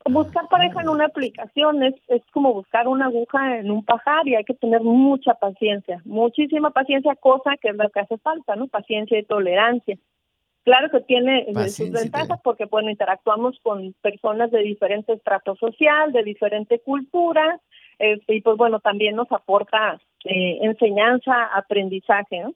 Buscar 0.04 0.48
pareja 0.48 0.80
en 0.80 0.88
una 0.88 1.06
aplicación 1.06 1.82
es, 1.82 1.94
es 2.08 2.22
como 2.32 2.52
buscar 2.52 2.88
una 2.88 3.06
aguja 3.06 3.58
en 3.58 3.70
un 3.70 3.84
pajar 3.84 4.26
y 4.26 4.34
hay 4.34 4.44
que 4.44 4.54
tener 4.54 4.80
mucha 4.82 5.34
paciencia, 5.34 6.00
muchísima 6.04 6.70
paciencia, 6.70 7.14
cosa 7.14 7.56
que 7.60 7.68
es 7.68 7.76
lo 7.76 7.88
que 7.90 8.00
hace 8.00 8.18
falta, 8.18 8.56
¿no? 8.56 8.66
Paciencia 8.66 9.18
y 9.18 9.24
tolerancia. 9.24 9.96
Claro 10.64 10.90
que 10.90 11.00
tiene 11.00 11.46
eh, 11.48 11.68
sus 11.68 11.90
ventajas 11.90 12.40
porque, 12.42 12.66
bueno, 12.66 12.90
interactuamos 12.90 13.58
con 13.62 13.94
personas 14.00 14.50
de 14.52 14.60
diferente 14.60 15.12
estrato 15.12 15.56
social, 15.56 16.12
de 16.12 16.22
diferente 16.22 16.78
cultura, 16.80 17.60
este, 17.98 18.36
y 18.36 18.42
pues 18.42 18.56
bueno, 18.56 18.78
también 18.78 19.16
nos 19.16 19.30
aporta 19.32 20.00
eh, 20.24 20.58
enseñanza, 20.62 21.46
aprendizaje, 21.54 22.40
¿no? 22.40 22.54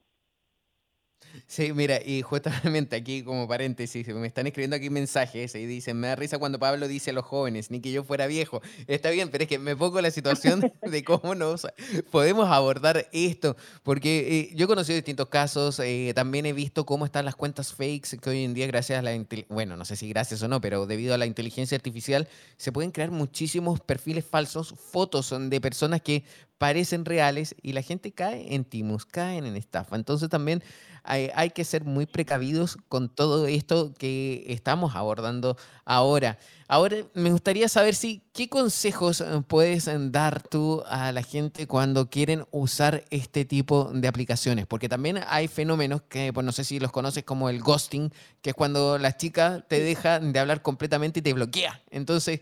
Sí, 1.45 1.71
mira, 1.73 1.99
y 2.03 2.21
justamente 2.21 2.95
aquí 2.95 3.23
como 3.23 3.47
paréntesis, 3.47 4.07
me 4.07 4.27
están 4.27 4.47
escribiendo 4.47 4.75
aquí 4.75 4.89
mensajes 4.89 5.53
y 5.55 5.65
dicen, 5.65 5.99
me 5.99 6.07
da 6.07 6.15
risa 6.15 6.39
cuando 6.39 6.59
Pablo 6.59 6.87
dice 6.87 7.11
a 7.11 7.13
los 7.13 7.25
jóvenes, 7.25 7.69
ni 7.71 7.79
que 7.79 7.91
yo 7.91 8.03
fuera 8.03 8.27
viejo. 8.27 8.61
Está 8.87 9.11
bien, 9.11 9.29
pero 9.29 9.43
es 9.43 9.47
que 9.47 9.59
me 9.59 9.75
pongo 9.75 10.01
la 10.01 10.11
situación 10.11 10.71
de 10.81 11.03
cómo 11.03 11.35
nos 11.35 11.67
podemos 12.11 12.49
abordar 12.49 13.07
esto, 13.11 13.55
porque 13.83 14.49
eh, 14.51 14.55
yo 14.55 14.65
he 14.65 14.67
conocido 14.67 14.95
distintos 14.95 15.29
casos, 15.29 15.79
eh, 15.79 16.11
también 16.15 16.45
he 16.45 16.53
visto 16.53 16.85
cómo 16.85 17.05
están 17.05 17.25
las 17.25 17.35
cuentas 17.35 17.73
fakes 17.73 18.17
que 18.21 18.29
hoy 18.29 18.43
en 18.43 18.53
día 18.53 18.67
gracias 18.67 18.99
a 18.99 19.01
la, 19.01 19.17
bueno, 19.49 19.77
no 19.77 19.85
sé 19.85 19.95
si 19.95 20.09
gracias 20.09 20.41
o 20.41 20.47
no, 20.47 20.61
pero 20.61 20.85
debido 20.85 21.13
a 21.13 21.17
la 21.17 21.25
inteligencia 21.25 21.75
artificial 21.75 22.27
se 22.57 22.71
pueden 22.71 22.91
crear 22.91 23.11
muchísimos 23.11 23.79
perfiles 23.79 24.25
falsos, 24.25 24.73
fotos 24.77 25.33
de 25.37 25.61
personas 25.61 26.01
que 26.01 26.23
parecen 26.57 27.05
reales 27.05 27.55
y 27.61 27.73
la 27.73 27.81
gente 27.81 28.11
cae 28.11 28.55
en 28.55 28.65
timus, 28.65 29.05
caen 29.05 29.45
en 29.45 29.55
estafa. 29.55 29.95
Entonces 29.95 30.29
también 30.29 30.63
hay, 31.07 31.49
que 31.51 31.63
ser 31.63 31.85
muy 31.85 32.05
precavidos 32.05 32.77
con 32.89 33.09
todo 33.09 33.47
esto 33.47 33.93
que 33.97 34.43
estamos 34.47 34.95
abordando 34.95 35.57
ahora. 35.85 36.37
Ahora 36.67 36.97
me 37.13 37.31
gustaría 37.31 37.69
saber 37.69 37.95
si 37.95 38.21
qué 38.33 38.49
consejos 38.49 39.21
eh, 39.21 39.41
puedes 39.47 39.87
eh, 39.87 39.97
dar 39.97 40.43
tú 40.43 40.83
a 40.85 41.11
la 41.13 41.23
gente 41.23 41.65
cuando 41.65 42.09
quieren 42.09 42.45
usar 42.51 43.05
este 43.09 43.45
tipo 43.45 43.89
de 43.93 44.07
aplicaciones, 44.07 44.67
porque 44.67 44.89
también 44.89 45.19
hay 45.27 45.47
fenómenos 45.47 46.01
que 46.03 46.33
pues 46.33 46.45
no 46.45 46.51
sé 46.51 46.65
si 46.65 46.79
los 46.79 46.91
conoces 46.91 47.23
como 47.23 47.49
el 47.49 47.61
ghosting, 47.61 48.11
que 48.41 48.49
es 48.49 48.55
cuando 48.55 48.97
la 48.97 49.15
chica 49.15 49.65
te 49.67 49.79
deja 49.79 50.19
de 50.19 50.39
hablar 50.39 50.61
completamente 50.61 51.19
y 51.19 51.23
te 51.23 51.31
bloquea. 51.33 51.81
Entonces, 51.89 52.41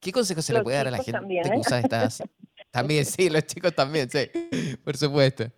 ¿qué 0.00 0.10
consejos 0.10 0.44
se 0.44 0.54
le 0.54 0.62
puede 0.62 0.78
dar 0.78 0.88
a 0.88 0.92
la 0.92 1.02
gente 1.02 1.20
que 1.28 1.48
¿eh? 1.48 1.58
usa 1.58 1.80
estas 1.80 2.22
También, 2.70 3.06
sí, 3.06 3.30
los 3.30 3.46
chicos 3.46 3.74
también, 3.74 4.10
sí, 4.10 4.28
por 4.84 4.98
supuesto. 4.98 5.50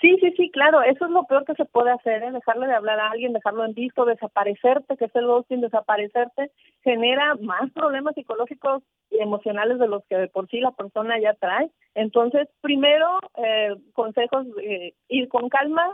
Sí, 0.00 0.16
sí, 0.18 0.32
sí, 0.34 0.50
claro, 0.50 0.80
eso 0.82 1.04
es 1.04 1.10
lo 1.10 1.24
peor 1.24 1.44
que 1.44 1.54
se 1.54 1.66
puede 1.66 1.90
hacer, 1.90 2.22
¿eh? 2.22 2.32
dejarle 2.32 2.66
de 2.66 2.74
hablar 2.74 2.98
a 2.98 3.10
alguien, 3.10 3.34
dejarlo 3.34 3.66
en 3.66 3.74
visto, 3.74 4.06
desaparecerte, 4.06 4.96
que 4.96 5.04
es 5.04 5.14
el 5.14 5.26
ghosting, 5.26 5.60
desaparecerte, 5.60 6.50
genera 6.82 7.34
más 7.34 7.70
problemas 7.72 8.14
psicológicos 8.14 8.82
y 9.10 9.18
emocionales 9.18 9.78
de 9.78 9.88
los 9.88 10.02
que 10.06 10.16
de 10.16 10.28
por 10.28 10.48
sí 10.48 10.60
la 10.60 10.70
persona 10.70 11.20
ya 11.20 11.34
trae. 11.34 11.70
Entonces, 11.94 12.48
primero, 12.62 13.18
eh, 13.36 13.76
consejos, 13.92 14.46
eh, 14.62 14.94
ir 15.08 15.28
con 15.28 15.50
calma, 15.50 15.86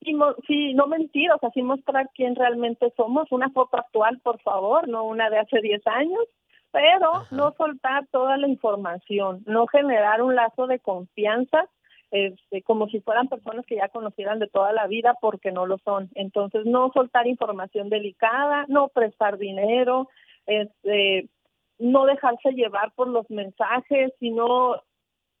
y 0.00 0.16
sí, 0.46 0.72
no 0.74 0.86
mentir, 0.86 1.30
o 1.32 1.38
sea, 1.38 1.50
sí 1.50 1.62
mostrar 1.62 2.08
quién 2.14 2.34
realmente 2.34 2.90
somos, 2.96 3.30
una 3.32 3.50
foto 3.50 3.76
actual, 3.76 4.18
por 4.22 4.40
favor, 4.40 4.88
no 4.88 5.04
una 5.04 5.28
de 5.28 5.40
hace 5.40 5.60
10 5.60 5.86
años, 5.86 6.24
pero 6.70 7.24
no 7.30 7.52
soltar 7.52 8.06
toda 8.08 8.36
la 8.36 8.48
información, 8.48 9.42
no 9.46 9.66
generar 9.66 10.22
un 10.22 10.34
lazo 10.34 10.66
de 10.66 10.78
confianza 10.78 11.68
este, 12.14 12.62
como 12.62 12.86
si 12.86 13.00
fueran 13.00 13.26
personas 13.26 13.66
que 13.66 13.74
ya 13.74 13.88
conocieran 13.88 14.38
de 14.38 14.46
toda 14.46 14.72
la 14.72 14.86
vida 14.86 15.16
porque 15.20 15.50
no 15.50 15.66
lo 15.66 15.78
son. 15.78 16.10
Entonces, 16.14 16.64
no 16.64 16.92
soltar 16.94 17.26
información 17.26 17.88
delicada, 17.88 18.66
no 18.68 18.86
prestar 18.86 19.36
dinero, 19.36 20.08
este, 20.46 21.28
no 21.80 22.04
dejarse 22.06 22.52
llevar 22.52 22.92
por 22.92 23.08
los 23.08 23.28
mensajes, 23.30 24.12
sino 24.20 24.80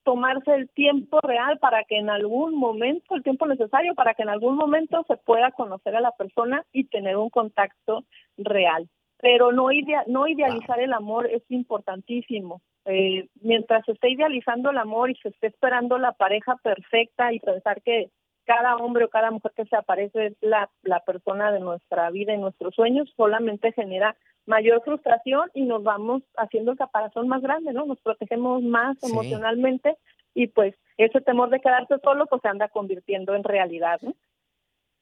tomarse 0.02 0.52
el 0.52 0.68
tiempo 0.70 1.20
real 1.20 1.58
para 1.60 1.84
que 1.84 1.96
en 1.96 2.10
algún 2.10 2.56
momento, 2.56 3.14
el 3.14 3.22
tiempo 3.22 3.46
necesario 3.46 3.94
para 3.94 4.14
que 4.14 4.24
en 4.24 4.30
algún 4.30 4.56
momento 4.56 5.04
se 5.06 5.16
pueda 5.16 5.52
conocer 5.52 5.94
a 5.94 6.00
la 6.00 6.10
persona 6.10 6.66
y 6.72 6.88
tener 6.88 7.16
un 7.16 7.30
contacto 7.30 8.02
real 8.36 8.88
pero 9.24 9.52
no, 9.52 9.68
no 10.06 10.28
idealizar 10.28 10.80
el 10.80 10.92
amor 10.92 11.30
es 11.30 11.42
importantísimo. 11.48 12.60
Eh, 12.86 13.28
mientras 13.40 13.84
se 13.86 13.92
esté 13.92 14.10
idealizando 14.10 14.70
el 14.70 14.78
amor 14.78 15.10
y 15.10 15.14
se 15.16 15.28
esté 15.28 15.46
esperando 15.46 15.98
la 15.98 16.12
pareja 16.12 16.56
perfecta 16.62 17.32
y 17.32 17.40
pensar 17.40 17.80
que 17.82 18.10
cada 18.44 18.76
hombre 18.76 19.06
o 19.06 19.08
cada 19.08 19.30
mujer 19.30 19.52
que 19.56 19.64
se 19.64 19.76
aparece 19.76 20.26
es 20.26 20.36
la, 20.42 20.70
la 20.82 21.00
persona 21.00 21.50
de 21.50 21.60
nuestra 21.60 22.10
vida 22.10 22.34
y 22.34 22.38
nuestros 22.38 22.74
sueños, 22.74 23.10
solamente 23.16 23.72
genera 23.72 24.16
mayor 24.46 24.82
frustración 24.84 25.50
y 25.54 25.62
nos 25.62 25.82
vamos 25.82 26.22
haciendo 26.36 26.72
el 26.72 26.78
caparazón 26.78 27.28
más 27.28 27.42
grande, 27.42 27.72
¿no? 27.72 27.86
Nos 27.86 28.00
protegemos 28.00 28.62
más 28.62 29.02
emocionalmente 29.02 29.96
y 30.34 30.48
pues 30.48 30.74
ese 30.98 31.20
temor 31.22 31.50
de 31.50 31.60
quedarse 31.60 31.94
solo 32.02 32.26
pues 32.26 32.42
se 32.42 32.48
anda 32.48 32.68
convirtiendo 32.68 33.34
en 33.34 33.44
realidad, 33.44 34.00
¿no? 34.02 34.14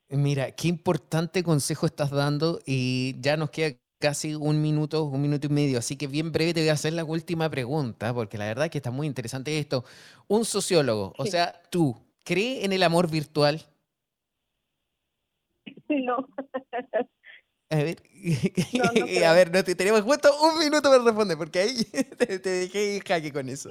Mira, 0.08 0.52
qué 0.52 0.68
importante 0.68 1.42
consejo 1.42 1.86
estás 1.86 2.10
dando 2.10 2.58
y 2.66 3.18
ya 3.20 3.38
nos 3.38 3.50
queda 3.50 3.78
casi 4.02 4.34
un 4.34 4.60
minuto, 4.60 5.04
un 5.04 5.22
minuto 5.22 5.46
y 5.46 5.50
medio. 5.50 5.78
Así 5.78 5.96
que 5.96 6.08
bien 6.08 6.32
breve 6.32 6.52
te 6.52 6.60
voy 6.60 6.70
a 6.70 6.72
hacer 6.72 6.92
la 6.92 7.04
última 7.04 7.48
pregunta, 7.48 8.12
porque 8.12 8.36
la 8.36 8.46
verdad 8.46 8.68
que 8.68 8.78
está 8.78 8.90
muy 8.90 9.06
interesante 9.06 9.56
esto. 9.58 9.84
Un 10.26 10.44
sociólogo, 10.44 11.14
o 11.16 11.24
sea, 11.24 11.54
tú, 11.70 11.96
¿cree 12.24 12.64
en 12.64 12.72
el 12.72 12.82
amor 12.82 13.08
virtual? 13.08 13.60
No. 15.88 16.26
A 17.70 17.76
ver, 17.76 17.96
a 19.26 19.32
ver, 19.34 19.52
no, 19.52 19.62
tenemos 19.62 20.02
justo 20.02 20.28
un 20.42 20.58
minuto 20.58 20.90
para 20.90 21.04
responder, 21.04 21.38
porque 21.38 21.60
ahí 21.60 21.84
te, 22.18 22.38
dejé 22.38 23.00
jaque 23.06 23.32
con 23.32 23.48
eso. 23.48 23.70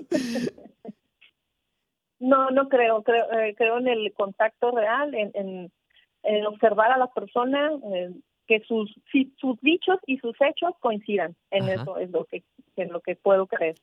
No, 2.19 2.51
no 2.51 2.69
creo, 2.69 3.03
creo, 3.03 3.31
eh, 3.33 3.53
creo 3.57 3.79
en 3.79 3.87
el 3.89 4.13
contacto 4.13 4.71
real, 4.71 5.13
en, 5.13 5.31
en, 6.23 6.45
observar 6.45 6.91
a 6.91 6.97
las 6.97 7.11
personas, 7.11 7.73
que 8.51 8.59
sus, 8.65 8.93
sus 9.39 9.61
dichos 9.61 9.97
y 10.05 10.17
sus 10.17 10.35
hechos 10.41 10.73
coincidan. 10.81 11.33
En 11.51 11.69
eso 11.69 11.97
es 11.97 12.11
lo 12.11 12.25
que, 12.25 12.43
en 12.75 12.91
lo 12.91 12.99
que 12.99 13.15
puedo 13.15 13.47
creer. 13.47 13.75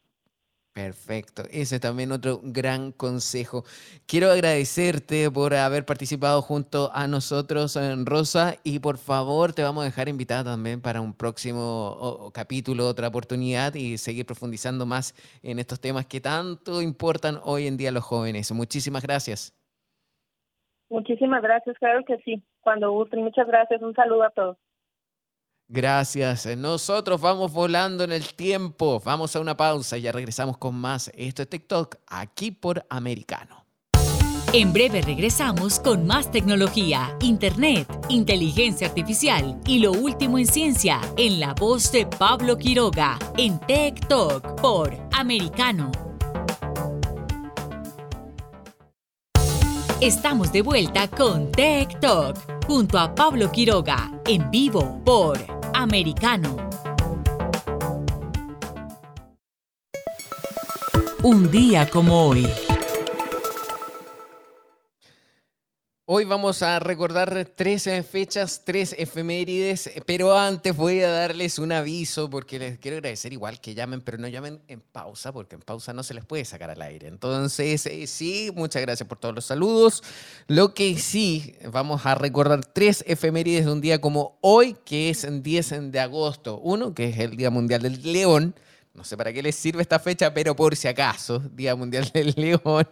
Perfecto, 0.74 1.42
ese 1.50 1.80
también 1.80 2.12
otro 2.12 2.40
gran 2.42 2.92
consejo. 2.92 3.64
Quiero 4.06 4.30
agradecerte 4.30 5.30
por 5.30 5.54
haber 5.54 5.86
participado 5.86 6.42
junto 6.42 6.90
a 6.92 7.06
nosotros, 7.08 7.76
en 7.76 8.04
Rosa, 8.04 8.56
y 8.62 8.78
por 8.78 8.98
favor 8.98 9.54
te 9.54 9.62
vamos 9.62 9.82
a 9.82 9.86
dejar 9.86 10.10
invitada 10.10 10.52
también 10.52 10.82
para 10.82 11.00
un 11.00 11.14
próximo 11.14 12.30
capítulo, 12.34 12.86
otra 12.86 13.08
oportunidad 13.08 13.74
y 13.74 13.96
seguir 13.96 14.26
profundizando 14.26 14.84
más 14.84 15.14
en 15.42 15.58
estos 15.58 15.80
temas 15.80 16.04
que 16.04 16.20
tanto 16.20 16.82
importan 16.82 17.38
hoy 17.42 17.66
en 17.66 17.78
día 17.78 17.88
a 17.88 17.92
los 17.92 18.04
jóvenes. 18.04 18.52
Muchísimas 18.52 19.02
gracias. 19.02 19.54
Muchísimas 20.90 21.42
gracias, 21.42 21.76
claro 21.78 22.04
que 22.04 22.18
sí 22.18 22.42
cuando 22.68 22.92
gusten. 22.92 23.24
Muchas 23.24 23.46
gracias. 23.46 23.80
Un 23.80 23.94
saludo 23.94 24.24
a 24.24 24.30
todos. 24.30 24.56
Gracias. 25.68 26.44
Nosotros 26.58 27.18
vamos 27.18 27.50
volando 27.50 28.04
en 28.04 28.12
el 28.12 28.34
tiempo. 28.34 29.00
Vamos 29.02 29.34
a 29.34 29.40
una 29.40 29.56
pausa 29.56 29.96
y 29.96 30.02
ya 30.02 30.12
regresamos 30.12 30.58
con 30.58 30.74
más. 30.74 31.10
Esto 31.14 31.40
es 31.42 31.48
TikTok 31.48 31.96
aquí 32.06 32.50
por 32.50 32.84
Americano. 32.90 33.64
En 34.52 34.72
breve 34.74 35.00
regresamos 35.00 35.80
con 35.80 36.06
más 36.06 36.30
tecnología, 36.30 37.16
internet, 37.20 37.86
inteligencia 38.10 38.88
artificial 38.88 39.58
y 39.66 39.78
lo 39.78 39.92
último 39.92 40.38
en 40.38 40.46
ciencia 40.46 41.00
en 41.16 41.40
la 41.40 41.54
voz 41.54 41.90
de 41.92 42.06
Pablo 42.06 42.58
Quiroga 42.58 43.18
en 43.38 43.58
TikTok 43.60 44.60
por 44.60 44.94
Americano. 45.12 46.07
Estamos 50.00 50.52
de 50.52 50.62
vuelta 50.62 51.08
con 51.08 51.50
Tech 51.50 51.98
Talk 51.98 52.36
junto 52.68 53.00
a 53.00 53.12
Pablo 53.12 53.50
Quiroga 53.50 54.12
en 54.26 54.48
vivo 54.48 55.02
por 55.04 55.36
Americano. 55.74 56.56
Un 61.24 61.50
día 61.50 61.90
como 61.90 62.28
hoy. 62.28 62.46
Hoy 66.10 66.24
vamos 66.24 66.62
a 66.62 66.78
recordar 66.78 67.46
tres 67.54 67.86
fechas, 68.10 68.62
tres 68.64 68.96
efemérides, 68.96 69.90
pero 70.06 70.38
antes 70.38 70.74
voy 70.74 71.02
a 71.02 71.10
darles 71.10 71.58
un 71.58 71.70
aviso 71.70 72.30
porque 72.30 72.58
les 72.58 72.78
quiero 72.78 72.96
agradecer 72.96 73.34
igual 73.34 73.60
que 73.60 73.74
llamen, 73.74 74.00
pero 74.00 74.16
no 74.16 74.26
llamen 74.26 74.58
en 74.68 74.80
pausa 74.80 75.32
porque 75.32 75.56
en 75.56 75.60
pausa 75.60 75.92
no 75.92 76.02
se 76.02 76.14
les 76.14 76.24
puede 76.24 76.46
sacar 76.46 76.70
al 76.70 76.80
aire. 76.80 77.08
Entonces, 77.08 77.84
eh, 77.84 78.06
sí, 78.06 78.50
muchas 78.56 78.80
gracias 78.80 79.06
por 79.06 79.18
todos 79.18 79.34
los 79.34 79.44
saludos. 79.44 80.02
Lo 80.46 80.72
que 80.72 80.96
sí, 80.96 81.54
vamos 81.70 82.06
a 82.06 82.14
recordar 82.14 82.64
tres 82.64 83.04
efemérides 83.06 83.66
de 83.66 83.72
un 83.72 83.82
día 83.82 84.00
como 84.00 84.38
hoy, 84.40 84.78
que 84.86 85.10
es 85.10 85.24
el 85.24 85.42
10 85.42 85.92
de 85.92 86.00
agosto. 86.00 86.58
Uno, 86.58 86.94
que 86.94 87.10
es 87.10 87.18
el 87.18 87.36
Día 87.36 87.50
Mundial 87.50 87.82
del 87.82 88.00
León. 88.10 88.54
No 88.98 89.04
sé 89.04 89.16
para 89.16 89.32
qué 89.32 89.40
les 89.40 89.54
sirve 89.54 89.80
esta 89.80 90.00
fecha, 90.00 90.34
pero 90.34 90.56
por 90.56 90.74
si 90.74 90.88
acaso, 90.88 91.38
Día 91.38 91.76
Mundial 91.76 92.10
del 92.12 92.34
León. 92.36 92.86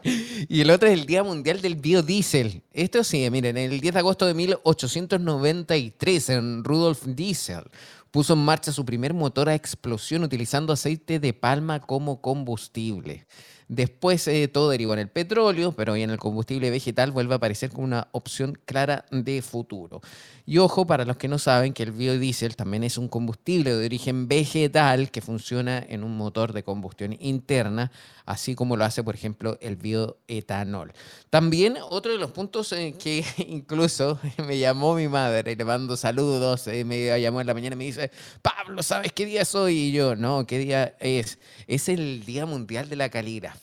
Y 0.49 0.61
el 0.61 0.71
otro 0.71 0.89
es 0.89 0.95
el 0.95 1.05
Día 1.05 1.25
Mundial 1.25 1.61
del 1.61 1.75
Biodiesel. 1.75 2.63
Esto 2.73 3.03
sí, 3.03 3.29
miren, 3.29 3.57
el 3.57 3.81
10 3.81 3.93
de 3.93 3.99
agosto 3.99 4.25
de 4.25 4.35
1893, 4.35 6.31
en 6.31 6.63
Rudolf 6.63 7.05
Diesel 7.07 7.65
puso 8.13 8.35
en 8.35 8.39
marcha 8.39 8.73
su 8.73 8.85
primer 8.85 9.13
motor 9.13 9.49
a 9.49 9.55
explosión 9.55 10.23
utilizando 10.23 10.73
aceite 10.73 11.19
de 11.19 11.35
palma 11.35 11.81
como 11.81 12.23
combustible. 12.23 13.27
Después 13.69 14.27
eh, 14.29 14.47
todo 14.47 14.71
derivó 14.71 14.93
en 14.93 15.01
el 15.01 15.09
petróleo, 15.09 15.73
pero 15.73 15.95
hoy 15.95 16.03
en 16.03 16.11
el 16.11 16.19
combustible 16.19 16.71
vegetal 16.71 17.11
vuelve 17.11 17.35
a 17.35 17.37
aparecer 17.39 17.71
como 17.71 17.85
una 17.85 18.09
opción 18.13 18.57
clara 18.65 19.05
de 19.11 19.43
futuro. 19.43 20.01
Y 20.49 20.59
ojo, 20.59 20.87
para 20.87 21.05
los 21.05 21.17
que 21.17 21.27
no 21.27 21.41
saben, 21.41 21.73
que 21.73 21.83
el 21.83 21.91
biodiesel 21.91 22.55
también 22.55 22.85
es 22.85 22.97
un 22.99 23.09
combustible 23.09 23.75
de 23.75 23.85
origen 23.85 24.29
vegetal 24.29 25.11
que 25.11 25.21
funciona 25.21 25.85
en 25.89 26.05
un 26.05 26.17
motor 26.17 26.53
de 26.53 26.63
combustión 26.63 27.17
interna, 27.19 27.91
así 28.25 28.55
como 28.55 28.77
lo 28.77 28.85
hace, 28.85 29.03
por 29.03 29.17
ejemplo, 29.17 29.59
el 29.61 29.75
bioetanol. 29.75 30.93
También 31.31 31.77
otro 31.91 32.13
de 32.13 32.19
los 32.19 32.31
puntos 32.31 32.71
en 32.71 32.97
que 32.97 33.25
incluso 33.49 34.21
me 34.47 34.57
llamó 34.57 34.95
mi 34.95 35.09
madre, 35.09 35.57
le 35.57 35.65
mando 35.65 35.97
saludos, 35.97 36.69
eh, 36.69 36.85
me 36.85 37.21
llamó 37.21 37.41
en 37.41 37.49
la 37.49 37.55
mañana 37.55 37.75
y 37.75 37.79
me 37.79 37.85
dice, 37.87 38.13
Pablo, 38.41 38.85
¿sabes 38.85 39.13
qué 39.13 39.27
día 39.27 39.43
es 39.43 39.53
hoy? 39.57 39.77
Y 39.77 39.93
yo, 39.93 40.15
no, 40.15 40.47
¿qué 40.47 40.59
día 40.61 40.95
es? 41.01 41.39
Es 41.67 41.89
el 41.89 42.25
Día 42.25 42.47
Mundial 42.47 42.89
de 42.89 42.95
la 42.95 43.09
Caligrafía. 43.09 43.56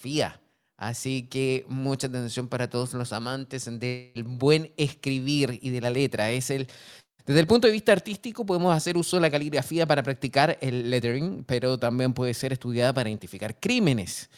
Así 0.78 1.24
que 1.24 1.66
mucha 1.70 2.08
atención 2.08 2.48
para 2.48 2.70
todos 2.70 2.94
los 2.94 3.14
amantes 3.14 3.66
del 3.80 4.24
buen 4.26 4.74
escribir 4.76 5.60
y 5.62 5.70
de 5.70 5.82
la 5.82 5.90
letra. 5.90 6.32
Es 6.32 6.50
el, 6.50 6.68
desde 7.26 7.40
el 7.40 7.48
punto 7.48 7.68
de 7.68 7.74
vista 7.74 7.94
artístico 7.94 8.46
podemos 8.46 8.76
hacer 8.76 8.98
uso 8.98 9.18
de 9.18 9.22
la 9.22 9.32
caligrafía 9.32 9.86
para 9.86 10.04
practicar 10.04 10.58
el 10.62 10.90
lettering, 10.90 11.46
pero 11.46 11.78
también 11.78 12.14
puede 12.14 12.34
ser 12.34 12.52
estudiada 12.52 12.94
para 12.94 13.10
identificar 13.10 13.58
crímenes. 13.60 14.30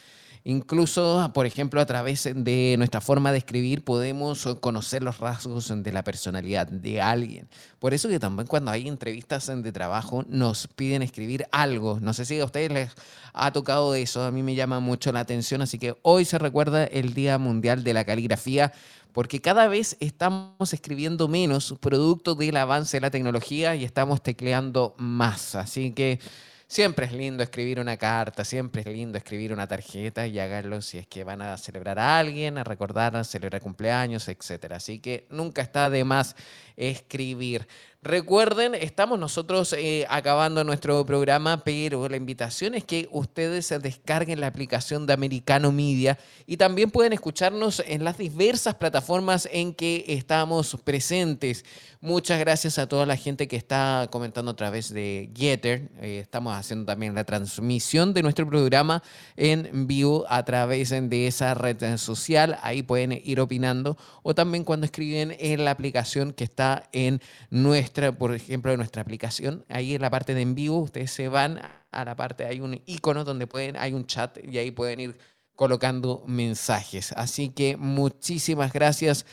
Incluso, 0.48 1.32
por 1.34 1.48
ejemplo, 1.48 1.82
a 1.82 1.88
través 1.88 2.30
de 2.32 2.76
nuestra 2.78 3.02
forma 3.02 3.32
de 3.32 3.40
escribir 3.40 3.84
podemos 3.84 4.48
conocer 4.62 5.02
los 5.02 5.18
rasgos 5.18 5.74
de 5.76 5.92
la 5.92 6.04
personalidad 6.04 6.68
de 6.68 7.02
alguien. 7.02 7.50
Por 7.80 7.96
eso 7.96 8.10
que 8.10 8.20
también 8.20 8.46
cuando 8.46 8.70
hay 8.70 8.88
entrevistas 8.88 9.48
de 9.48 9.72
trabajo 9.72 10.24
nos 10.30 10.68
piden 10.68 11.02
escribir 11.02 11.48
algo. 11.52 12.00
No 12.00 12.14
sé 12.14 12.26
si 12.26 12.40
a 12.40 12.46
ustedes 12.46 12.72
les 12.72 12.92
ha 13.34 13.52
tocado 13.52 13.96
eso, 13.96 14.24
a 14.24 14.30
mí 14.30 14.44
me 14.44 14.54
llama 14.54 14.80
mucho 14.80 15.12
la 15.12 15.22
atención, 15.22 15.64
así 15.64 15.80
que 15.80 15.98
hoy 16.04 16.26
se 16.26 16.38
recuerda 16.38 16.84
el 16.84 17.16
Día 17.16 17.40
Mundial 17.40 17.84
de 17.84 17.94
la 17.96 18.06
Caligrafía 18.06 18.72
porque 19.14 19.42
cada 19.42 19.68
vez 19.68 19.98
estamos 20.00 20.74
escribiendo 20.74 21.28
menos 21.28 21.74
producto 21.80 22.36
del 22.36 22.58
avance 22.58 22.98
de 22.98 23.02
la 23.02 23.10
tecnología 23.10 23.76
y 23.76 23.84
estamos 23.84 24.22
tecleando 24.22 24.94
más. 25.00 25.56
Así 25.56 25.92
que 25.92 26.20
Siempre 26.68 27.06
es 27.06 27.14
lindo 27.14 27.44
escribir 27.44 27.80
una 27.80 27.96
carta, 27.96 28.44
siempre 28.44 28.82
es 28.82 28.88
lindo 28.88 29.20
escribir 29.20 29.54
una 29.54 29.68
tarjeta 29.68 30.26
y 30.26 30.40
háganlo 30.40 30.82
si 30.82 30.98
es 30.98 31.06
que 31.06 31.24
van 31.24 31.44
a 31.44 31.58
celebrar 31.58 32.00
a 32.00 32.18
alguien, 32.18 32.58
a 32.58 32.64
recordar, 32.64 33.16
a 33.16 33.24
celebrar 33.24 33.62
cumpleaños, 33.62 34.28
etc. 34.28 34.72
Así 34.72 35.00
que 35.00 35.28
nunca 35.30 35.62
está 35.62 35.92
de 35.92 36.04
más 36.04 36.36
escribir. 36.78 37.68
Recuerden, 38.06 38.76
estamos 38.76 39.18
nosotros 39.18 39.74
eh, 39.74 40.06
acabando 40.08 40.64
nuestro 40.64 41.04
programa, 41.08 41.64
pero 41.64 42.08
la 42.08 42.18
invitación 42.18 42.76
es 42.76 42.84
que 42.84 43.10
ustedes 43.12 43.74
descarguen 43.82 44.40
la 44.40 44.46
aplicación 44.46 45.08
de 45.08 45.14
Americano 45.14 45.72
Media 45.72 46.20
y 46.46 46.58
también 46.58 46.92
pueden 46.92 47.14
escucharnos 47.14 47.82
en 47.88 48.04
las 48.04 48.20
diversas 48.20 48.76
plataformas 48.76 49.50
en 49.52 49.74
que 49.74 50.06
estamos 50.08 50.78
presentes. 50.84 51.66
Muchas 52.00 52.40
gracias 52.40 52.78
a 52.78 52.88
toda 52.88 53.08
la 53.08 53.18
gente 53.18 53.48
que 53.48 53.56
está 53.56 54.08
comentando 54.12 54.52
a 54.52 54.56
través 54.56 54.94
de 54.94 55.32
Getter. 55.36 55.90
Eh, 56.00 56.20
estamos 56.22 56.56
haciendo 56.56 56.86
también 56.86 57.16
la 57.16 57.24
transmisión 57.24 58.14
de 58.14 58.22
nuestro 58.22 58.48
programa 58.48 59.02
en 59.36 59.88
vivo 59.88 60.24
a 60.30 60.46
través 60.46 60.92
de 60.92 61.26
esa 61.26 61.56
red 61.56 61.98
social. 61.98 62.60
Ahí 62.62 62.84
pueden 62.84 63.20
ir 63.26 63.40
opinando 63.40 63.98
o 64.22 64.36
también 64.36 64.64
cuando 64.64 64.86
escriben 64.86 65.36
en 65.40 65.66
la 65.66 65.72
aplicación 65.72 66.32
que 66.32 66.44
está 66.44 66.65
en 66.92 67.22
nuestro 67.50 68.18
por 68.18 68.34
ejemplo, 68.34 68.72
de 68.72 68.78
nuestra 68.78 69.02
aplicación, 69.02 69.66
ahí 69.70 69.96
en 69.96 70.02
la 70.02 70.10
parte 70.10 70.34
de 70.34 70.42
en 70.42 70.56
vivo, 70.56 70.80
ustedes 70.80 71.12
se 71.12 71.28
van 71.28 71.60
a 71.92 72.06
la 72.06 72.16
parte, 72.16 72.46
hay 72.46 72.60
un 72.60 72.82
icono 72.86 73.24
donde 73.24 73.48
pueden, 73.48 73.78
hay 73.78 73.94
un 73.94 74.06
chat 74.06 74.38
y 74.44 74.58
ahí 74.58 74.72
pueden 74.72 75.00
ir 75.00 75.18
colocando 75.56 76.24
mensajes. 76.28 77.12
Así 77.14 77.50
que 77.50 77.78
muchísimas 77.78 78.74
gracias 78.74 79.26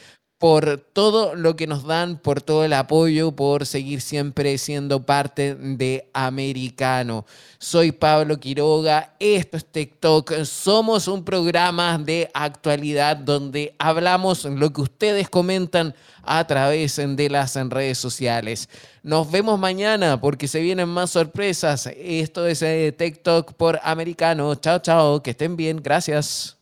por 0.43 0.85
todo 0.93 1.37
lo 1.37 1.55
que 1.55 1.69
nos 1.69 1.85
dan, 1.85 2.19
por 2.19 2.43
todo 2.43 2.65
el 2.65 2.73
apoyo, 2.73 3.31
por 3.31 3.65
seguir 3.65 4.01
siempre 4.01 4.59
siendo 4.59 5.07
parte 5.07 5.55
de 5.55 6.11
Americano. 6.13 7.25
Soy 7.59 7.93
Pablo 7.93 8.41
Quiroga, 8.41 9.15
esto 9.21 9.57
es 9.57 9.65
TikTok, 9.65 10.43
somos 10.43 11.07
un 11.07 11.25
programa 11.25 11.97
de 11.97 12.29
actualidad 12.35 13.17
donde 13.19 13.77
hablamos 13.79 14.45
lo 14.45 14.73
que 14.73 14.81
ustedes 14.81 15.31
comentan 15.31 15.95
a 16.25 16.45
través 16.45 16.97
de 16.97 17.31
las 17.31 17.55
redes 17.55 17.99
sociales. 17.99 18.69
Nos 19.05 19.31
vemos 19.31 19.61
mañana 19.61 20.21
porque 20.21 20.49
se 20.49 20.61
vienen 20.61 20.89
más 20.89 21.11
sorpresas. 21.11 21.89
Esto 21.97 22.49
es 22.49 22.63
eh, 22.63 22.93
TikTok 22.99 23.53
por 23.53 23.79
Americano. 23.85 24.57
Chao, 24.57 24.81
chao, 24.81 25.23
que 25.23 25.31
estén 25.31 25.55
bien, 25.55 25.81
gracias. 25.81 26.62